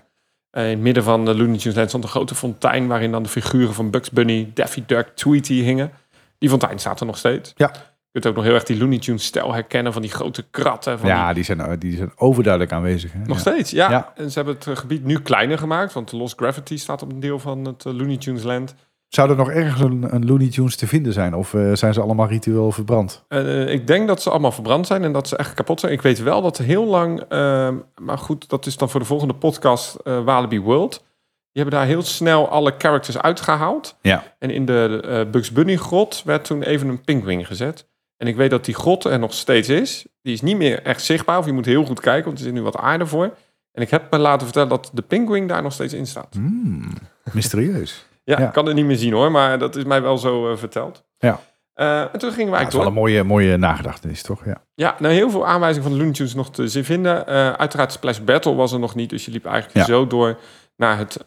Eh, 0.50 0.64
in 0.64 0.70
het 0.70 0.80
midden 0.80 1.02
van 1.02 1.24
de 1.24 1.34
Looney 1.36 1.58
Tunes 1.58 1.76
Land 1.76 1.88
stond 1.88 2.04
een 2.04 2.10
grote 2.10 2.34
fontein... 2.34 2.86
waarin 2.86 3.10
dan 3.10 3.22
de 3.22 3.28
figuren 3.28 3.74
van 3.74 3.90
Bugs 3.90 4.10
Bunny, 4.10 4.50
Daffy 4.54 4.82
Duck, 4.86 5.08
Tweety 5.14 5.62
hingen. 5.62 5.92
Die 6.38 6.48
fontein 6.48 6.78
staat 6.78 7.00
er 7.00 7.06
nog 7.06 7.18
steeds. 7.18 7.52
Ja. 7.56 7.70
Je 7.74 8.20
kunt 8.20 8.26
ook 8.26 8.34
nog 8.34 8.44
heel 8.44 8.54
erg 8.54 8.64
die 8.64 8.78
Looney 8.78 8.98
Tunes 8.98 9.24
stijl 9.24 9.52
herkennen... 9.52 9.92
van 9.92 10.02
die 10.02 10.10
grote 10.10 10.44
kratten. 10.50 10.98
Van 10.98 11.08
ja 11.08 11.32
die, 11.32 11.44
zijn, 11.44 11.60
eh, 11.60 11.72
die 11.78 11.96
zijn 11.96 12.12
overduidelijk 12.16 12.72
aanwezig. 12.72 13.12
Hè? 13.12 13.18
nog 13.18 13.44
ja. 13.44 13.50
steeds, 13.50 13.70
ja. 13.70 13.90
Ja. 13.90 14.12
En 14.14 14.30
ze 14.30 14.38
hebben 14.38 14.56
het 14.64 14.78
gebied 14.78 15.04
nu 15.04 15.20
kleiner 15.20 15.58
gemaakt, 15.58 15.92
want 15.92 16.10
de 16.10 16.16
Lost 16.16 16.38
Gravity 16.38 16.76
staat 16.76 17.02
op 17.02 17.12
een 17.12 17.20
deel 17.20 17.38
van 17.38 17.64
het 17.64 17.84
eh, 17.84 17.92
Looney 17.92 18.16
Tunes 18.16 18.42
Land. 18.42 18.74
Zou 19.08 19.30
er 19.30 19.36
nog 19.36 19.50
ergens 19.50 19.80
een, 19.80 20.14
een 20.14 20.26
Looney 20.26 20.48
Tunes 20.48 20.76
te 20.76 20.86
vinden 20.86 21.12
zijn? 21.12 21.34
Of 21.34 21.54
eh, 21.54 21.72
zijn 21.72 21.94
ze 21.94 22.00
allemaal 22.00 22.26
ritueel 22.26 22.72
verbrand? 22.72 23.24
Eh, 23.28 23.68
ik 23.68 23.86
denk 23.86 24.08
dat 24.08 24.22
ze 24.22 24.30
allemaal 24.30 24.52
verbrand 24.52 24.86
zijn 24.86 25.04
en 25.04 25.12
dat 25.12 25.28
ze 25.28 25.36
echt 25.36 25.54
kapot 25.54 25.80
zijn. 25.80 25.92
Ik 25.92 26.02
weet 26.02 26.22
wel 26.22 26.42
dat 26.42 26.58
heel 26.58 26.84
lang, 26.84 27.22
ehm, 27.28 27.74
maar 28.00 28.18
goed, 28.18 28.48
dat 28.48 28.66
is 28.66 28.76
dan 28.76 28.90
voor 28.90 29.00
de 29.00 29.06
volgende 29.06 29.34
podcast 29.34 29.94
eh 29.94 30.24
Walibi 30.24 30.60
World. 30.60 31.06
Die 31.52 31.62
hebben 31.62 31.80
daar 31.80 31.88
heel 31.88 32.02
snel 32.02 32.48
alle 32.48 32.74
characters 32.78 33.18
uitgehaald. 33.18 33.96
Ja. 34.02 34.24
En 34.38 34.50
in 34.50 34.66
de 34.66 35.26
Bugs 35.30 35.52
Bunny 35.52 35.76
grot 35.76 36.22
werd 36.24 36.44
toen 36.44 36.62
even 36.62 36.88
een 36.88 37.00
pinguïn 37.00 37.44
gezet. 37.44 37.86
En 38.16 38.26
ik 38.26 38.36
weet 38.36 38.50
dat 38.50 38.64
die 38.64 38.74
grot 38.74 39.04
er 39.04 39.18
nog 39.18 39.34
steeds 39.34 39.68
is. 39.68 40.06
Die 40.22 40.32
is 40.32 40.40
niet 40.40 40.56
meer 40.56 40.82
echt 40.82 41.02
zichtbaar, 41.02 41.38
of 41.38 41.46
je 41.46 41.52
moet 41.52 41.66
heel 41.66 41.84
goed 41.84 42.00
kijken, 42.00 42.24
want 42.24 42.38
er 42.38 42.44
zit 42.44 42.52
nu 42.52 42.62
wat 42.62 42.76
aarde 42.76 43.06
voor. 43.06 43.36
En 43.72 43.82
ik 43.82 43.90
heb 43.90 44.10
me 44.10 44.18
laten 44.18 44.46
vertellen 44.46 44.68
dat 44.68 44.90
de 44.92 45.02
pinguïn 45.02 45.46
daar 45.46 45.62
nog 45.62 45.72
steeds 45.72 45.92
in 45.92 46.06
staat. 46.06 46.34
Hmm, 46.34 46.92
mysterieus. 47.32 48.06
Ja, 48.36 48.38
ik 48.38 48.52
kan 48.52 48.66
het 48.66 48.74
niet 48.74 48.84
meer 48.84 48.96
zien 48.96 49.12
hoor, 49.12 49.30
maar 49.30 49.58
dat 49.58 49.76
is 49.76 49.84
mij 49.84 50.02
wel 50.02 50.18
zo 50.18 50.50
eh, 50.52 50.56
verteld. 50.56 51.04
Ja. 51.18 51.40
Eh, 51.74 52.00
en 52.00 52.18
toen 52.18 52.30
gingen 52.32 52.34
we 52.34 52.36
Ja, 52.36 52.44
dat 52.44 52.54
eigenlijk 52.56 52.66
is 52.68 52.72
wel 52.74 52.82
door. 52.82 52.86
een 52.92 52.98
mooie, 52.98 53.24
mooie 53.24 53.56
nagedachtenis, 53.56 54.22
toch? 54.22 54.44
Ja. 54.44 54.62
Ja, 54.74 54.96
nou 54.98 55.14
heel 55.14 55.30
veel 55.30 55.46
aanwijzingen 55.46 55.82
van 55.82 55.92
de 55.92 55.98
Looney 55.98 56.14
Tunes 56.16 56.34
nog 56.34 56.50
te 56.50 56.84
vinden. 56.84 57.26
Eh, 57.26 57.52
uiteraard 57.52 57.92
Splash 57.92 58.18
Battle 58.18 58.54
was 58.54 58.72
er 58.72 58.78
nog 58.78 58.94
niet, 58.94 59.10
dus 59.10 59.24
je 59.24 59.30
liep 59.30 59.44
eigenlijk 59.46 59.76
Ja. 59.76 59.84
zo 59.94 60.06
door 60.06 60.38
naar 60.76 60.98
het 60.98 61.18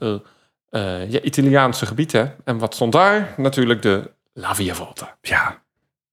ja, 1.10 1.22
Italiaanse 1.22 1.86
gebied. 1.86 2.12
Hè? 2.12 2.26
En 2.44 2.58
wat 2.58 2.76
stond 2.76 2.92
daar? 2.92 3.34
Natuurlijk 3.38 3.82
de 3.82 4.12
La 4.34 4.56
Via 4.56 4.74
Volta. 4.74 5.18
ja. 5.22 5.60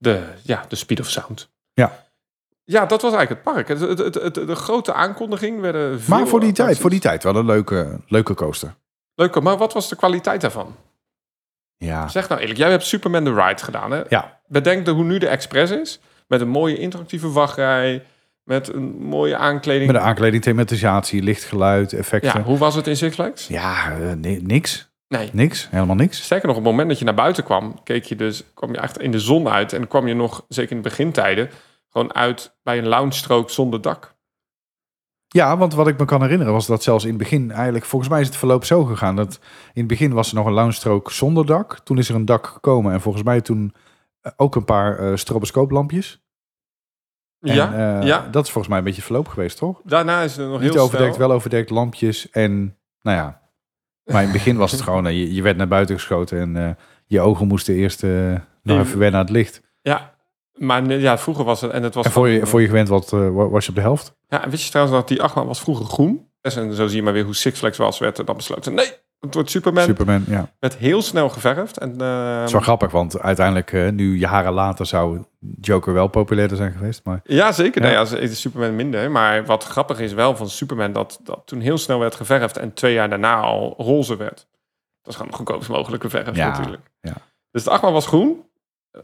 De, 0.00 0.22
ja, 0.42 0.64
de 0.68 0.76
Speed 0.76 1.00
of 1.00 1.08
Sound. 1.10 1.50
Ja. 1.72 1.92
Ja, 2.64 2.86
dat 2.86 3.02
was 3.02 3.12
eigenlijk 3.14 3.44
het 3.44 3.54
park. 3.54 3.68
Het, 3.68 3.80
het, 3.80 3.98
het, 3.98 4.14
het- 4.14 4.34
de 4.46 4.54
grote 4.54 4.92
aankondiging 4.92 5.60
werden 5.60 6.00
Maar 6.08 6.26
voor 6.26 6.40
die 6.40 6.52
tijd, 6.52 6.78
voor 6.78 6.90
die 6.90 7.00
tijd 7.00 7.22
wel 7.22 7.36
een 7.36 7.46
leuke, 7.46 8.00
leuke 8.06 8.34
coaster. 8.34 8.74
Leuk, 9.18 9.40
maar 9.40 9.56
wat 9.56 9.72
was 9.72 9.88
de 9.88 9.96
kwaliteit 9.96 10.40
daarvan? 10.40 10.76
Ja. 11.76 12.08
Zeg 12.08 12.28
nou 12.28 12.40
eerlijk, 12.40 12.58
jij 12.58 12.70
hebt 12.70 12.84
Superman 12.84 13.24
the 13.24 13.34
Ride 13.34 13.62
gedaan 13.62 13.90
hè? 13.90 14.02
Ja. 14.08 14.40
Bedenk 14.46 14.84
de, 14.84 14.90
hoe 14.90 15.04
nu 15.04 15.18
de 15.18 15.28
Express 15.28 15.72
is. 15.72 16.00
Met 16.26 16.40
een 16.40 16.48
mooie 16.48 16.78
interactieve 16.78 17.30
wachtrij. 17.30 18.04
Met 18.44 18.72
een 18.72 18.96
mooie 18.98 19.36
aankleding. 19.36 19.86
Met 19.92 20.00
de 20.00 20.06
aankleding, 20.06 20.42
thematisatie, 20.42 21.22
lichtgeluid, 21.22 21.92
effecten. 21.92 22.32
ja, 22.38 22.42
hoe 22.44 22.58
was 22.58 22.74
het 22.74 22.86
in 22.86 22.96
Six 22.96 23.14
Flags? 23.14 23.46
Ja, 23.46 23.90
eh, 24.00 24.12
ni- 24.12 24.40
niks. 24.42 24.90
Nee. 25.08 25.30
Niks. 25.32 25.68
Helemaal 25.70 25.96
niks. 25.96 26.22
Sterker 26.22 26.46
nog, 26.48 26.56
op 26.56 26.62
het 26.62 26.70
moment 26.70 26.88
dat 26.88 26.98
je 26.98 27.04
naar 27.04 27.14
buiten 27.14 27.44
kwam, 27.44 27.82
keek 27.82 28.04
je 28.04 28.16
dus, 28.16 28.42
kwam 28.54 28.72
je 28.72 28.78
echt 28.78 29.00
in 29.00 29.10
de 29.10 29.20
zon 29.20 29.48
uit. 29.48 29.72
En 29.72 29.88
kwam 29.88 30.06
je 30.08 30.14
nog, 30.14 30.44
zeker 30.48 30.70
in 30.76 30.82
de 30.82 30.88
begintijden, 30.88 31.50
gewoon 31.88 32.14
uit 32.14 32.56
bij 32.62 32.78
een 32.78 32.88
lounge 32.88 33.12
strook 33.14 33.50
zonder 33.50 33.80
dak. 33.80 34.14
Ja, 35.28 35.56
want 35.56 35.74
wat 35.74 35.88
ik 35.88 35.98
me 35.98 36.04
kan 36.04 36.22
herinneren 36.22 36.52
was 36.52 36.66
dat 36.66 36.82
zelfs 36.82 37.04
in 37.04 37.10
het 37.10 37.18
begin 37.18 37.50
eigenlijk... 37.50 37.84
Volgens 37.84 38.10
mij 38.10 38.20
is 38.20 38.26
het 38.26 38.36
verloop 38.36 38.64
zo 38.64 38.84
gegaan 38.84 39.16
dat 39.16 39.38
in 39.72 39.80
het 39.80 39.86
begin 39.86 40.12
was 40.12 40.28
er 40.28 40.34
nog 40.34 40.46
een 40.46 40.52
lounge-strook 40.52 41.10
zonder 41.10 41.46
dak. 41.46 41.78
Toen 41.78 41.98
is 41.98 42.08
er 42.08 42.14
een 42.14 42.24
dak 42.24 42.46
gekomen 42.46 42.92
en 42.92 43.00
volgens 43.00 43.24
mij 43.24 43.40
toen 43.40 43.74
eh, 44.20 44.32
ook 44.36 44.56
een 44.56 44.64
paar 44.64 44.98
eh 44.98 45.16
stroboscooplampjes. 45.16 46.22
En, 47.40 47.54
ja, 47.54 48.00
eh, 48.00 48.06
ja. 48.06 48.28
Dat 48.30 48.44
is 48.44 48.50
volgens 48.50 48.68
mij 48.68 48.78
een 48.78 48.84
beetje 48.84 49.02
verloop 49.02 49.28
geweest, 49.28 49.58
toch? 49.58 49.80
Daarna 49.84 50.22
is 50.22 50.36
het 50.36 50.48
nog 50.48 50.60
Niet 50.60 50.72
heel 50.72 50.82
overdekt, 50.82 51.14
snel. 51.14 51.26
wel 51.26 51.36
overdekt, 51.36 51.70
lampjes 51.70 52.30
en 52.30 52.76
nou 53.02 53.16
ja. 53.16 53.40
Maar 54.04 54.22
in 54.22 54.28
het 54.28 54.36
begin 54.36 54.56
was 54.56 54.72
het 54.72 54.80
gewoon, 54.80 55.14
je, 55.14 55.34
je 55.34 55.42
werd 55.42 55.56
naar 55.56 55.68
buiten 55.68 55.94
geschoten 55.94 56.56
en 56.56 56.76
je 57.06 57.20
ogen 57.20 57.46
moesten 57.46 57.74
eerst 57.74 58.02
nog 58.62 58.78
even 58.78 58.98
wennen 58.98 59.20
aan 59.20 59.26
het 59.26 59.34
licht. 59.34 59.62
Ja, 59.82 60.14
maar 60.58 60.82
nee, 60.82 61.00
ja, 61.00 61.18
vroeger 61.18 61.44
was 61.44 61.60
het, 61.60 61.70
en 61.70 61.82
het 61.82 61.94
was... 61.94 62.04
En 62.04 62.10
voor 62.12 62.28
je, 62.28 62.46
voor 62.46 62.60
je 62.60 62.66
gewend 62.66 62.88
wat, 62.88 63.12
eh, 63.12 63.18
wa- 63.30 63.48
was 63.48 63.64
je 63.64 63.70
op 63.70 63.76
de 63.76 63.80
helft? 63.80 64.16
Ja, 64.28 64.44
en 64.44 64.50
weet 64.50 64.62
je 64.62 64.70
trouwens 64.70 64.96
dat 64.96 65.08
die 65.08 65.22
achtbaan 65.22 65.46
was 65.46 65.60
vroeger 65.60 65.84
groen? 65.86 66.26
En 66.40 66.74
zo 66.74 66.86
zie 66.86 66.96
je 66.96 67.02
maar 67.02 67.12
weer 67.12 67.24
hoe 67.24 67.34
Six 67.34 67.58
Flags 67.58 67.78
was, 67.78 67.98
werd 67.98 68.18
er 68.18 68.24
dan 68.24 68.36
besloten. 68.36 68.74
Nee, 68.74 68.90
het 69.20 69.34
wordt 69.34 69.50
Superman. 69.50 69.84
Superman, 69.84 70.24
ja. 70.26 70.52
Werd 70.58 70.76
heel 70.76 71.02
snel 71.02 71.28
geverfd. 71.28 71.78
En, 71.78 72.00
Het 72.00 72.46
is 72.46 72.52
wel 72.52 72.60
grappig, 72.60 72.90
want 72.90 73.20
uiteindelijk, 73.20 73.72
eh, 73.72 73.88
nu 73.88 74.18
jaren 74.18 74.52
later, 74.52 74.86
zou 74.86 75.24
Joker 75.60 75.92
wel 75.92 76.06
populairder 76.08 76.56
zijn 76.56 76.72
geweest. 76.72 77.00
Maar 77.04 77.20
Ja, 77.24 77.52
zeker. 77.52 77.82
Ja. 77.82 77.92
Nou 77.92 78.08
ja, 78.10 78.16
is 78.18 78.40
Superman 78.40 78.76
minder. 78.76 79.10
Maar 79.10 79.44
wat 79.44 79.64
grappig 79.64 80.00
is 80.00 80.12
wel 80.12 80.36
van 80.36 80.48
Superman... 80.48 80.92
dat, 80.92 81.20
dat 81.22 81.42
toen 81.44 81.60
heel 81.60 81.78
snel 81.78 81.98
werd 81.98 82.14
geverfd... 82.14 82.56
en 82.56 82.72
twee 82.74 82.92
jaar 82.94 83.08
daarna 83.08 83.34
al 83.40 83.74
roze 83.78 84.16
werd. 84.16 84.46
Dat 85.02 85.12
is 85.12 85.14
gewoon 85.14 85.30
de 85.30 85.36
goedkoopst 85.36 85.68
mogelijke 85.68 86.08
verf 86.08 86.36
Ja, 86.36 86.48
natuurlijk. 86.48 86.90
ja. 87.00 87.14
Dus 87.50 87.64
de 87.64 87.70
achtbaan 87.70 87.92
was 87.92 88.06
groen. 88.06 88.44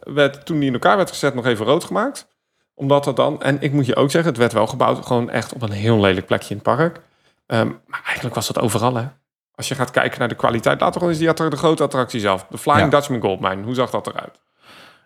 Werd, 0.00 0.46
toen 0.46 0.58
die 0.58 0.66
in 0.68 0.72
elkaar 0.72 0.96
werd 0.96 1.08
gezet 1.10 1.34
nog 1.34 1.46
even 1.46 1.66
rood 1.66 1.84
gemaakt. 1.84 2.28
Omdat 2.74 3.06
er 3.06 3.14
dan... 3.14 3.42
En 3.42 3.60
ik 3.60 3.72
moet 3.72 3.86
je 3.86 3.96
ook 3.96 4.10
zeggen, 4.10 4.30
het 4.30 4.40
werd 4.40 4.52
wel 4.52 4.66
gebouwd... 4.66 5.06
gewoon 5.06 5.30
echt 5.30 5.52
op 5.52 5.62
een 5.62 5.70
heel 5.70 6.00
lelijk 6.00 6.26
plekje 6.26 6.48
in 6.48 6.54
het 6.54 6.76
park. 6.76 7.00
Ehm, 7.46 7.68
maar 7.86 8.02
eigenlijk 8.04 8.34
was 8.34 8.46
dat 8.46 8.60
overal, 8.60 8.94
hè. 8.94 9.06
Als 9.54 9.68
je 9.68 9.74
gaat 9.74 9.90
kijken 9.90 10.18
naar 10.18 10.28
de 10.28 10.34
kwaliteit... 10.34 10.80
laten 10.80 10.92
we 10.94 10.98
gewoon 11.06 11.28
eens 11.28 11.38
die 11.38 11.50
de 11.50 11.56
grote 11.56 11.82
attractie 11.82 12.20
zelf. 12.20 12.46
De 12.50 12.58
Flying 12.58 12.82
Ja. 12.82 12.88
Dutchman 12.98 13.20
Goldmine. 13.20 13.62
Hoe 13.62 13.74
zag 13.74 13.90
dat 13.90 14.06
eruit? 14.06 14.40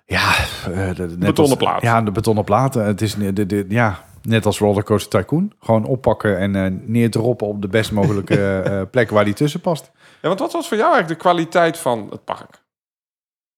ja, 0.05 0.35
eh, 0.37 0.87
de, 0.89 0.95
de- 0.95 1.03
net 1.07 1.19
Betonnen 1.19 1.45
als- 1.45 1.55
plaat. 1.57 1.83
Ja, 1.83 2.03
de 2.03 2.11
betonnen 2.11 2.45
platen. 2.45 2.85
Het 2.85 3.01
is, 3.01 3.15
de, 3.15 3.47
de, 3.47 3.65
ja, 3.69 4.05
net 4.23 4.47
als 4.47 4.59
Rollercoaster 4.59 5.21
Tycoon. 5.21 5.53
Gewoon 5.61 5.85
oppakken 5.85 6.39
en 6.39 6.57
eh 6.57 6.71
neerdroppen 6.87 7.47
op 7.47 7.63
de 7.63 7.69
best 7.69 7.93
mogelijke 7.93 8.59
eh, 8.61 8.83
plek 8.91 9.11
waar 9.11 9.25
die 9.25 9.35
tussen 9.35 9.61
past. 9.61 9.91
Ja, 10.23 10.29
want 10.29 10.41
wat 10.41 10.53
was 10.53 10.69
voor 10.69 10.77
jou 10.77 10.93
eigenlijk 10.93 11.21
de 11.23 11.29
kwaliteit 11.29 11.79
van 11.79 12.07
het 12.11 12.25
park? 12.25 12.63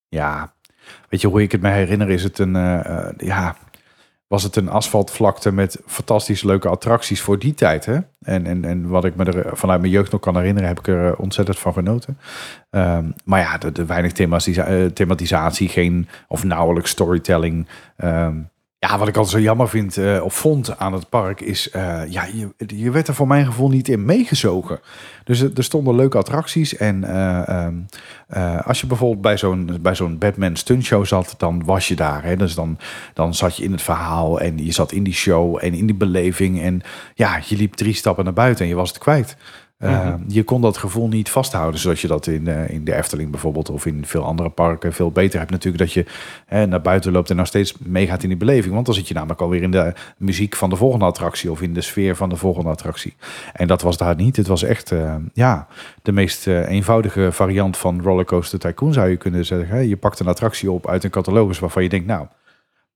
Ja, 0.08 0.52
weet 1.08 1.20
je 1.20 1.28
hoe 1.28 1.42
ik 1.42 1.52
het 1.52 1.60
me 1.60 1.68
herinner? 1.68 2.10
Is 2.10 2.22
het 2.22 2.38
een, 2.38 2.56
eh, 2.56 2.84
eh, 2.84 3.14
ja, 3.16 3.56
was 4.26 4.42
het 4.42 4.56
een 4.56 4.68
asfaltvlakte 4.68 5.52
met 5.52 5.80
fantastisch 5.86 6.42
leuke 6.42 6.68
attracties 6.68 7.20
voor 7.20 7.38
die 7.38 7.54
tijd. 7.54 7.86
Hè? 7.86 7.98
En, 8.20 8.46
en, 8.46 8.64
en 8.64 8.88
wat 8.88 9.04
ik 9.04 9.16
me 9.16 9.24
er 9.24 9.46
eh, 9.46 9.52
vanuit 9.54 9.80
mijn 9.80 9.92
jeugd 9.92 10.12
nog 10.12 10.20
kan 10.20 10.36
herinneren, 10.36 10.68
heb 10.68 10.78
ik 10.78 10.88
er 10.88 11.16
ontzettend 11.16 11.58
van 11.58 11.72
genoten. 11.72 12.18
Ehm, 12.70 13.10
maar 13.24 13.40
ja, 13.40 13.58
de, 13.58 13.72
de 13.72 13.84
weinig 13.84 14.12
thematisa- 14.12 14.90
thematisatie, 14.94 15.68
geen 15.68 16.08
of 16.28 16.44
nauwelijks 16.44 16.90
storytelling. 16.90 17.66
Ehm, 17.96 18.36
ja, 18.80 18.98
wat 18.98 19.08
ik 19.08 19.16
altijd 19.16 19.34
zo 19.34 19.40
jammer 19.40 19.68
vind 19.68 19.96
eh, 19.96 20.20
of 20.22 20.34
vond 20.34 20.78
aan 20.78 20.92
het 20.92 21.08
park 21.08 21.40
is, 21.40 21.70
eh, 21.70 22.02
ja, 22.08 22.24
je, 22.24 22.48
je 22.66 22.90
werd 22.90 23.08
er 23.08 23.14
voor 23.14 23.26
mijn 23.26 23.46
gevoel 23.46 23.68
niet 23.68 23.88
in 23.88 24.04
meegezogen. 24.04 24.80
Dus 25.24 25.40
er, 25.40 25.50
er 25.54 25.64
stonden 25.64 25.94
leuke 25.94 26.18
attracties 26.18 26.76
en 26.76 27.04
eh, 27.04 27.48
ehm, 27.48 27.74
eh, 28.26 28.66
als 28.66 28.80
je 28.80 28.86
bijvoorbeeld 28.86 29.20
bij 29.20 29.38
zo'n 29.38 29.78
bij 29.80 29.94
zo'n 29.94 30.18
Batman 30.18 30.56
stuntshow 30.56 31.06
zat, 31.06 31.34
dan 31.36 31.64
was 31.64 31.88
je 31.88 31.96
daar. 31.96 32.24
Hè? 32.24 32.36
Dus 32.36 32.54
dan, 32.54 32.78
dan 33.14 33.34
zat 33.34 33.56
je 33.56 33.64
in 33.64 33.72
het 33.72 33.82
verhaal 33.82 34.40
en 34.40 34.64
je 34.64 34.72
zat 34.72 34.92
in 34.92 35.02
die 35.02 35.14
show 35.14 35.58
en 35.60 35.74
in 35.74 35.86
die 35.86 35.96
beleving 35.96 36.60
en 36.60 36.82
ja, 37.14 37.40
je 37.46 37.56
liep 37.56 37.74
drie 37.74 37.94
stappen 37.94 38.24
naar 38.24 38.32
buiten 38.32 38.64
en 38.64 38.70
je 38.70 38.76
was 38.76 38.88
het 38.88 38.98
kwijt. 38.98 39.36
Uh, 39.82 40.14
Je 40.26 40.42
kon 40.42 40.60
dat 40.60 40.76
gevoel 40.76 41.08
niet 41.08 41.30
vasthouden, 41.30 41.80
zoals 41.80 42.00
je 42.00 42.08
dat 42.08 42.26
in, 42.26 42.46
eh, 42.46 42.70
in 42.70 42.84
de 42.84 42.94
Efteling 42.94 43.30
bijvoorbeeld 43.30 43.70
of 43.70 43.86
in 43.86 44.06
veel 44.06 44.24
andere 44.24 44.48
parken 44.50 44.92
veel 44.92 45.10
beter 45.10 45.38
hebt. 45.38 45.50
Natuurlijk 45.50 45.82
dat 45.82 45.92
je 45.92 46.04
naar 46.66 46.80
buiten 46.80 47.12
loopt 47.12 47.30
en 47.30 47.36
nog 47.36 47.46
steeds 47.46 47.74
meegaat 47.78 48.22
in 48.22 48.28
die 48.28 48.38
beleving. 48.38 48.74
Want 48.74 48.86
dan 48.86 48.94
zit 48.94 49.08
je 49.08 49.14
namelijk 49.14 49.40
alweer 49.40 49.62
in 49.62 49.70
de 49.70 49.92
muziek 50.16 50.56
van 50.56 50.70
de 50.70 50.76
volgende 50.76 51.04
attractie 51.04 51.50
of 51.50 51.62
in 51.62 51.74
de 51.74 51.80
sfeer 51.80 52.16
van 52.16 52.28
de 52.28 52.36
volgende 52.36 52.70
attractie. 52.70 53.14
En 53.52 53.66
dat 53.66 53.82
was 53.82 53.96
daar 53.96 54.16
niet. 54.16 54.36
Het 54.36 54.46
was 54.46 54.62
echt 54.62 54.92
eh, 54.92 55.14
ja, 55.32 55.66
de 56.02 56.12
meest 56.12 56.46
eh, 56.46 56.68
eenvoudige 56.68 57.32
variant 57.32 57.76
van 57.76 58.02
Rollercoaster 58.02 58.58
Tycoon 58.58 58.92
zou 58.92 59.08
je 59.08 59.16
kunnen 59.16 59.44
zeggen. 59.44 59.88
Je 59.88 59.96
pakt 59.96 60.20
een 60.20 60.28
attractie 60.28 60.70
op 60.70 60.88
uit 60.88 61.04
een 61.04 61.10
catalogus 61.10 61.58
waarvan 61.58 61.82
je 61.82 61.88
denkt, 61.88 62.06
nou, 62.06 62.26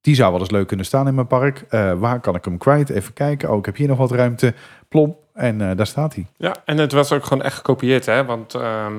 die 0.04 0.14
zou 0.14 0.30
wel 0.32 0.40
eens 0.40 0.50
leuk 0.50 0.66
kunnen 0.66 0.86
staan 0.86 1.06
in 1.08 1.14
mijn 1.14 1.26
park. 1.26 1.64
Eh, 1.68 1.92
waar 1.98 2.20
kan 2.20 2.34
ik 2.34 2.44
hem 2.44 2.58
kwijt? 2.58 2.88
Even 2.90 3.12
kijken. 3.12 3.50
Oh, 3.50 3.58
ik 3.58 3.64
heb 3.66 3.76
hier 3.76 3.88
nog 3.88 3.98
wat 3.98 4.10
ruimte. 4.10 4.54
Plom. 4.88 5.16
En 5.34 5.60
eh, 5.70 5.76
daar 5.76 5.86
staat 5.86 6.14
hij. 6.14 6.26
Ja, 6.36 6.54
en 6.64 6.78
het 6.78 6.92
was 6.92 7.12
ook 7.12 7.24
gewoon 7.24 7.42
echt 7.42 7.56
gekopieerd, 7.56 8.06
hè? 8.06 8.24
Want 8.24 8.54
ehm, 8.54 8.98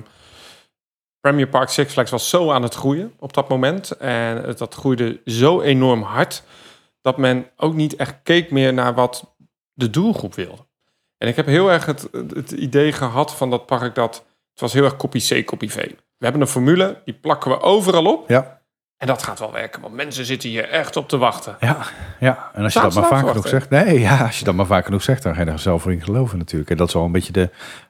Premier 1.19 1.47
Park 1.47 1.69
Six 1.69 1.93
Flags 1.93 2.11
was 2.11 2.29
zo 2.29 2.51
aan 2.51 2.63
het 2.63 2.73
groeien 2.75 3.13
op 3.19 3.33
dat 3.33 3.49
moment. 3.49 3.91
En 3.91 4.43
het- 4.43 4.57
dat 4.57 4.73
groeide 4.75 5.21
zo 5.25 5.61
enorm 5.61 6.01
hard 6.01 6.43
dat 7.01 7.17
men 7.17 7.45
ook 7.57 7.73
niet 7.73 7.95
echt 7.95 8.15
keek 8.23 8.51
meer 8.51 8.73
naar 8.73 8.93
wat 8.93 9.35
de 9.73 9.89
doelgroep 9.89 10.35
wilde. 10.35 10.65
En 11.17 11.27
ik 11.27 11.35
heb 11.35 11.45
heel 11.45 11.71
erg 11.71 11.85
het, 11.85 12.07
het 12.33 12.51
idee 12.51 12.91
gehad 12.91 13.35
van 13.35 13.49
dat 13.49 13.65
park 13.65 13.95
dat 13.95 14.15
het 14.51 14.59
was 14.59 14.73
heel 14.73 14.83
erg 14.83 14.95
copy 14.95 15.19
C, 15.19 15.45
copy 15.45 15.67
V. 15.69 15.75
We 16.17 16.23
hebben 16.25 16.41
een 16.41 16.47
formule, 16.47 17.01
die 17.05 17.13
plakken 17.13 17.51
we 17.51 17.61
overal 17.61 18.05
op. 18.05 18.29
Ja. 18.29 18.54
En 18.97 19.07
dat 19.07 19.23
gaat 19.23 19.39
wel 19.39 19.51
werken, 19.51 19.81
want 19.81 19.93
mensen 19.93 20.25
zitten 20.25 20.49
hier 20.49 20.69
echt 20.69 20.95
op 20.95 21.09
te 21.09 21.17
wachten. 21.17 21.57
Ja, 21.59 21.77
ja. 22.19 22.51
En 22.53 22.63
als 22.63 22.73
je 22.73 22.79
dat 22.79 22.93
maar 22.93 23.05
vaak 23.05 23.27
genoeg 23.27 23.47
zegt. 23.47 23.69
Nee, 23.69 23.99
ja, 23.99 24.25
als 24.25 24.39
je 24.39 24.45
dat 24.45 24.55
maar 24.55 24.65
vaak 24.65 24.85
genoeg 24.85 25.03
zegt, 25.03 25.23
dan 25.23 25.35
ga 25.35 25.41
je 25.41 25.51
er 25.51 25.59
zelf 25.59 25.85
in 25.87 26.01
geloven 26.01 26.37
natuurlijk. 26.37 26.71
En 26.71 26.77
dat 26.77 26.87
is 26.87 26.93
wel 26.93 27.03
een 27.03 27.11
beetje 27.11 27.33
de 27.33 27.49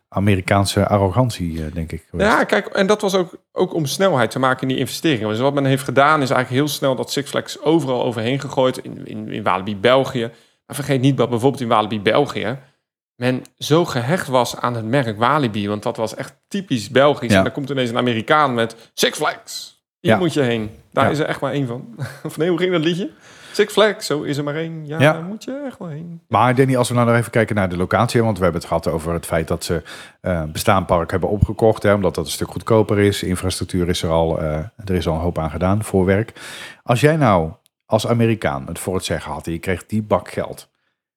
Amerikaanse 0.10 0.88
arrogantie, 0.88 1.66
eh, 1.66 1.74
denk 1.74 1.92
ik. 1.92 2.06
geweest. 2.10 2.30
Ja, 2.30 2.44
kijk, 2.44 2.68
en 2.68 2.88
dat 2.88 3.02
was 3.02 3.16
ook, 3.16 3.38
ook 3.52 3.74
om 3.74 3.86
snelheid 3.86 4.32
te 4.32 4.40
maken 4.40 4.62
in 4.62 4.68
die 4.68 4.78
investeringen. 4.78 5.30
Dus 5.30 5.40
wat 5.40 5.54
men 5.54 5.66
heeft 5.66 5.84
gedaan 5.84 6.22
is 6.22 6.30
eigenlijk 6.30 6.62
heel 6.62 6.74
snel 6.74 6.96
dat 6.96 7.12
Six 7.12 7.30
Flags 7.30 7.62
overal 7.62 8.04
overheen 8.04 8.40
gegooid. 8.40 8.78
In, 8.78 9.08
in, 9.08 9.30
in 9.30 9.44
Walibi 9.44 9.78
België. 9.78 10.32
Maar 10.66 10.76
vergeet 10.76 11.02
niet 11.02 11.18
dat 11.18 11.30
bijvoorbeeld 11.30 11.62
in 11.62 11.68
Walibi 11.68 12.02
België... 12.02 12.58
men 13.16 13.42
zo 13.58 13.86
gehecht 13.86 14.28
was 14.28 14.56
aan 14.58 14.76
het 14.76 14.86
merk 14.86 15.18
Walibi. 15.18 15.68
Want 15.68 15.84
dat 15.84 15.98
was 15.98 16.16
echt 16.16 16.36
typisch 16.48 16.90
Belgisch. 16.90 17.32
Ja. 17.32 17.38
En 17.38 17.44
dan 17.44 17.54
komt 17.54 17.70
ineens 17.70 17.90
een 17.90 17.98
Amerikaan 17.98 18.54
met 18.54 18.76
Six 18.94 19.18
Flags. 19.18 19.75
Hier 20.06 20.14
Ja. 20.14 20.20
moet 20.20 20.34
je 20.34 20.42
heen. 20.42 20.70
Daar 20.92 21.06
Ja. 21.06 21.12
is 21.12 21.20
er 21.20 21.26
echt 21.26 21.42
maar 21.42 21.52
één 21.52 21.68
van. 21.68 21.96
Of 22.24 22.38
nee, 22.38 22.50
hoe 22.50 22.58
ging 22.58 22.72
dat 22.72 22.84
liedje? 22.84 23.10
Six 23.52 23.74
Flags, 23.74 24.06
zo 24.06 24.22
is 24.22 24.38
er 24.38 24.44
maar 24.44 24.56
één. 24.56 24.86
Ja, 24.88 25.00
Ja. 25.00 25.14
daar 25.14 25.24
moet 25.24 25.44
je 25.44 25.62
echt 25.66 25.80
wel 25.80 25.88
heen. 25.88 26.22
Maar 26.28 26.56
Danny, 26.56 26.76
als 26.78 26.90
we 26.90 26.96
nou 26.96 27.08
nog 27.08 27.16
even 27.16 27.32
kijken 27.32 27.56
naar 27.56 27.70
de 27.70 27.78
locatie, 27.78 28.24
want 28.24 28.38
we 28.38 28.44
hebben 28.44 28.62
het 28.62 28.70
gehad 28.70 28.88
over 28.88 29.14
het 29.14 29.26
feit 29.26 29.48
dat 29.48 29.64
ze 29.64 29.82
eh 30.22 30.44
bestaand 30.44 30.86
park 30.86 31.12
hebben 31.12 31.30
opgekocht, 31.30 31.84
hè, 31.84 31.94
omdat 31.94 32.16
dat 32.16 32.26
een 32.26 32.32
stuk 32.32 32.52
goedkoper 32.52 33.00
is. 33.00 33.24
Infrastructuur 33.24 33.88
is 33.90 34.04
er 34.04 34.10
al, 34.10 34.40
eh, 34.40 34.54
er 34.86 34.96
is 34.96 35.08
al 35.08 35.14
een 35.16 35.22
hoop 35.22 35.38
aan 35.38 35.52
gedaan, 35.52 35.84
voorwerk. 35.84 36.34
Als 36.84 37.02
jij 37.02 37.16
nou 37.16 37.52
als 37.86 38.08
Amerikaan 38.08 38.66
het 38.68 38.80
voor 38.80 38.96
het 38.96 39.06
zeggen 39.06 39.32
had 39.32 39.46
en 39.46 39.52
je 39.52 39.60
kreeg 39.60 39.86
die 39.86 40.02
bak 40.04 40.30
geld, 40.32 40.70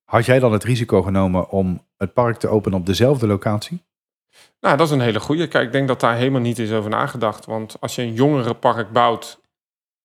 had 0.04 0.24
jij 0.26 0.38
dan 0.38 0.52
het 0.52 0.64
risico 0.64 1.02
genomen 1.02 1.50
om 1.50 1.82
het 1.96 2.12
park 2.12 2.36
te 2.36 2.48
openen 2.48 2.78
op 2.78 2.86
dezelfde 2.86 3.26
locatie? 3.26 3.84
Nou, 4.60 4.76
dat 4.76 4.86
is 4.86 4.92
een 4.92 5.00
hele 5.00 5.20
goeie. 5.20 5.46
Kijk, 5.46 5.66
ik 5.66 5.72
denk 5.72 5.88
dat 5.88 6.00
daar 6.00 6.14
helemaal 6.16 6.40
niet 6.40 6.58
is 6.58 6.72
over 6.72 6.90
nagedacht. 6.90 7.46
Want 7.46 7.76
als 7.80 7.94
je 7.94 8.02
een 8.02 8.12
jongerenpark 8.14 8.92
bouwt 8.92 9.40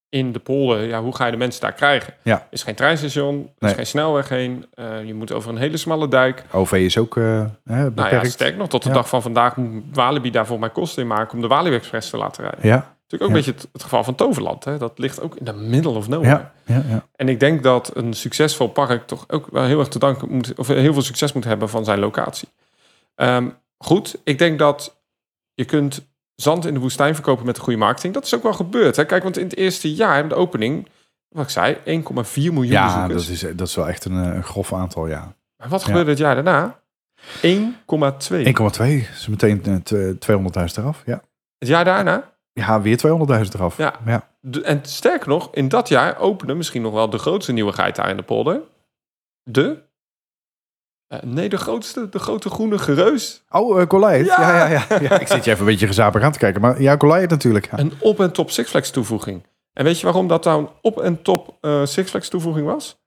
in 0.10 0.32
de 0.32 0.39
polder, 0.39 0.84
ja, 0.84 1.02
hoe 1.02 1.16
ga 1.16 1.26
je 1.26 1.32
de 1.32 1.38
mensen 1.38 1.62
daar 1.62 1.74
krijgen? 1.74 2.13
Ja. 2.22 2.36
Er 2.39 2.48
is 2.50 2.63
geen 2.63 2.76
treinstation, 2.76 3.50
er 3.60 3.68
is 3.70 3.74
geen 3.76 3.86
snelweg 3.88 4.30
heen. 4.30 4.66
eh, 4.74 5.04
je 5.06 5.13
moet 5.13 5.32
over 5.32 5.50
een 5.50 5.58
hele 5.58 5.78
smalle 5.78 6.08
dijk. 6.08 6.44
OV 6.52 6.72
is 6.72 6.98
ook 6.98 7.18
eh, 7.18 7.24
hè, 7.24 7.84
beperkt. 7.84 7.96
Nou 7.96 8.10
ja, 8.10 8.24
sterk 8.30 8.58
nog, 8.58 8.68
tot 8.70 8.84
de 8.84 8.89
Ja. 8.89 8.96
dag 8.96 9.10
van 9.10 9.22
vandaag 9.22 9.56
moet 9.58 9.84
Walibi 9.94 10.32
daarvoor 10.32 10.60
mijn 10.60 10.72
kosten 10.72 11.02
in 11.02 11.08
maken 11.08 11.34
om 11.36 11.42
de 11.42 11.48
Walibi 11.48 11.76
Express 11.76 12.10
te 12.10 12.18
laten 12.18 12.44
rijden. 12.44 12.68
ja, 12.70 12.76
Natuurlijk 12.76 12.92
ook 13.12 13.20
Ja. 13.20 13.26
een 13.28 13.34
beetje 13.34 13.52
het, 13.52 13.70
het 13.74 13.84
geval 13.84 14.04
van 14.04 14.16
Toverland. 14.16 14.63
Hè? 14.63 14.78
Dat 14.78 15.00
ligt 15.00 15.22
ook 15.22 15.36
in 15.36 15.46
the 15.46 15.54
middle 15.54 15.92
of 15.92 16.08
nowhere. 16.08 16.30
ja, 16.30 16.52
ja, 16.76 16.84
ja. 16.89 17.06
En 17.16 17.30
ik 17.30 17.39
denk 17.39 17.63
dat 17.63 17.92
een 17.96 18.13
succesvol 18.13 18.68
park 18.68 19.08
toch 19.08 19.24
ook 19.28 19.48
wel 19.52 19.63
heel 19.63 19.80
erg 19.80 19.88
te 19.88 20.00
danken 20.00 20.30
moet, 20.32 20.54
of 20.56 20.68
heel 20.68 20.94
veel 20.94 21.02
succes 21.02 21.34
moet 21.34 21.44
hebben 21.44 21.70
van 21.70 21.86
zijn 21.86 22.00
locatie. 22.00 22.48
Ehm, 23.16 23.48
goed, 23.84 24.15
ik 24.24 24.38
denk 24.38 24.60
dat 24.60 25.02
je 25.54 25.65
kunt 25.65 26.08
zand 26.36 26.65
in 26.65 26.74
de 26.74 26.80
woestijn 26.80 27.13
verkopen 27.15 27.46
met 27.46 27.56
de 27.56 27.62
goede 27.62 27.80
marketing. 27.80 28.13
Dat 28.13 28.26
is 28.26 28.36
ook 28.36 28.43
wel 28.43 28.54
gebeurd. 28.54 28.96
Hè? 28.96 29.06
Kijk, 29.06 29.24
want 29.24 29.38
in 29.38 29.43
het 29.43 29.56
eerste 29.58 29.93
jaar, 29.93 30.28
de 30.30 30.36
opening, 30.36 30.88
wat 31.30 31.43
ik 31.43 31.50
zei, 31.50 31.76
1,4 31.76 31.84
miljoen 32.34 32.65
ja 32.65 33.08
bezoekers. 33.08 33.41
dat, 33.41 33.50
is, 33.52 33.56
dat 33.58 33.67
is 33.67 33.76
wel 33.76 33.88
echt 33.88 34.06
een, 34.06 34.24
eh, 34.26 34.36
een 34.36 34.43
grof 34.43 34.74
aantal, 34.74 35.08
ja. 35.08 35.36
Maar 35.58 35.69
wat 35.69 35.80
Ja. 35.82 35.86
gebeurde 35.88 36.10
het 36.10 36.19
jaar 36.19 36.36
daarna? 36.36 36.80
1,2. 37.41 38.46
1,2 38.46 39.08
is 39.13 39.28
meteen 39.28 39.63
eh, 39.63 39.76
t- 39.76 40.19
200.000 40.19 40.78
eraf, 40.78 41.02
ja. 41.06 41.22
Het 41.58 41.67
jaar 41.67 41.86
daarna? 41.86 42.32
Ja, 42.54 42.82
weer 42.82 42.98
200.000 42.98 43.54
eraf. 43.54 43.78
Ja. 43.78 43.93
ja. 44.06 44.30
En 44.63 44.80
sterker 44.86 45.28
nog, 45.30 45.50
in 45.54 45.69
dat 45.69 45.88
jaar 45.88 46.17
opende 46.17 46.54
misschien 46.54 46.82
nog 46.82 46.93
wel 46.93 47.10
de 47.10 47.17
grootste 47.17 47.52
nieuwigheid 47.52 47.96
daar 47.96 48.10
in 48.10 48.17
de 48.17 48.24
polder. 48.24 48.62
De... 49.43 49.82
eh, 51.21 51.30
nee, 51.30 51.49
de 51.49 51.58
grootste, 51.58 52.10
de 52.10 52.19
grote 52.19 52.49
groene 52.49 52.78
gereus. 52.78 53.43
Oh, 53.49 53.80
uh, 53.80 53.86
Goliath. 53.88 54.26
Ja. 54.26 54.41
Ja. 54.41 54.67
Ja, 54.67 54.86
ja, 54.89 54.99
ja, 55.10 55.19
Ik 55.19 55.28
zit 55.28 55.43
je 55.45 55.52
even 55.52 55.63
een 55.65 55.71
beetje 55.71 55.88
gezapig 55.88 56.21
aan 56.21 56.32
te 56.32 56.39
kijken. 56.39 56.62
Maar 56.62 56.82
ja, 56.82 56.95
Goliath 56.97 57.30
natuurlijk. 57.30 57.69
Ja. 57.71 57.80
Een 57.80 57.93
op- 57.99 58.19
en 58.19 58.32
top 58.32 58.52
Six 58.52 58.69
Flags 58.69 58.89
toevoeging. 58.91 59.45
En 59.73 59.84
weet 59.84 59.99
je 59.99 60.06
waarom 60.06 60.28
dat 60.28 60.43
nou 60.43 60.62
een 60.62 60.69
op- 60.82 61.02
en 61.02 61.21
top 61.21 61.58
eh, 61.62 61.86
Six 61.86 62.10
Flags 62.10 62.30
toevoeging 62.30 62.65
was? 62.65 63.02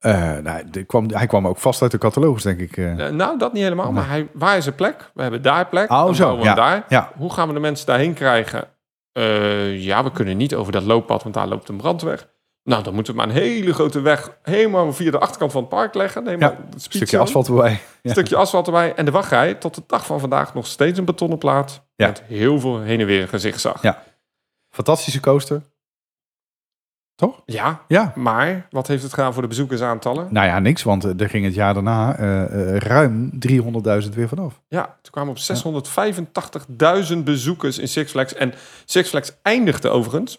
Nou, 0.00 0.84
kwam, 0.86 1.10
hij 1.10 1.26
kwam 1.26 1.46
ook 1.46 1.58
vast 1.58 1.82
uit 1.82 1.90
de 1.90 1.98
catalogus, 1.98 2.42
denk 2.42 2.60
ik. 2.60 2.76
nou, 3.12 3.38
dat 3.38 3.52
niet 3.52 3.62
helemaal. 3.62 3.84
Nee. 3.84 3.94
Maar 3.94 4.08
hij, 4.08 4.28
waar 4.32 4.56
is 4.56 4.66
een 4.66 4.74
plek? 4.74 5.10
We 5.14 5.22
hebben 5.22 5.42
daar 5.42 5.66
plek. 5.68 5.90
Oh, 5.90 6.12
zo, 6.12 6.36
we 6.36 6.42
ja. 6.42 6.54
daar. 6.54 6.84
Ja. 6.88 7.12
Hoe 7.16 7.32
gaan 7.32 7.48
we 7.48 7.54
de 7.54 7.60
mensen 7.60 7.86
daarheen 7.86 8.14
krijgen? 8.14 8.68
Ja, 9.72 10.04
we 10.04 10.12
kunnen 10.12 10.36
niet 10.36 10.54
over 10.54 10.72
dat 10.72 10.82
looppad, 10.82 11.22
want 11.22 11.34
daar 11.34 11.48
loopt 11.48 11.68
een 11.68 11.76
brandweg. 11.76 12.28
Nou, 12.68 12.82
dan 12.82 12.94
moeten 12.94 13.12
we 13.12 13.18
maar 13.18 13.28
een 13.28 13.34
hele 13.34 13.74
grote 13.74 14.00
weg 14.00 14.38
helemaal 14.42 14.92
via 14.92 15.10
de 15.10 15.18
achterkant 15.18 15.52
van 15.52 15.60
het 15.60 15.70
park 15.70 15.94
leggen. 15.94 16.24
Ja, 16.24 16.30
het 16.30 16.74
Een 16.74 16.80
stukje 16.80 17.18
asfalt 17.18 17.48
erbij. 17.48 17.80
Ja. 18.02 18.10
stukje 18.10 18.36
asfalt 18.36 18.66
erbij. 18.66 18.94
En 18.94 19.04
de 19.04 19.10
wachtrij 19.10 19.54
tot 19.54 19.74
de 19.74 19.82
dag 19.86 20.06
van 20.06 20.20
vandaag 20.20 20.54
nog 20.54 20.66
steeds 20.66 20.98
een 20.98 21.04
betonnen 21.04 21.38
plaat. 21.38 21.82
Ja. 21.96 22.06
Met 22.06 22.22
heel 22.26 22.60
veel 22.60 22.80
heen 22.80 23.00
en 23.00 23.06
weer 23.06 23.28
gezichtsag. 23.28 23.82
Ja. 23.82 24.02
Fantastische 24.70 25.20
coaster. 25.20 25.62
Toch? 27.14 27.42
ja, 27.44 27.84
Ja. 27.88 28.12
maar 28.14 28.66
wat 28.70 28.86
heeft 28.86 29.02
het 29.02 29.14
gedaan 29.14 29.32
voor 29.32 29.42
de 29.42 29.48
bezoekersaantallen? 29.48 30.26
Nou 30.30 30.46
ja, 30.46 30.58
niks, 30.58 30.82
want 30.82 31.04
eh, 31.04 31.20
er 31.20 31.28
ging 31.28 31.44
het 31.44 31.54
jaar 31.54 31.74
daarna 31.74 32.16
eh, 32.16 32.74
eh, 32.74 32.76
ruim 32.76 33.30
300.000 34.02 34.14
weer 34.14 34.28
vanaf. 34.28 34.60
Ja, 34.68 34.98
toen 35.02 35.12
kwamen 35.12 35.30
op 35.30 35.38
685.000 37.12 37.18
bezoekers 37.24 37.78
in 37.78 37.88
Six 37.88 38.10
Flags. 38.10 38.34
En 38.34 38.54
Six 38.84 39.08
Flags 39.08 39.32
eindigde 39.42 39.88
overigens 39.88 40.38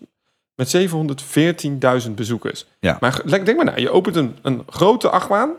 met 0.60 2.06
714.000 2.08 2.12
bezoekers. 2.12 2.66
Ja. 2.80 2.98
Maar 3.00 3.22
denk 3.26 3.56
maar 3.56 3.66
na, 3.66 3.76
je 3.76 3.90
opent 3.90 4.16
een, 4.16 4.38
een 4.42 4.64
grote 4.68 5.10
achtbaan 5.10 5.50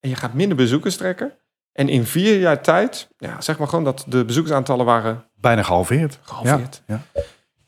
en 0.00 0.08
je 0.08 0.14
gaat 0.16 0.34
minder 0.34 0.56
bezoekers 0.56 0.96
trekken. 0.96 1.32
En 1.72 1.88
in 1.88 2.06
vier 2.06 2.38
jaar 2.38 2.62
tijd, 2.62 3.08
ja, 3.16 3.40
zeg 3.40 3.58
maar 3.58 3.68
gewoon 3.68 3.84
dat 3.84 4.04
de 4.08 4.24
bezoekersaantallen 4.24 4.86
waren 4.86 5.24
Bijna 5.34 5.62
gehalveerd. 5.62 6.18
gehalveerd. 6.22 6.82
Ja. 6.86 7.02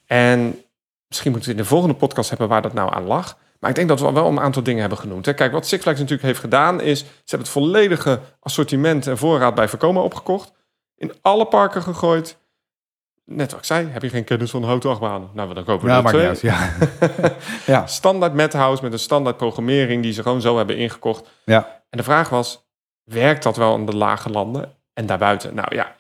En 0.07 0.63
misschien 1.09 1.31
moeten 1.31 1.51
we 1.51 1.57
in 1.57 1.63
de 1.63 1.69
volgende 1.69 1.95
podcast 1.95 2.31
hebben 2.31 2.49
waar 2.49 2.63
dat 2.63 2.73
nou 2.73 2.95
aan 2.95 3.05
lag. 3.07 3.39
Maar 3.59 3.71
ik 3.71 3.77
denk 3.77 3.89
dat 3.89 4.01
we 4.01 4.13
wel 4.13 4.27
een 4.27 4.41
aantal 4.41 4.63
dingen 4.63 4.81
hebben 4.81 4.99
genoemd. 4.99 5.27
Hè. 5.27 5.35
Kijk, 5.35 5.53
wat 5.53 5.67
Six 5.67 5.83
Flags 5.83 5.99
natuurlijk 5.99 6.27
heeft 6.27 6.41
gedaan 6.41 6.81
is... 6.81 6.99
ze 6.99 7.07
hebben 7.25 7.49
het 7.49 7.57
volledige 7.57 8.21
assortiment 8.41 9.07
en 9.07 9.19
voorraad 9.19 9.55
bij 9.55 9.69
Vekoma 9.69 10.01
opgekocht. 10.01 10.53
In 10.97 11.13
alle 11.21 11.47
parken 11.47 11.83
gegooid. 11.83 12.37
Net 13.31 13.51
wat 13.51 13.61
ik 13.61 13.67
zei, 13.67 13.89
heb 13.89 14.03
je 14.03 14.09
geen 14.09 14.25
kennis 14.25 14.51
van 14.51 14.65
houten 14.65 14.91
achtbanen? 14.91 15.29
Nou, 15.35 15.55
dan 15.55 15.65
kopen 15.65 15.85
we 15.87 15.91
Ja, 15.93 15.97
er 15.97 16.03
niet 16.03 16.13
twee. 16.13 16.27
uit. 16.27 16.41
Ja. 16.41 16.73
ja. 17.75 17.87
Standaard 17.87 18.35
Madhouse 18.35 18.83
met 18.83 18.93
een 18.93 18.99
standaard 18.99 19.37
programmering 19.37 20.03
die 20.03 20.13
ze 20.13 20.23
gewoon 20.23 20.41
zo 20.41 20.57
hebben 20.57 20.77
ingekocht. 20.77 21.29
ja. 21.45 21.79
En 21.91 21.99
de 21.99 22.05
vraag 22.05 22.29
was, 22.29 22.67
werkt 23.05 23.43
dat 23.43 23.57
wel 23.57 23.75
in 23.77 23.87
de 23.87 23.97
lage 23.97 24.31
landen 24.31 24.73
en 24.95 25.07
daarbuiten? 25.07 25.55
Nou 25.55 25.75
ja, 25.75 25.97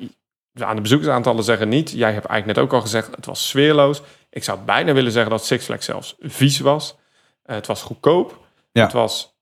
aan 0.61 0.77
de 0.77 0.83
bezoekersaantallen 0.83 1.45
zeggen 1.45 1.69
niet. 1.69 1.91
Jij 1.91 2.13
hebt 2.13 2.27
eigenlijk 2.27 2.59
net 2.59 2.67
ook 2.69 2.73
al 2.73 2.81
gezegd, 2.81 3.17
het 3.17 3.27
was 3.27 3.49
sfeerloos. 3.49 4.03
Ik 4.31 4.45
zou 4.45 4.59
bijna 4.65 4.93
willen 4.93 5.13
zeggen 5.13 5.31
dat 5.31 5.45
Six 5.45 5.65
Flags 5.65 5.85
zelfs 5.87 6.17
vies 6.21 6.61
was. 6.61 6.97
Eh, 7.43 7.55
het 7.55 7.67
was 7.67 7.83
goedkoop. 7.83 8.39
Ja. 8.73 8.83
Het 8.83 8.93
was, 8.93 9.35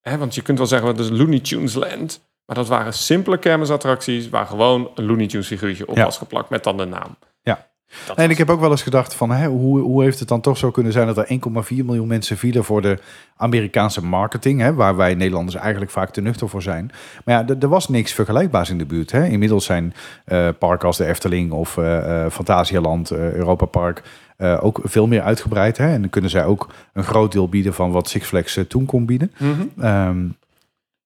hè, 0.00 0.18
want 0.18 0.34
je 0.34 0.42
kunt 0.42 0.58
wel 0.58 0.66
zeggen, 0.66 0.88
het 0.88 0.98
is 0.98 1.08
Looney 1.10 1.40
Tunes 1.40 1.74
Land. 1.74 2.20
Maar 2.46 2.56
dat 2.56 2.68
waren 2.68 2.92
simpele 2.94 3.38
kermisattracties 3.38 4.28
waar 4.28 4.46
gewoon 4.46 4.90
een 4.94 5.04
Looney 5.06 5.26
Tunes 5.26 5.46
figuurtje 5.46 5.88
op 5.88 5.96
Ja. 5.96 6.04
was 6.04 6.18
geplakt 6.18 6.48
met 6.48 6.64
dan 6.64 6.76
de 6.76 6.84
naam. 6.84 7.16
Ja. 7.44 7.66
Dat 8.06 8.16
En 8.16 8.30
ik 8.30 8.38
heb 8.38 8.50
ook 8.50 8.60
wel 8.60 8.70
eens 8.70 8.82
gedacht 8.82 9.14
van 9.14 9.30
hè, 9.30 9.46
hoe, 9.46 9.80
hoe 9.80 10.02
heeft 10.02 10.18
het 10.18 10.28
dan 10.28 10.40
toch 10.40 10.56
zo 10.56 10.70
kunnen 10.70 10.92
zijn 10.92 11.06
dat 11.06 11.18
er 11.18 11.26
1,4 11.28 11.84
miljoen 11.84 12.06
mensen 12.06 12.36
vielen 12.36 12.64
voor 12.64 12.82
de 12.82 12.98
Amerikaanse 13.36 14.04
marketing, 14.04 14.60
hè, 14.60 14.74
waar 14.74 14.96
wij 14.96 15.14
Nederlanders 15.14 15.56
eigenlijk 15.56 15.90
vaak 15.90 16.10
te 16.10 16.20
nuchter 16.20 16.48
voor 16.48 16.62
zijn. 16.62 16.90
Maar 17.24 17.34
ja, 17.48 17.54
er- 17.60 17.68
was 17.68 17.88
niks 17.88 18.12
vergelijkbaars 18.12 18.70
in 18.70 18.78
de 18.78 18.86
buurt. 18.86 19.10
Hè. 19.10 19.26
Inmiddels 19.26 19.64
zijn 19.64 19.94
eh, 20.24 20.48
parken 20.58 20.86
als 20.86 20.96
de 20.96 21.06
Efteling 21.06 21.52
of 21.52 21.76
eh 21.76 22.24
eh, 22.24 22.30
Fantasialand, 22.30 23.10
Europa 23.10 23.64
Park 23.66 24.02
ook 24.60 24.80
veel 24.82 25.06
meer 25.06 25.22
uitgebreid. 25.22 25.76
Hè. 25.76 25.92
En 25.92 26.00
dan 26.00 26.10
kunnen 26.10 26.30
zij 26.30 26.44
ook 26.44 26.68
een 26.92 27.04
groot 27.04 27.32
deel 27.32 27.48
bieden 27.48 27.74
van 27.74 27.90
wat 27.90 28.08
Six 28.08 28.26
Flags 28.26 28.58
toen 28.68 28.84
kon 28.86 29.06
bieden. 29.06 29.32
Mhm. 29.38 29.84
Ehm, 29.84 30.26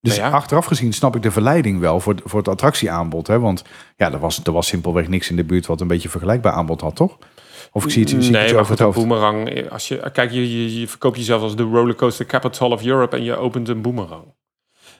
dus 0.01 0.17
Nou 0.19 0.31
ja. 0.31 0.37
achteraf 0.37 0.67
gezien 0.67 0.93
snap 0.93 1.17
ik 1.17 1.23
de 1.23 1.31
verleiding 1.31 1.81
wel 1.81 2.01
voor, 2.01 2.15
voor 2.25 2.39
het 2.39 2.49
attractieaanbod. 2.49 3.27
Hè? 3.27 3.39
Want 3.41 3.65
ja, 3.97 4.13
er 4.13 4.19
was, 4.19 4.41
er 4.45 4.53
was 4.53 4.67
simpelweg 4.67 5.09
niks 5.09 5.31
in 5.31 5.37
de 5.37 5.45
buurt 5.45 5.67
wat 5.67 5.81
een 5.81 5.87
beetje 5.89 6.09
vergelijkbaar 6.09 6.53
aanbod 6.53 6.81
had, 6.81 6.97
toch? 6.97 7.19
Of 7.73 7.85
ik 7.85 7.91
zie 7.91 8.01
het, 8.03 8.11
zie 8.11 8.19
nee, 8.33 8.43
het 8.43 8.51
maar 8.53 8.61
over 8.61 8.73
het 8.73 8.83
hoofd. 8.83 8.97
boomerang. 8.99 9.71
Als 9.71 9.89
je, 9.89 10.11
kijk, 10.13 10.31
je, 10.31 10.63
je, 10.73 10.81
je 10.81 10.89
verkoopt 10.89 11.17
jezelf 11.17 11.43
als 11.43 11.57
de 11.57 11.63
rollercoaster 11.63 12.27
capital 12.27 12.71
of 12.71 12.85
Europe 12.85 13.17
en 13.17 13.23
je 13.25 13.37
opent 13.37 13.69
een 13.69 13.83
boomerang. 13.83 14.25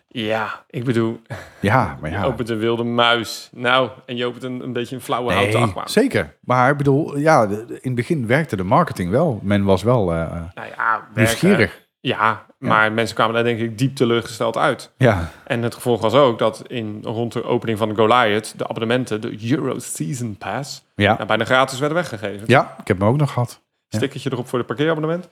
Ja, 0.09 0.65
ik 0.71 0.85
bedoel, 0.85 1.21
Ja, 1.61 1.99
maar 2.01 2.11
je 2.11 2.17
ja. 2.17 2.25
opent 2.25 2.49
een 2.49 2.59
wilde 2.59 2.85
muis. 2.85 3.49
Nou, 3.53 3.91
en 4.07 4.17
je 4.17 4.27
opent 4.27 4.43
een, 4.43 4.61
een 4.63 4.73
beetje 4.73 4.95
een 4.95 5.01
flauwe 5.03 5.33
houten 5.33 5.55
Nee, 5.55 5.63
achtbaan. 5.63 5.89
zeker. 5.89 6.37
Maar 6.41 6.71
ik 6.71 6.77
bedoel, 6.77 7.19
ja, 7.19 7.43
in 7.49 7.79
het 7.83 7.95
begin 7.95 8.27
werkte 8.27 8.57
de 8.57 8.63
marketing 8.65 9.11
wel. 9.11 9.41
Men 9.43 9.65
was 9.65 9.83
wel 9.83 10.13
eh, 10.15 10.31
Nou 10.31 10.69
ja, 10.69 10.91
werken. 10.91 11.09
nieuwsgierig. 11.15 11.87
Ja, 12.01 12.47
maar 12.59 12.93
mensen 12.93 13.15
kwamen 13.15 13.35
daar 13.35 13.45
denk 13.45 13.61
ik 13.61 13.79
diep 13.79 13.97
teleurgesteld 13.97 14.57
uit. 14.57 14.93
Ja, 14.97 15.31
En 15.45 15.63
het 15.63 15.75
gevolg 15.75 16.01
was 16.01 16.15
ook 16.15 16.39
dat 16.39 16.63
in, 16.67 17.01
rond 17.03 17.33
de 17.33 17.45
opening 17.45 17.79
van 17.79 17.89
de 17.89 17.95
Goliath 17.95 18.59
de 18.59 18.65
abonnementen, 18.69 19.21
de 19.21 19.51
Euro 19.51 19.79
Season 19.79 20.37
Pass, 20.37 20.85
ja. 20.95 21.15
nou, 21.15 21.27
bijna 21.27 21.45
gratis 21.45 21.79
werden 21.79 21.97
weggegeven. 21.97 22.45
ja, 22.47 22.75
ik 22.81 22.89
heb 22.89 22.99
hem 22.99 23.09
ook 23.09 23.17
nog 23.17 23.33
gehad. 23.33 23.63
Ja. 23.89 23.99
Stickertje 23.99 24.33
erop 24.33 24.49
voor 24.49 24.59
de 24.59 24.65
parkeerabonnement. 24.65 25.29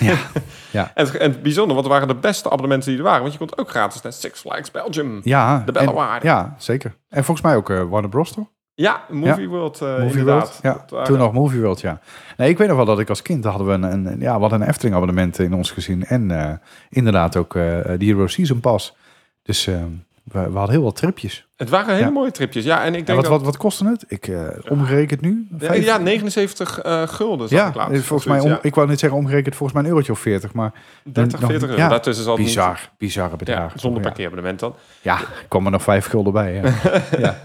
Ja, 0.00 0.16
ja. 0.70 0.90
En, 0.94 1.06
het, 1.06 1.16
en 1.16 1.42
bijzonder, 1.42 1.74
want 1.74 1.86
het 1.86 1.94
waren 1.98 2.08
de 2.14 2.20
beste 2.20 2.50
abonnementen 2.50 2.88
die 2.88 2.98
er 2.98 3.04
waren. 3.04 3.20
Want 3.20 3.32
je 3.32 3.38
kon 3.38 3.56
ook 3.58 3.70
gratis 3.70 4.02
naar 4.02 4.12
Six 4.12 4.40
Flags 4.40 4.70
Belgium. 4.70 5.20
Ja, 5.24 5.62
De 5.66 5.72
Bellewaarde. 5.72 6.26
Ja, 6.26 6.54
zeker. 6.58 6.96
En 7.08 7.24
volgens 7.24 7.46
mij 7.46 7.56
ook 7.56 7.70
eh, 7.70 7.82
Warner 7.88 8.10
Bros. 8.10 8.32
toch? 8.32 8.46
Ja, 8.74 9.04
Movie 9.10 9.48
World 9.48 9.80
eh 9.80 9.88
Movie 9.88 10.06
inderdaad. 10.08 10.60
World. 10.62 10.90
Ja, 10.90 11.02
toen 11.02 11.18
nog 11.18 11.32
Movie 11.32 11.60
World, 11.60 11.80
ja. 11.80 12.00
Nee, 12.36 12.48
ik 12.48 12.58
weet 12.58 12.68
nog 12.68 12.76
wel 12.76 12.86
dat 12.86 13.00
ik 13.00 13.08
als 13.08 13.22
kind 13.22 13.44
hadden 13.44 13.66
we 13.66 13.72
een, 13.72 14.06
een, 14.06 14.20
ja, 14.20 14.38
hadden 14.38 14.60
een 14.60 14.68
Efteling 14.68 14.94
abonnement 14.94 15.38
in 15.38 15.54
ons 15.54 15.70
gezin. 15.70 16.04
En 16.04 16.30
eh, 16.30 16.52
inderdaad 16.88 17.36
ook 17.36 17.54
eh 17.54 17.62
de 17.98 18.04
Hero 18.04 18.26
Season 18.26 18.60
Pass. 18.60 18.96
Dus 19.42 19.66
eh, 19.66 19.82
we, 20.24 20.50
we 20.50 20.56
hadden 20.58 20.70
heel 20.74 20.82
wat 20.84 20.96
tripjes. 20.96 21.46
Het 21.56 21.68
waren 21.68 21.94
hele 21.94 22.06
Ja. 22.06 22.12
mooie 22.12 22.30
tripjes. 22.30 22.64
Ja, 22.64 22.84
en 22.84 22.94
ik 22.94 22.98
En 22.98 23.04
denk 23.04 23.18
wat, 23.20 23.28
dat... 23.28 23.36
wat, 23.36 23.42
wat 23.42 23.56
kostte 23.56 23.86
het? 23.88 24.04
Ik 24.08 24.28
eh 24.28 24.48
omgerekend 24.68 25.20
nu? 25.20 25.46
Ja, 25.58 25.66
Vijf- 25.66 25.84
ja, 25.84 25.96
79 25.98 26.78
eh 26.80 27.02
gulden 27.08 27.46
Ja, 27.50 27.68
ik 27.68 27.74
laatst. 27.74 28.02
volgens 28.04 28.28
mij, 28.28 28.40
om, 28.40 28.58
ik 28.62 28.74
wou 28.74 28.88
net 28.88 28.98
zeggen 28.98 29.18
omgerekend 29.18 29.56
volgens 29.56 29.72
mij 29.72 29.82
een 29.82 29.88
eurotje 29.94 30.12
of 30.12 30.18
40, 30.18 30.52
maar 30.52 30.72
ja. 31.04 31.10
30, 31.12 31.40
nog- 31.40 31.50
40 31.50 31.68
euro. 31.68 31.80
ja, 31.80 31.88
Daartussen 31.88 32.26
het 32.28 32.36
niet- 32.36 32.46
bizar, 32.46 32.90
bizarre 32.98 33.30
Ja, 33.30 33.36
bedragen. 33.36 33.80
zonder 33.80 34.02
parkeerabonnement 34.02 34.60
dan. 34.60 34.74
Ja, 35.00 35.18
kwam 35.48 35.64
er 35.64 35.70
nog 35.70 35.82
vijf 35.82 36.06
gulden 36.06 36.32
bij. 36.32 36.62
Ja. 37.18 37.36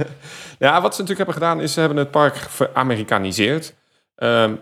ja. 0.60 0.82
Wat 0.82 0.96
ze 0.96 1.02
natuurlijk 1.02 1.18
hebben 1.18 1.34
gedaan 1.34 1.62
is 1.62 1.74
ze 1.74 1.80
hebben 1.80 1.98
het 1.98 2.12
park 2.12 2.36
veramerikaniseerd. 2.36 3.74
Ehm, 4.16 4.54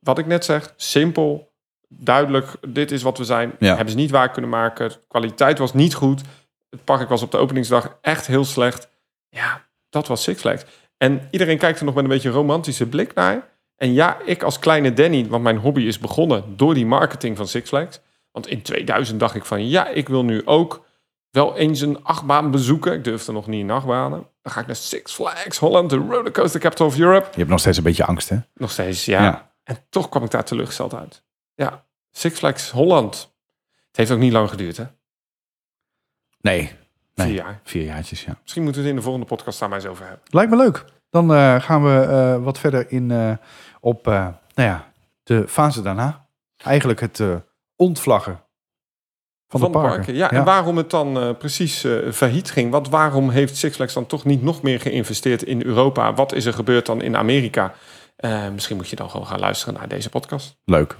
wat 0.00 0.18
ik 0.18 0.26
net 0.26 0.44
zeg, 0.44 0.72
simpel, 0.76 1.52
duidelijk, 1.88 2.46
dit 2.68 2.90
is 2.90 3.02
wat 3.02 3.18
we 3.18 3.24
zijn. 3.24 3.52
Ja. 3.58 3.68
Hebben 3.68 3.90
ze 3.90 3.96
niet 3.96 4.10
waar 4.10 4.30
kunnen 4.30 4.50
maken. 4.50 4.88
De 4.88 4.98
kwaliteit 5.08 5.58
was 5.58 5.74
niet 5.74 5.94
goed. 5.94 6.22
Het 6.70 6.84
park 6.84 7.08
was 7.08 7.22
op 7.22 7.30
de 7.30 7.36
openingsdag 7.36 7.98
echt 8.00 8.26
heel 8.26 8.44
slecht. 8.44 8.88
Ja, 9.28 9.66
dat 9.88 10.06
was 10.06 10.22
Six 10.22 10.40
Flags. 10.40 10.64
En 10.96 11.28
iedereen 11.30 11.58
kijkt 11.58 11.78
er 11.78 11.84
nog 11.84 11.94
met 11.94 12.04
een 12.04 12.10
beetje 12.10 12.28
een 12.28 12.34
romantische 12.34 12.88
blik 12.88 13.14
naar. 13.14 13.48
En 13.76 13.92
ja, 13.92 14.18
ik 14.24 14.42
als 14.42 14.58
kleine 14.58 14.92
Danny, 14.92 15.26
want 15.26 15.42
mijn 15.42 15.58
hobby 15.58 15.82
is 15.82 15.98
begonnen 15.98 16.56
door 16.56 16.74
die 16.74 16.86
marketing 16.86 17.36
van 17.36 17.48
Six 17.48 17.68
Flags. 17.68 18.00
Want 18.32 18.46
in 18.46 18.62
2000 18.62 19.20
dacht 19.20 19.34
ik 19.34 19.44
van, 19.44 19.68
ja, 19.68 19.88
ik 19.88 20.08
wil 20.08 20.24
nu 20.24 20.46
ook 20.46 20.84
wel 21.30 21.56
eens 21.56 21.80
een 21.80 22.04
achtbaan 22.04 22.50
bezoeken. 22.50 22.92
Ik 22.92 23.04
durfde 23.04 23.32
nog 23.32 23.46
niet 23.46 23.60
in 23.60 23.70
achtbanen. 23.70 24.26
Dan 24.42 24.52
ga 24.52 24.60
ik 24.60 24.66
naar 24.66 24.76
Six 24.76 25.12
Flags 25.12 25.58
Holland, 25.58 25.90
de 25.90 25.96
rollercoaster 25.96 26.60
capital 26.60 26.86
of 26.86 26.98
Europe. 26.98 27.28
Je 27.30 27.38
hebt 27.38 27.50
nog 27.50 27.60
steeds 27.60 27.76
een 27.76 27.82
beetje 27.82 28.04
angst, 28.04 28.28
hè? 28.28 28.36
Nog 28.54 28.70
steeds, 28.70 29.04
ja. 29.04 29.22
Ja. 29.22 29.52
En 29.64 29.76
toch 29.88 30.08
kwam 30.08 30.24
ik 30.24 30.30
daar 30.30 30.44
teleurgesteld 30.44 30.94
uit. 30.94 31.22
Ja, 31.54 31.84
Six 32.10 32.38
Flags 32.38 32.70
Holland. 32.70 33.34
Het 33.86 33.96
heeft 33.96 34.10
ook 34.10 34.18
niet 34.18 34.32
lang 34.32 34.50
geduurd, 34.50 34.76
hè? 34.76 34.84
Nee. 36.40 36.72
nee. 37.14 37.26
Vier 37.26 37.36
jaar. 37.36 37.60
Vier 37.64 37.84
jaartjes, 37.84 38.24
ja. 38.24 38.38
Misschien 38.42 38.62
moeten 38.62 38.80
we 38.82 38.86
het 38.86 38.96
in 38.96 39.02
de 39.02 39.06
volgende 39.06 39.34
podcast 39.34 39.58
daar 39.58 39.68
maar 39.68 39.78
eens 39.78 39.86
over 39.86 40.06
hebben. 40.06 40.22
Lijkt 40.30 40.50
me 40.50 40.56
leuk. 40.56 40.84
Dan 41.10 41.34
eh, 41.34 41.60
gaan 41.60 41.84
we 41.84 42.00
eh, 42.00 42.44
wat 42.44 42.58
verder 42.58 42.90
in 42.90 43.10
eh, 43.10 43.32
op 43.80 44.04
nou 44.06 44.34
ja, 44.54 44.92
de 45.22 45.48
fase 45.48 45.82
daarna. 45.82 46.26
Eigenlijk 46.56 47.00
het 47.00 47.22
ontvlaggen 47.76 48.40
van, 49.48 49.60
de 49.60 49.70
parken. 49.70 50.14
Ja, 50.14 50.30
en 50.30 50.44
waarom 50.44 50.76
het 50.76 50.90
dan 50.90 51.36
precies 51.38 51.86
failliet 52.12 52.50
ging. 52.50 52.70
Wat, 52.70 52.88
waarom 52.88 53.30
heeft 53.30 53.56
Six 53.56 53.76
Flags 53.76 53.94
dan 53.94 54.06
toch 54.06 54.24
niet 54.24 54.42
nog 54.42 54.62
meer 54.62 54.80
geïnvesteerd 54.80 55.42
in 55.42 55.62
Europa? 55.62 56.14
Wat 56.14 56.32
is 56.32 56.44
er 56.44 56.52
gebeurd 56.52 56.86
dan 56.86 57.02
in 57.02 57.16
Amerika? 57.16 57.74
Misschien 58.52 58.76
moet 58.76 58.88
je 58.88 58.96
dan 58.96 59.10
gewoon 59.10 59.26
gaan 59.26 59.38
luisteren 59.38 59.74
naar 59.74 59.88
deze 59.88 60.08
podcast. 60.08 60.56
Leuk. 60.64 60.96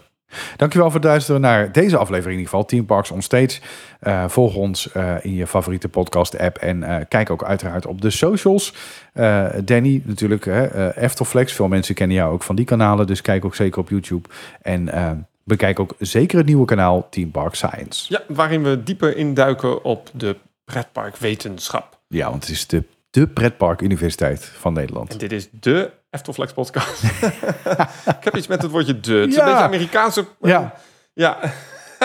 Dankjewel 0.56 0.90
voor 0.90 1.00
het 1.00 1.08
luisteren 1.08 1.40
naar 1.40 1.72
deze 1.72 1.96
aflevering 1.96 2.32
in 2.32 2.38
ieder 2.38 2.50
geval. 2.50 2.64
Team 2.64 2.86
Parks 2.86 3.10
on 3.10 3.22
Stage. 3.22 3.60
Eh, 4.00 4.28
volg 4.28 4.54
ons 4.54 4.92
eh, 4.92 5.14
in 5.22 5.34
je 5.34 5.46
favoriete 5.46 5.88
podcast 5.88 6.38
app. 6.38 6.58
En 6.58 6.82
eh, 6.82 7.04
kijk 7.08 7.30
ook 7.30 7.44
uiteraard 7.44 7.86
op 7.86 8.00
de 8.00 8.10
socials. 8.10 8.74
Danny 9.64 10.02
natuurlijk, 10.04 10.44
hè, 10.44 10.94
Eftelflex. 10.96 11.52
Veel 11.52 11.68
mensen 11.68 11.94
kennen 11.94 12.16
jou 12.16 12.32
ook 12.32 12.42
van 12.42 12.56
die 12.56 12.64
kanalen. 12.64 13.06
Dus 13.06 13.22
kijk 13.22 13.44
ook 13.44 13.54
zeker 13.54 13.80
op 13.80 13.88
YouTube. 13.88 14.28
En 14.62 14.90
bekijk 15.44 15.80
ook 15.80 15.94
zeker 15.98 16.38
het 16.38 16.46
nieuwe 16.46 16.64
kanaal 16.64 17.08
Team 17.10 17.30
Park 17.30 17.54
Science. 17.54 18.12
Ja, 18.12 18.22
waarin 18.28 18.62
we 18.62 18.82
dieper 18.82 19.16
induiken 19.16 19.84
op 19.84 20.10
de 20.12 20.36
pretparkwetenschap. 20.64 21.98
Ja, 22.06 22.30
want 22.30 22.42
het 22.42 22.52
is 22.52 22.66
de, 22.66 22.84
de 23.10 23.26
pretpark 23.26 23.80
universiteit 23.80 24.44
van 24.44 24.72
Nederland. 24.72 25.12
En 25.12 25.18
dit 25.18 25.32
is 25.32 25.48
de 25.60 25.90
Eftelflex 26.10 26.52
podcast. 26.52 27.02
Ik 28.18 28.24
heb 28.24 28.36
iets 28.36 28.46
met 28.46 28.62
het 28.62 28.70
woordje 28.70 29.00
de. 29.00 29.12
Het 29.12 29.28
is 29.28 29.34
Ja. 29.34 29.40
een 29.40 29.46
beetje 29.50 29.64
Amerikaanse... 29.64 30.26
Ja, 30.40 30.74
Ja, 31.14 31.38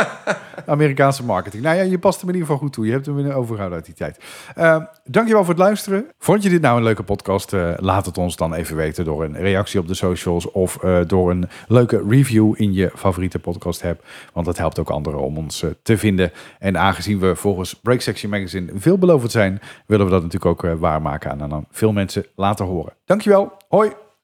Amerikaanse 0.65 1.23
marketing. 1.23 1.63
Nou 1.63 1.75
ja, 1.75 1.81
je 1.81 1.99
past 1.99 2.21
hem 2.21 2.29
in 2.29 2.35
ieder 2.35 2.49
geval 2.49 2.63
goed 2.63 2.73
toe. 2.73 2.85
Je 2.85 2.91
hebt 2.91 3.05
hem 3.05 3.15
weer 3.15 3.33
overgehouden 3.33 3.77
uit 3.77 3.85
die 3.85 3.95
tijd. 3.95 4.19
Uh, 4.57 4.83
dankjewel 5.03 5.43
voor 5.43 5.53
het 5.53 5.63
luisteren. 5.63 6.05
Vond 6.19 6.43
je 6.43 6.49
dit 6.49 6.61
nou 6.61 6.77
een 6.77 6.83
leuke 6.83 7.03
podcast? 7.03 7.53
Uh, 7.53 7.73
laat 7.75 8.05
het 8.05 8.17
ons 8.17 8.35
dan 8.35 8.53
even 8.53 8.75
weten 8.75 9.05
door 9.05 9.23
een 9.23 9.37
reactie 9.37 9.79
op 9.79 9.87
de 9.87 9.93
socials 9.93 10.51
of 10.51 10.83
uh, 10.83 10.99
door 11.07 11.29
een 11.29 11.49
leuke 11.67 12.03
review 12.09 12.53
in 12.57 12.73
je 12.73 12.91
favoriete 12.95 13.39
podcast 13.39 13.83
app. 13.83 14.03
Want 14.33 14.45
dat 14.45 14.57
helpt 14.57 14.79
ook 14.79 14.89
anderen 14.89 15.19
om 15.19 15.37
ons 15.37 15.61
uh, 15.61 15.69
te 15.83 15.97
vinden. 15.97 16.31
En 16.59 16.77
aangezien 16.77 17.19
we 17.19 17.35
volgens 17.35 17.73
Break 17.73 18.01
Section 18.01 18.31
Magazine 18.31 18.71
veelbelovend 18.75 19.31
zijn, 19.31 19.61
willen 19.85 20.05
we 20.05 20.11
dat 20.11 20.23
natuurlijk 20.23 20.65
ook 20.65 20.79
waarmaken 20.79 21.31
en 21.31 21.53
aan 21.53 21.65
veel 21.71 21.91
mensen 21.91 22.25
laten 22.35 22.65
horen. 22.65 22.93
Dankjewel. 23.05 23.51
Hoi. 23.67 24.04